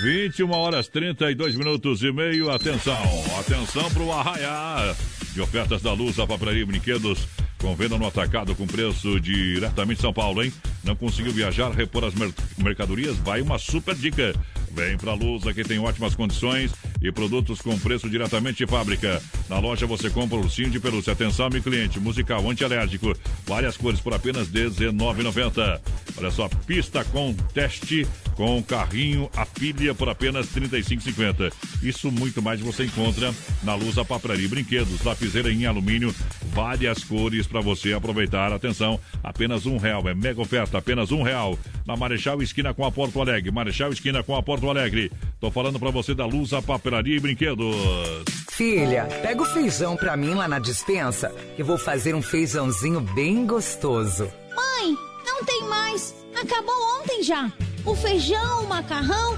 [0.03, 2.51] 21 horas 32 minutos e meio.
[2.51, 3.01] Atenção,
[3.39, 4.95] atenção para o arraiar
[5.33, 7.27] de ofertas da Luz, a papelaria e brinquedos.
[7.61, 10.51] Com venda no atacado com preço diretamente de São Paulo, hein?
[10.83, 13.15] Não conseguiu viajar, repor as mer mercadorias?
[13.17, 14.33] Vai uma super dica.
[14.71, 16.71] Vem pra Luz, aqui tem ótimas condições
[17.01, 19.21] e produtos com preço diretamente de fábrica.
[19.49, 21.13] Na loja você compra ursinho de pelúcia.
[21.13, 23.13] Atenção, meu cliente, musical antialérgico.
[23.45, 25.81] Várias cores por apenas R$19,90.
[26.17, 31.51] Olha só, pista com teste com carrinho a pilha por apenas R$ 35,50.
[31.83, 33.33] Isso muito mais você encontra
[33.63, 36.15] na Luz a Papelaria e Brinquedos, lapiseira em alumínio,
[36.53, 38.53] várias cores para você aproveitar.
[38.53, 41.59] Atenção, apenas um real, é mega oferta, apenas um real.
[41.85, 45.11] Na Marechal Esquina com a Porto Alegre, Marechal Esquina com a Porto Alegre.
[45.39, 47.75] Tô falando para você da Luz a Papelaria e Brinquedos.
[48.49, 53.45] Filha, pega o feijão pra mim lá na dispensa, que vou fazer um feijãozinho bem
[53.45, 54.31] gostoso.
[54.55, 54.95] Mãe,
[55.25, 56.15] não tem mais.
[56.39, 57.51] Acabou ontem já.
[57.85, 59.37] O feijão, o macarrão,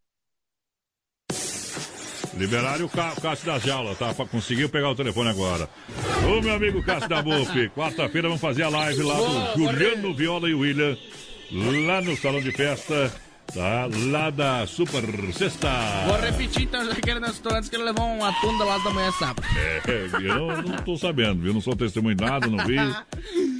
[2.41, 4.13] Liberaram o Cá- Cássio da Jaula, tá?
[4.25, 5.69] Conseguiu pegar o telefone agora.
[6.27, 10.49] Ô, meu amigo Cássio da Buff, quarta-feira vamos fazer a live lá do Juliano Viola
[10.49, 10.97] e William,
[11.85, 13.13] lá no salão de festa,
[13.53, 13.87] tá?
[14.09, 15.03] Lá da Super
[15.33, 15.69] Sexta.
[16.07, 18.79] Vou repetir então, já que ele não estou antes que ele levou uma tunda lá
[18.79, 19.43] da manhã sábado.
[19.55, 21.53] É, eu não tô sabendo, viu?
[21.53, 22.75] Não sou testemunho de nada, não vi.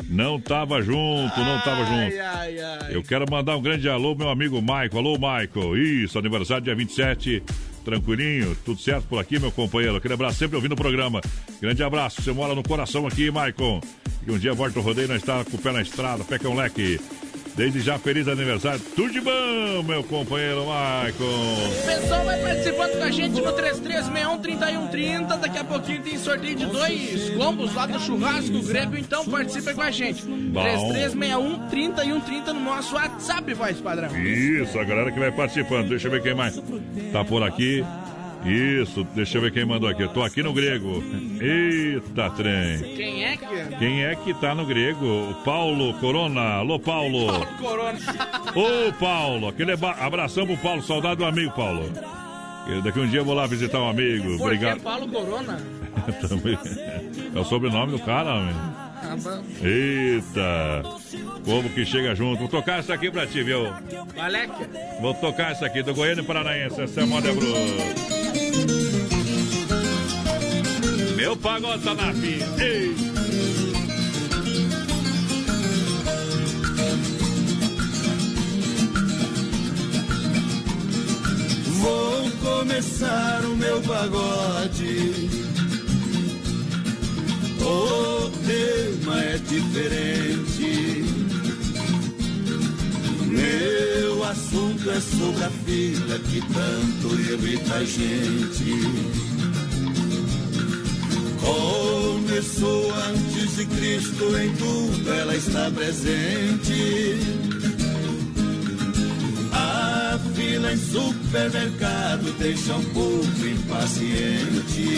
[0.09, 2.19] Não tava junto, não tava junto.
[2.19, 2.95] Ai, ai.
[2.95, 4.97] Eu quero mandar um grande alô, meu amigo Maico.
[4.97, 5.77] Alô, Maico.
[5.77, 7.43] Isso, aniversário dia 27.
[7.83, 9.97] Tranquilinho, tudo certo por aqui, meu companheiro.
[9.97, 11.21] Aquele abraço, sempre ouvindo o programa.
[11.61, 13.81] Grande abraço, você mora no coração aqui, Maicon.
[14.25, 16.55] E um dia volta o rodeio, nós está com o pé na estrada, pé com
[16.55, 16.99] leque.
[17.55, 18.81] Desde já, feliz aniversário.
[18.95, 21.23] Tudo de bom, meu companheiro Maicon.
[21.25, 25.39] O pessoal vai participando com a gente no 3361-3130.
[25.39, 28.97] Daqui a pouquinho tem sorteio de dois combos lá do churrasco grego.
[28.97, 30.23] Então participa com a gente.
[30.23, 34.09] 3361-3130 no nosso WhatsApp, voz padrão.
[34.17, 35.89] Isso, a galera que vai participando.
[35.89, 36.61] Deixa eu ver quem mais
[37.11, 37.85] tá por aqui.
[38.45, 40.01] Isso, deixa eu ver quem mandou aqui.
[40.01, 41.03] Eu tô aqui no grego.
[41.39, 42.79] Eita, trem.
[42.95, 43.75] Quem é que.
[43.77, 45.05] Quem é que tá no grego?
[45.05, 46.55] O Paulo Corona.
[46.55, 47.27] Alô, Paulo.
[47.31, 47.99] Paulo Corona.
[48.55, 49.47] Ô, Paulo.
[49.47, 50.81] Aquele abração pro Paulo.
[50.81, 51.89] Saudade do amigo, Paulo.
[52.67, 54.23] E daqui um dia eu vou lá visitar um amigo.
[54.23, 54.79] Por que Obrigado.
[54.81, 55.59] Paulo Corona?
[56.27, 56.57] Também.
[57.35, 58.55] É o sobrenome do cara, homem.
[58.55, 59.41] Ah.
[59.61, 60.83] Eita.
[61.43, 62.39] Povo que chega junto.
[62.39, 63.71] Vou tocar essa aqui pra ti, viu?
[64.15, 64.65] Valeque.
[65.01, 66.81] Vou tocar essa aqui do Goiânia Paranaense.
[66.81, 68.20] Essa é a
[71.21, 72.11] Meu pagode tá na.
[72.13, 72.95] Ei.
[81.79, 85.29] Vou começar o meu pagode.
[87.61, 91.05] O tema é diferente.
[93.27, 99.30] Meu assunto é sobre a vida que tanto irrita a gente.
[101.41, 107.17] Começou antes de Cristo, em tudo ela está presente.
[109.51, 114.89] A fila em supermercado deixa um pouco impaciente.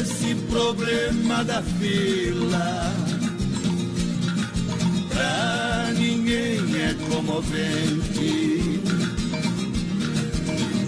[0.00, 2.92] Esse problema da fila
[5.10, 8.97] pra ninguém é comovente.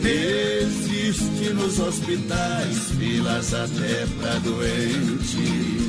[0.03, 5.81] Existe nos hospitais filas até pra doente.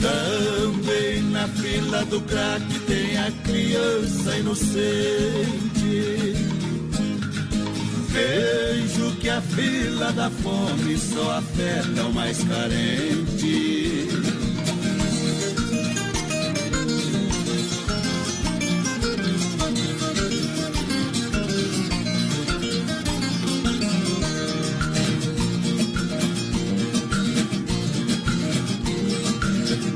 [0.00, 5.70] Também na fila do crack tem a criança inocente.
[8.08, 13.99] Vejo que a fila da fome só afeta o mais carente.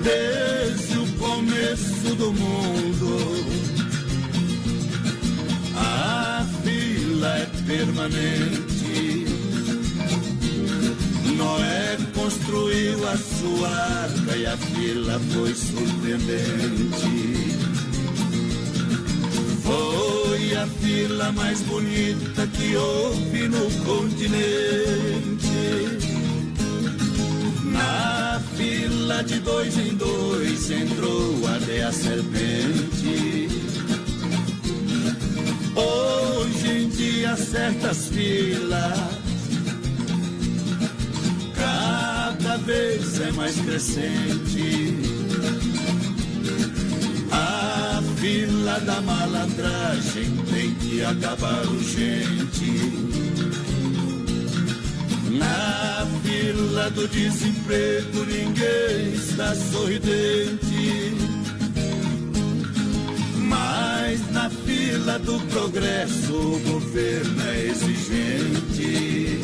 [0.05, 3.43] Desde o começo do mundo,
[5.75, 9.25] a fila é permanente.
[11.39, 17.57] Noé construiu a sua arca e a fila foi surpreendente.
[19.63, 24.45] Foi a fila mais bonita que houve no continente.
[27.75, 33.49] Na fila de dois em dois entrou até a serpente.
[35.75, 39.25] Hoje em dia certas filas
[42.45, 44.97] cada vez é mais crescente.
[47.33, 52.24] A fila da malandragem tem que acabar urgente.
[56.91, 61.15] Do desemprego ninguém está sorridente.
[63.39, 69.41] Mas na fila do progresso o governo é exigente.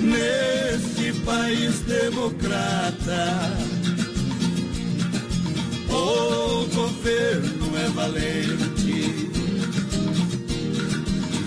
[0.00, 3.73] Neste país democrata,
[6.24, 9.30] o governo é valente,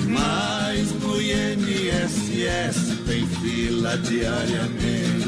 [0.07, 5.27] mas no INSS tem fila diariamente.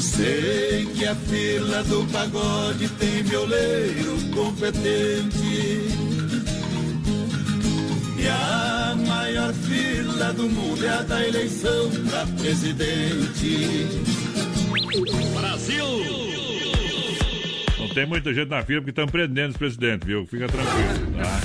[0.00, 5.88] Sei que a fila do pagode tem violeiro competente.
[8.16, 13.88] E a maior fila do mundo é a da eleição pra presidente.
[15.34, 16.33] Brasil!
[17.94, 20.26] Tem muita gente na fila porque estão prendendo os presidentes, viu?
[20.26, 21.40] Fica tranquilo, tá?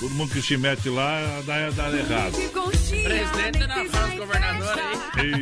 [0.00, 2.32] Todo mundo que se mete lá dá, dá errado.
[2.32, 4.78] Presidente na frente, governador
[5.16, 5.34] aí.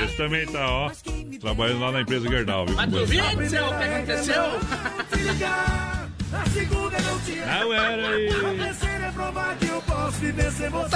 [0.00, 0.90] E esse também tá, ó,
[1.40, 2.74] trabalhando lá na empresa Gerdau, viu?
[2.74, 4.42] Mas tu viu, Marcelo, o que aconteceu?
[7.46, 8.93] Não era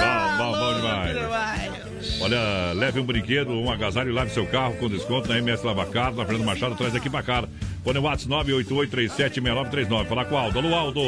[0.01, 0.37] aí.
[0.37, 2.21] Bom, bom, bom demais.
[2.21, 6.13] Olha, leve um brinquedo, um agasalho e lave seu carro com desconto na MS Lavacar,
[6.13, 7.49] na Fernando Machado, traz aqui pra cara.
[7.83, 10.05] Põe o WhatsApp 988376939.
[10.05, 10.59] Fala com o Aldo.
[10.59, 11.01] Alô, Aldo.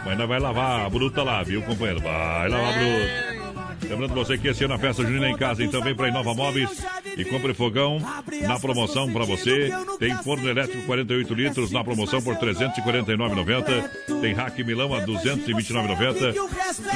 [0.00, 2.00] Mas ainda vai lavar a bruta lá, viu, companheiro?
[2.00, 3.39] Vai lavar a bruta.
[3.82, 6.34] Lembrando você que esse ano a festa junina é em casa, então vem pra Inova
[6.34, 6.84] Móveis
[7.16, 7.98] e compre fogão
[8.42, 9.70] na promoção pra você.
[9.98, 14.20] Tem forno elétrico 48 litros na promoção por R$ 349,90.
[14.20, 16.34] Tem rack Milão a R$ 229,90.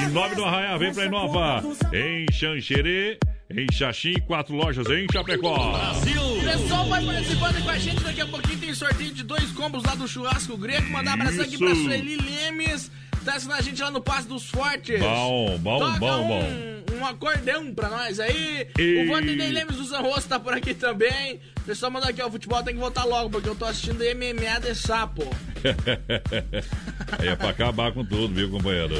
[0.02, 1.62] E nove no Arraiá, vem pra Inova.
[1.92, 3.18] Em Xanxerê,
[3.50, 5.74] em Xaxim, quatro lojas em Chapecó.
[5.74, 8.02] O pessoal vai participando com a gente.
[8.02, 10.90] Daqui a pouquinho tem sorteio de dois combos lá do Churrasco Grego.
[10.90, 12.90] Mandar um abraço aqui pra Sueli Lemes.
[13.24, 15.00] Tá assistindo a gente lá no Passo dos Fortes.
[15.00, 16.74] Bom, bom, Toca bom, um, bom.
[17.00, 18.68] Um acordeão pra nós aí.
[18.78, 21.40] E- O Vanderlei Lemes do Zanrosso tá por aqui também.
[21.58, 22.26] O pessoal manda aqui, ó.
[22.28, 25.28] O futebol tem que voltar logo, porque eu tô assistindo MMA de sapo.
[27.18, 28.94] Aí é pra acabar com tudo, viu, companheiro?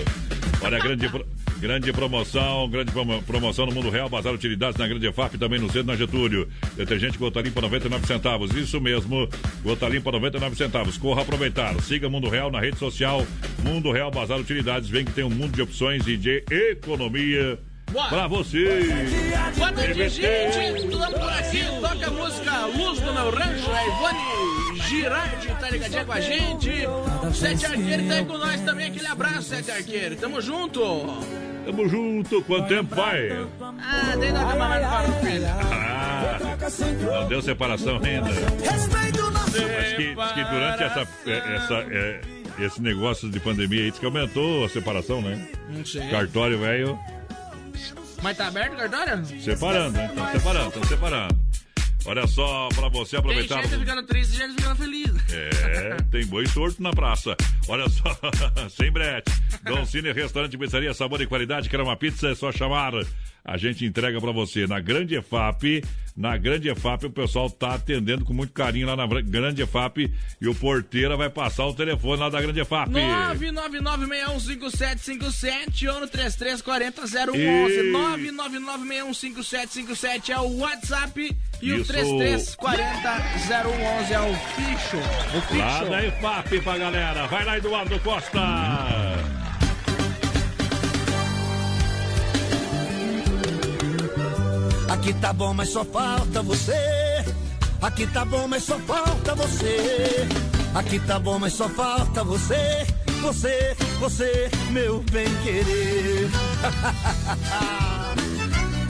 [0.63, 1.27] Olha, grande, pro-
[1.65, 5.66] grande promoção, grande promo- promoção no Mundo Real, Bazar Utilidades na Grande EFAP, também no
[5.73, 6.47] centro, na Getúlio.
[6.77, 8.55] Detergente Gota Limpa, 99 centavos.
[8.55, 9.27] Isso mesmo,
[9.62, 10.99] Gota Limpa, 99 centavos.
[10.99, 11.74] Corra aproveitar.
[11.81, 13.27] Siga Mundo Real na rede social,
[13.62, 14.91] Mundo Real Bazar Utilidades.
[14.91, 17.59] Vem que tem um mundo de opções e de economia
[18.11, 18.82] pra você.
[19.57, 20.86] Boa noite, gente.
[20.91, 21.65] Tudo por aqui.
[21.81, 23.70] Toca a música Luz do Meu Rancho.
[23.70, 26.70] A Ivone Girardi tá ligadinha com a gente.
[27.32, 28.89] Sete Arqueiro tá aí com nós também.
[28.89, 30.16] Aquele abraço, Sete Arqueiro.
[30.16, 30.81] Tamo junto.
[31.65, 32.43] Tamo junto.
[32.43, 33.31] Quanto tempo vai?
[33.81, 35.47] Ah, desde a cama mais para o filho.
[35.49, 36.39] Ah,
[37.20, 38.28] não deu separação ainda.
[38.31, 42.20] Mas que, diz que durante essa, é, essa, é,
[42.59, 45.49] esse negócio de pandemia aí, diz que aumentou a separação, né?
[45.69, 46.09] Não sei.
[46.09, 46.99] Cartório velho
[48.23, 49.24] Mas tá aberto o cartório?
[49.41, 50.07] separando, né?
[50.07, 51.44] Estão separando, estão separando.
[52.07, 53.63] Olha só, pra você Tem aproveitar.
[53.63, 55.11] gente ficando triste gente ficando feliz.
[55.33, 57.35] É, tem boi torto na praça.
[57.67, 58.19] Olha só,
[58.69, 59.33] sem brete.
[59.65, 61.69] Dom Cine Restaurante Pizzaria, sabor e qualidade.
[61.71, 62.29] Quer uma pizza?
[62.29, 62.93] É só chamar.
[63.45, 65.85] A gente entrega pra você na Grande EFAP.
[66.16, 70.11] Na Grande EFAP, o pessoal tá atendendo com muito carinho lá na Grande EFAP.
[70.41, 72.91] E o porteira vai passar o telefone lá da Grande EFAP.
[72.93, 77.35] 999615757 ou no 3340-011.
[77.37, 81.93] E- 999615757 é o WhatsApp e o Isso.
[81.93, 84.97] 3340-011 é o ficho.
[85.37, 85.59] O ficho.
[85.59, 87.27] Lá da EFAP pra galera.
[87.27, 88.41] Vai lá, Eduardo Costa.
[94.95, 97.25] Aqui tá bom, mas só falta você.
[97.83, 100.29] Aqui tá bom, mas só falta você.
[100.73, 102.87] Aqui tá bom, mas só falta você.
[103.21, 106.31] Você, você, meu bem querer.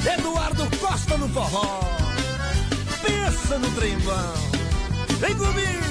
[0.18, 1.80] Eduardo Costa no forró.
[3.02, 4.34] pensa no trem bom.
[5.20, 5.84] Vem comigo!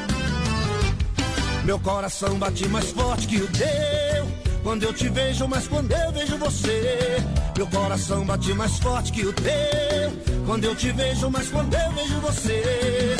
[1.64, 4.49] Meu coração bate mais forte que o teu.
[4.62, 7.16] Quando eu te vejo, mas quando eu vejo você.
[7.56, 10.44] Meu coração bate mais forte que o teu.
[10.46, 13.16] Quando eu te vejo, mas quando eu vejo você.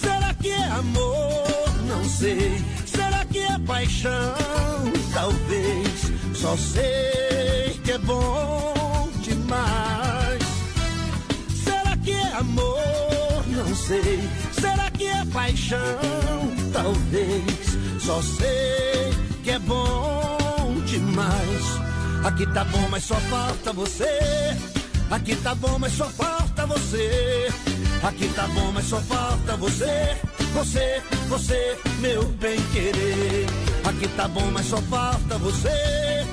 [0.00, 1.46] Será que é amor?
[1.86, 2.64] Não sei.
[2.84, 4.34] Será que é paixão?
[5.14, 6.12] Talvez.
[6.34, 10.42] Só sei que é bom demais.
[11.64, 13.44] Será que é amor?
[13.46, 14.28] Não sei.
[14.52, 15.78] Será que é paixão?
[16.72, 17.78] Talvez.
[18.00, 21.64] Só sei é bom demais.
[22.24, 24.04] Aqui tá bom, mas só falta você.
[25.10, 27.48] Aqui tá bom, mas só falta você.
[28.02, 30.16] Aqui tá bom, mas só falta você.
[30.54, 33.46] Você, você, meu bem querer.
[33.84, 36.26] Aqui tá bom, mas só falta você.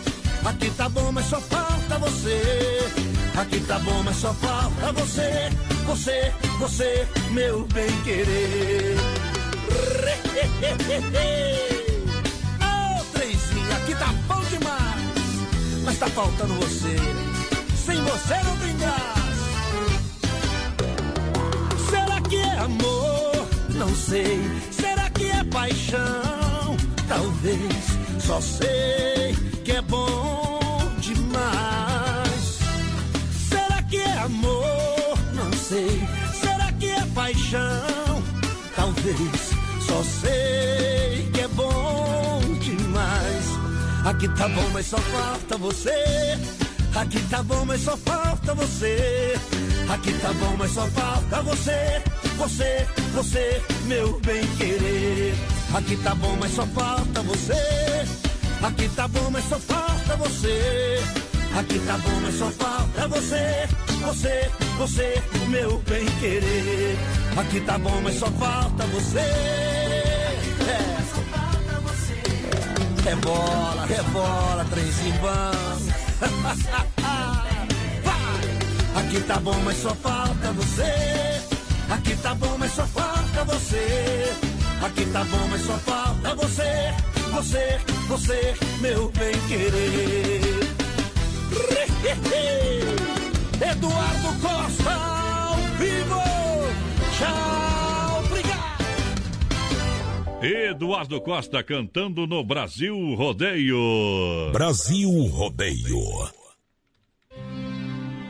[0.45, 2.79] Aqui tá bom, mas só falta você.
[3.39, 5.49] Aqui tá bom, mas só falta você.
[5.85, 8.95] Você, você, meu bem querer.
[13.86, 15.84] aqui tá bom demais.
[15.84, 16.95] Mas tá faltando você.
[17.86, 19.06] Sem você não tem graça.
[21.90, 23.48] Será que é amor?
[23.76, 24.41] Não sei.
[24.72, 26.76] Será que é paixão?
[27.07, 27.86] Talvez.
[28.20, 30.60] Só sei que é bom
[30.99, 32.60] demais.
[33.49, 35.20] Será que é amor?
[35.36, 36.02] Não sei.
[36.41, 38.24] Será que é paixão?
[38.76, 39.53] Talvez.
[39.80, 41.35] Só sei
[44.06, 46.38] Aqui tá bom, mas só falta você.
[46.95, 49.34] Aqui tá bom, mas só falta você.
[49.90, 52.03] Aqui tá bom, mas só falta você.
[52.38, 55.34] Você, você, meu bem querer.
[55.73, 58.06] Aqui tá bom, mas só falta você.
[58.61, 61.03] Aqui tá bom, mas só falta você.
[61.57, 63.68] Aqui tá bom, mas só falta você.
[64.06, 66.95] Você, você, meu bem querer.
[67.38, 69.19] Aqui tá bom, mas só falta você.
[69.19, 70.94] É.
[73.07, 75.52] É bola, é bola, trenzinho bom.
[78.99, 81.41] Aqui tá bom, mas só falta você.
[81.90, 84.34] Aqui tá bom, mas só falta você.
[84.84, 86.94] Aqui tá bom, mas só falta você.
[87.32, 90.76] Você, você, meu bem querer.
[93.61, 96.22] Eduardo Costa ao vivo.
[97.18, 97.55] Tchau.
[100.45, 104.51] Eduardo Costa cantando no Brasil Rodeio.
[104.51, 105.99] Brasil Rodeio.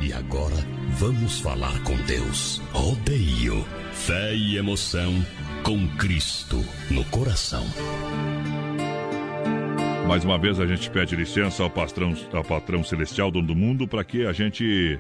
[0.01, 0.55] E agora
[0.91, 2.61] vamos falar com Deus.
[2.71, 3.65] Rodeio.
[3.91, 5.13] Fé e emoção
[5.63, 7.65] com Cristo no coração.
[10.07, 13.87] Mais uma vez a gente pede licença ao patrão, ao patrão celestial, dono do mundo,
[13.87, 14.99] para que a gente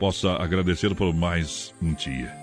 [0.00, 2.41] possa agradecer por mais um dia.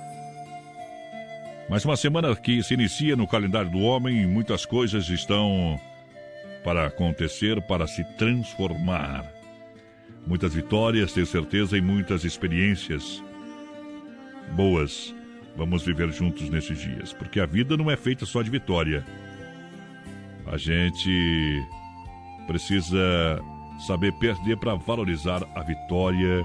[1.69, 5.79] Mais uma semana que se inicia no calendário do homem muitas coisas estão
[6.63, 9.23] para acontecer, para se transformar.
[10.25, 13.23] Muitas vitórias, tenho certeza, e muitas experiências
[14.55, 15.13] boas
[15.55, 19.05] vamos viver juntos nesses dias, porque a vida não é feita só de vitória.
[20.47, 21.63] A gente
[22.47, 23.39] precisa
[23.85, 26.43] saber perder para valorizar a vitória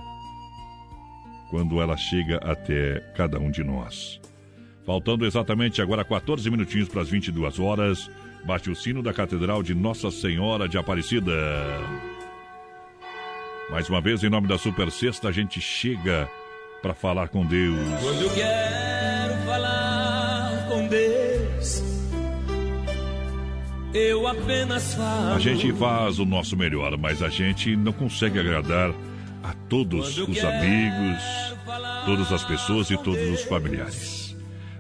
[1.49, 4.21] quando ela chega até cada um de nós.
[4.85, 8.11] Faltando exatamente agora 14 minutinhos para as 22 horas,
[8.45, 11.33] bate o sino da Catedral de Nossa Senhora de Aparecida.
[13.71, 16.29] Mais uma vez, em nome da Super Sexta, a gente chega
[16.83, 17.79] para falar com Deus.
[18.03, 21.83] Quando eu quero falar com Deus,
[23.95, 25.35] eu apenas falo.
[25.35, 28.93] A gente faz o nosso melhor, mas a gente não consegue agradar
[29.43, 31.23] a todos os amigos,
[32.05, 34.24] todas as pessoas e todos os familiares.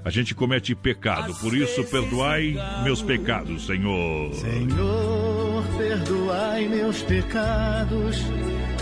[0.05, 4.35] A gente comete pecado, por isso perdoai meus pecados, Senhor.
[4.35, 8.19] Senhor, perdoai meus pecados.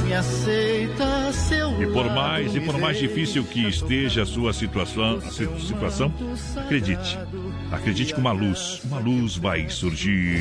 [0.04, 5.18] Me aceita seu E por mais e por mais difícil que esteja a sua situação,
[5.18, 6.12] a situação,
[6.56, 7.16] acredite.
[7.70, 10.40] Acredite que uma luz, uma luz vai surgir.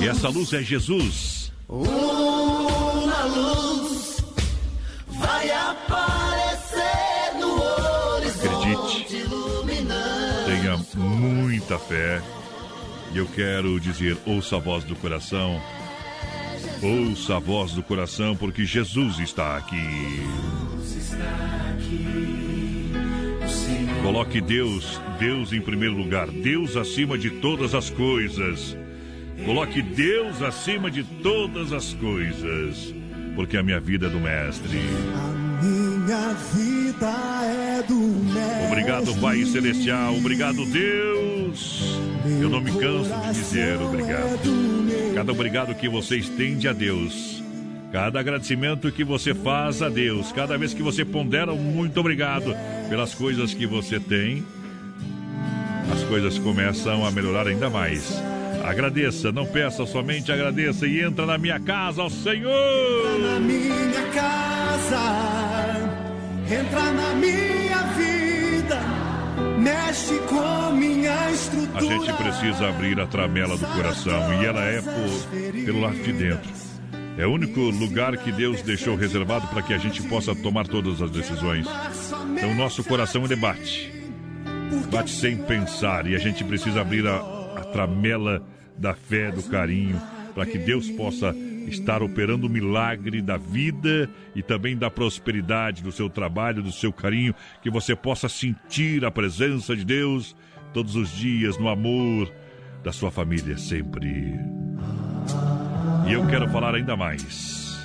[0.00, 1.52] E essa luz é Jesus.
[1.68, 4.24] Uma luz
[5.06, 6.27] vai aparecer
[11.58, 12.22] muita fé.
[13.12, 15.60] E eu quero dizer, ouça a voz do coração.
[16.80, 20.22] Ouça a voz do coração, porque Jesus está aqui.
[24.02, 28.76] Coloque Deus, Deus em primeiro lugar, Deus acima de todas as coisas.
[29.44, 32.94] Coloque Deus acima de todas as coisas,
[33.34, 34.78] porque a minha vida é do Mestre.
[36.08, 37.06] Minha vida
[37.44, 38.66] é do mestre.
[38.66, 40.16] Obrigado, Pai Celestial.
[40.16, 42.00] Obrigado, Deus.
[42.40, 44.40] Eu não me canso de dizer obrigado.
[45.14, 47.42] Cada obrigado que você estende a Deus.
[47.92, 50.32] Cada agradecimento que você faz a Deus.
[50.32, 52.56] Cada vez que você pondera muito obrigado
[52.88, 54.42] pelas coisas que você tem.
[55.92, 58.18] As coisas começam a melhorar ainda mais.
[58.64, 63.18] Agradeça, não peça somente, agradeça e entra na minha casa, ao Senhor.
[63.20, 65.87] Na minha casa,
[66.54, 68.80] entra na minha vida,
[69.58, 71.78] mexe com minha estrutura.
[71.78, 76.12] A gente precisa abrir a tramela do coração e ela é por, pelo lado de
[76.12, 76.50] dentro.
[77.18, 81.02] É o único lugar que Deus deixou reservado para que a gente possa tomar todas
[81.02, 81.66] as decisões.
[82.36, 83.92] Então, o nosso coração ele bate.
[84.90, 87.16] Bate sem pensar e a gente precisa abrir a,
[87.56, 88.42] a tramela
[88.76, 90.00] da fé, do carinho,
[90.32, 91.34] para que Deus possa
[91.68, 96.92] estar operando o milagre da vida e também da prosperidade do seu trabalho, do seu
[96.92, 100.34] carinho, que você possa sentir a presença de Deus
[100.72, 102.32] todos os dias no amor
[102.82, 104.34] da sua família sempre.
[106.06, 107.78] E eu quero falar ainda mais.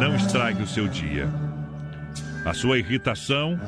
[0.00, 1.28] Não estrague o seu dia.
[2.44, 3.58] A sua irritação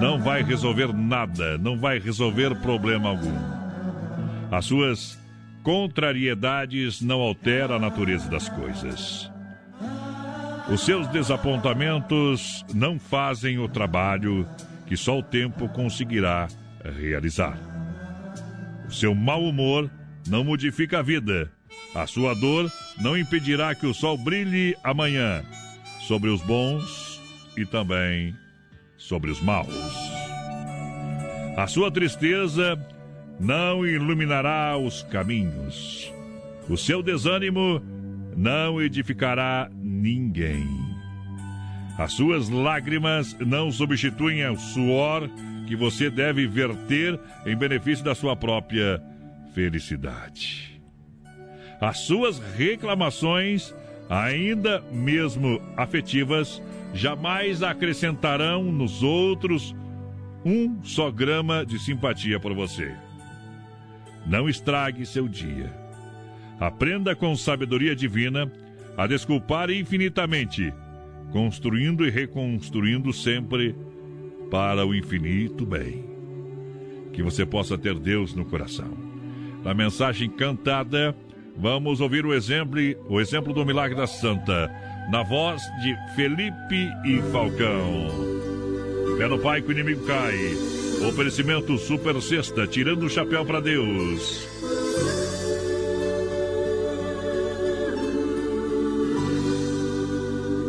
[0.00, 3.34] não vai resolver nada, não vai resolver problema algum.
[4.50, 5.18] As suas
[5.62, 9.30] contrariedades não alteram a natureza das coisas.
[10.70, 14.46] Os seus desapontamentos não fazem o trabalho
[14.86, 16.48] que só o tempo conseguirá
[16.98, 17.58] realizar.
[18.86, 19.90] O seu mau humor
[20.26, 21.50] não modifica a vida.
[21.94, 22.70] A sua dor
[23.00, 25.42] não impedirá que o sol brilhe amanhã
[26.06, 27.20] sobre os bons
[27.56, 28.34] e também
[28.96, 29.74] sobre os maus.
[31.56, 32.78] A sua tristeza
[33.38, 36.12] não iluminará os caminhos.
[36.68, 37.80] O seu desânimo
[38.36, 40.66] não edificará ninguém.
[41.96, 45.28] As suas lágrimas não substituem o suor
[45.66, 49.02] que você deve verter em benefício da sua própria
[49.54, 50.80] felicidade.
[51.80, 53.74] As suas reclamações,
[54.08, 56.62] ainda mesmo afetivas,
[56.94, 59.74] jamais acrescentarão nos outros
[60.44, 62.94] um só grama de simpatia por você.
[64.28, 65.72] Não estrague seu dia.
[66.60, 68.50] Aprenda com sabedoria divina
[68.96, 70.72] a desculpar infinitamente,
[71.32, 73.74] construindo e reconstruindo sempre
[74.50, 76.04] para o infinito bem.
[77.12, 78.92] Que você possa ter Deus no coração.
[79.64, 81.16] Na mensagem cantada,
[81.56, 84.70] vamos ouvir o exemplo, o exemplo do milagre da Santa,
[85.10, 88.08] na voz de Felipe e Falcão.
[89.16, 90.77] Pé no pai que o inimigo cai.
[91.06, 94.46] Oferecimento Super Sexta, tirando o chapéu para Deus.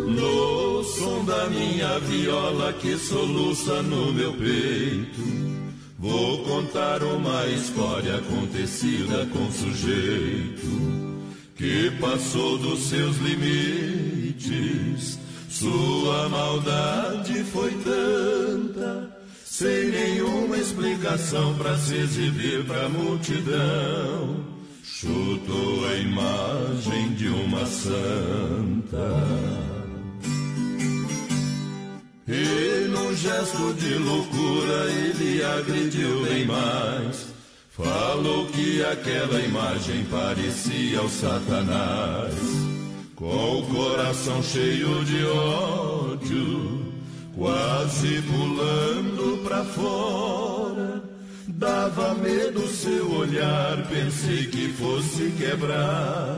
[0.08, 5.22] No som da minha viola que soluça no meu peito,
[5.98, 10.90] vou contar uma história acontecida com sujeito
[11.56, 15.20] que passou dos seus limites.
[15.50, 19.19] Sua maldade foi tanta,
[19.50, 24.46] sem nenhuma explicação para se exibir pra multidão.
[24.84, 29.08] Chutou a imagem de uma santa.
[32.28, 37.28] E num gesto de loucura ele agrediu bem mais.
[37.72, 42.36] Falou que aquela imagem parecia o Satanás,
[43.16, 46.89] com o coração cheio de ódio,
[47.40, 51.02] quase pulando pra fora.
[51.48, 56.38] Dava medo seu olhar, pensei que fosse quebrar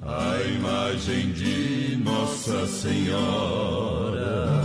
[0.00, 4.64] a imagem de Nossa Senhora.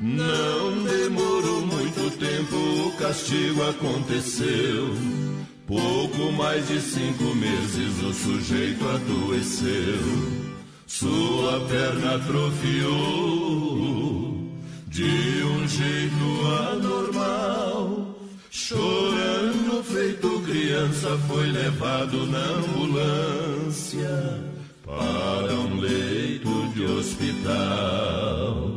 [0.00, 2.56] Não demorou muito tempo,
[2.88, 5.39] o castigo aconteceu.
[5.70, 10.50] Pouco mais de cinco meses o sujeito adoeceu.
[10.84, 12.90] Sua perna atrofiou
[14.88, 18.16] de um jeito anormal.
[18.50, 24.40] Chorando, feito criança, foi levado na ambulância
[24.84, 28.69] para um leito de hospital.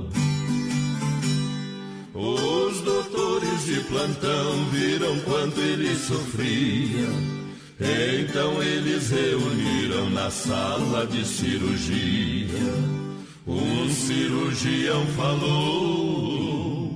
[3.65, 7.10] De plantão viram quanto ele sofria.
[7.80, 12.73] Então eles reuniram na sala de cirurgia.
[13.48, 16.90] Um cirurgião falou: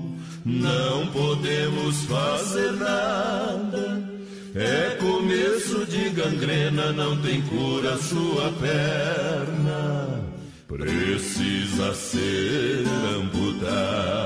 [0.45, 4.07] Não podemos fazer nada.
[4.55, 10.23] É começo de gangrena, não tem cura sua perna.
[10.67, 12.83] Precisa ser
[13.19, 14.17] amputada.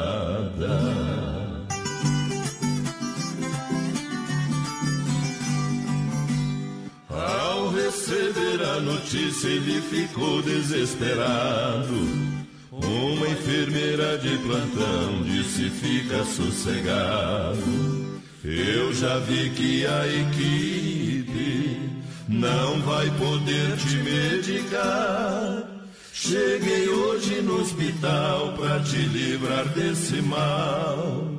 [8.82, 12.32] Notícia, ele ficou desesperado.
[12.72, 18.22] Uma enfermeira de plantão disse: Fica sossegado.
[18.44, 21.90] Eu já vi que a equipe
[22.28, 25.64] não vai poder te medicar.
[26.12, 31.32] Cheguei hoje no hospital pra te livrar desse mal.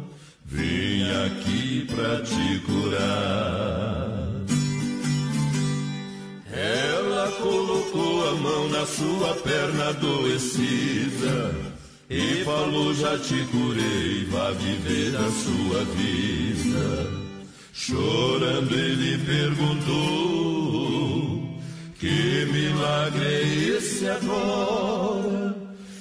[0.44, 3.81] Vim aqui pra te curar.
[7.42, 11.54] Colocou a mão na sua perna adoecida
[12.08, 17.10] e falou: Já te curei, vá viver a sua vida.
[17.72, 19.98] Chorando, ele perguntou:
[21.98, 23.42] Que milagre é
[23.76, 25.56] esse agora?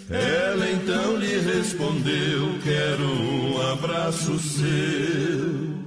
[0.10, 5.82] Ela então lhe respondeu: Quero um abraço seu.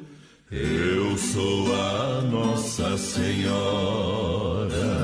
[0.50, 5.03] Eu sou a Nossa Senhora.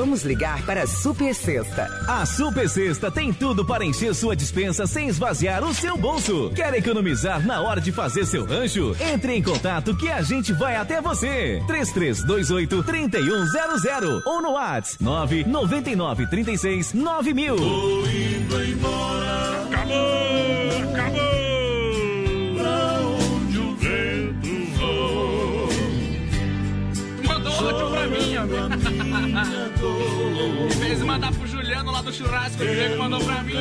[0.00, 1.86] Vamos ligar para a Super Sexta.
[2.08, 6.50] A Super Sexta tem tudo para encher sua dispensa sem esvaziar o seu bolso.
[6.54, 8.96] Quer economizar na hora de fazer seu rancho?
[8.98, 11.62] Entre em contato que a gente vai até você.
[11.66, 17.56] 3328 3100 ou no WhatsApp 999 36 9000.
[17.56, 19.64] Tô indo embora.
[19.68, 19.98] Acabou!
[20.94, 21.20] Acabou!
[22.56, 24.48] Pra onde o vento
[24.78, 25.68] voa.
[27.34, 28.99] Mandou outro pra mim, ó.
[29.32, 33.54] Em vez de mandar pro Juliano lá do churrasco, veio que mandou pra mim.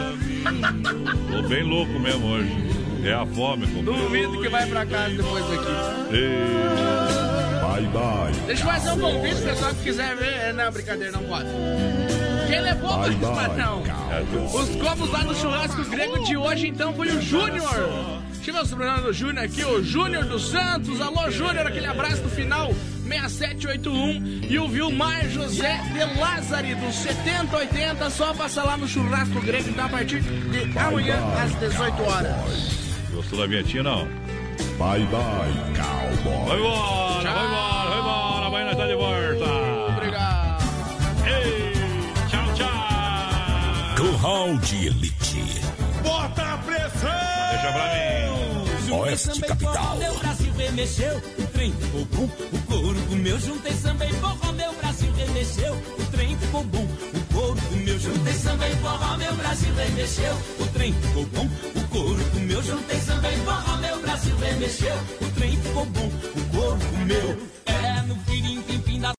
[1.32, 2.52] Tô bem louco mesmo hoje.
[3.04, 4.04] É a fome, companheiro.
[4.04, 5.72] Duvido que vai pra casa depois daqui.
[7.62, 8.34] Bye, bye.
[8.48, 10.34] Deixa eu fazer um convite, pessoal que quiser ver.
[10.34, 11.48] É, Não, brincadeira, não pode.
[12.48, 13.84] Quem levou mais patrão?
[14.54, 17.70] Os comos lá no churrasco grego de hoje, então, foi o Júnior.
[18.34, 21.00] Deixa eu ver o sobrenome do Júnior aqui, o Júnior dos Santos.
[21.00, 22.74] Alô, Júnior, aquele abraço no final.
[23.10, 29.70] 6781 e o Vilmar José de Lázari dos 7080 só passa lá no churrasco grego
[29.70, 32.80] então a partir de amanhã às 18 horas.
[33.12, 34.08] Gostou da vinhetinha, não?
[34.78, 36.48] Bye, bye, cowboy.
[36.48, 38.46] Vai embora, vai embora, vai embora.
[38.46, 39.94] Amanhã nós tá de volta.
[39.98, 40.64] Obrigado.
[41.26, 41.74] Ei,
[42.30, 43.96] tchau, tchau.
[43.98, 45.62] Curral de Elite.
[46.04, 47.10] Bota a pressão!
[47.52, 48.94] Deixa pra mim.
[48.94, 49.98] Oeste Capital
[50.70, 55.74] remexeu, o trem ficou bom, o corpo meu juntei samba e forró, meu Brasil remexeu,
[55.74, 60.66] o trem ficou bom, o corpo meu juntei samba e forró, meu Brasil remexeu, o
[60.68, 65.58] trem ficou bom, o corpo meu juntei samba e forró, meu Brasil remexeu, o trem
[65.58, 69.08] ficou bom, o corpo meu é no firim, pim, pim da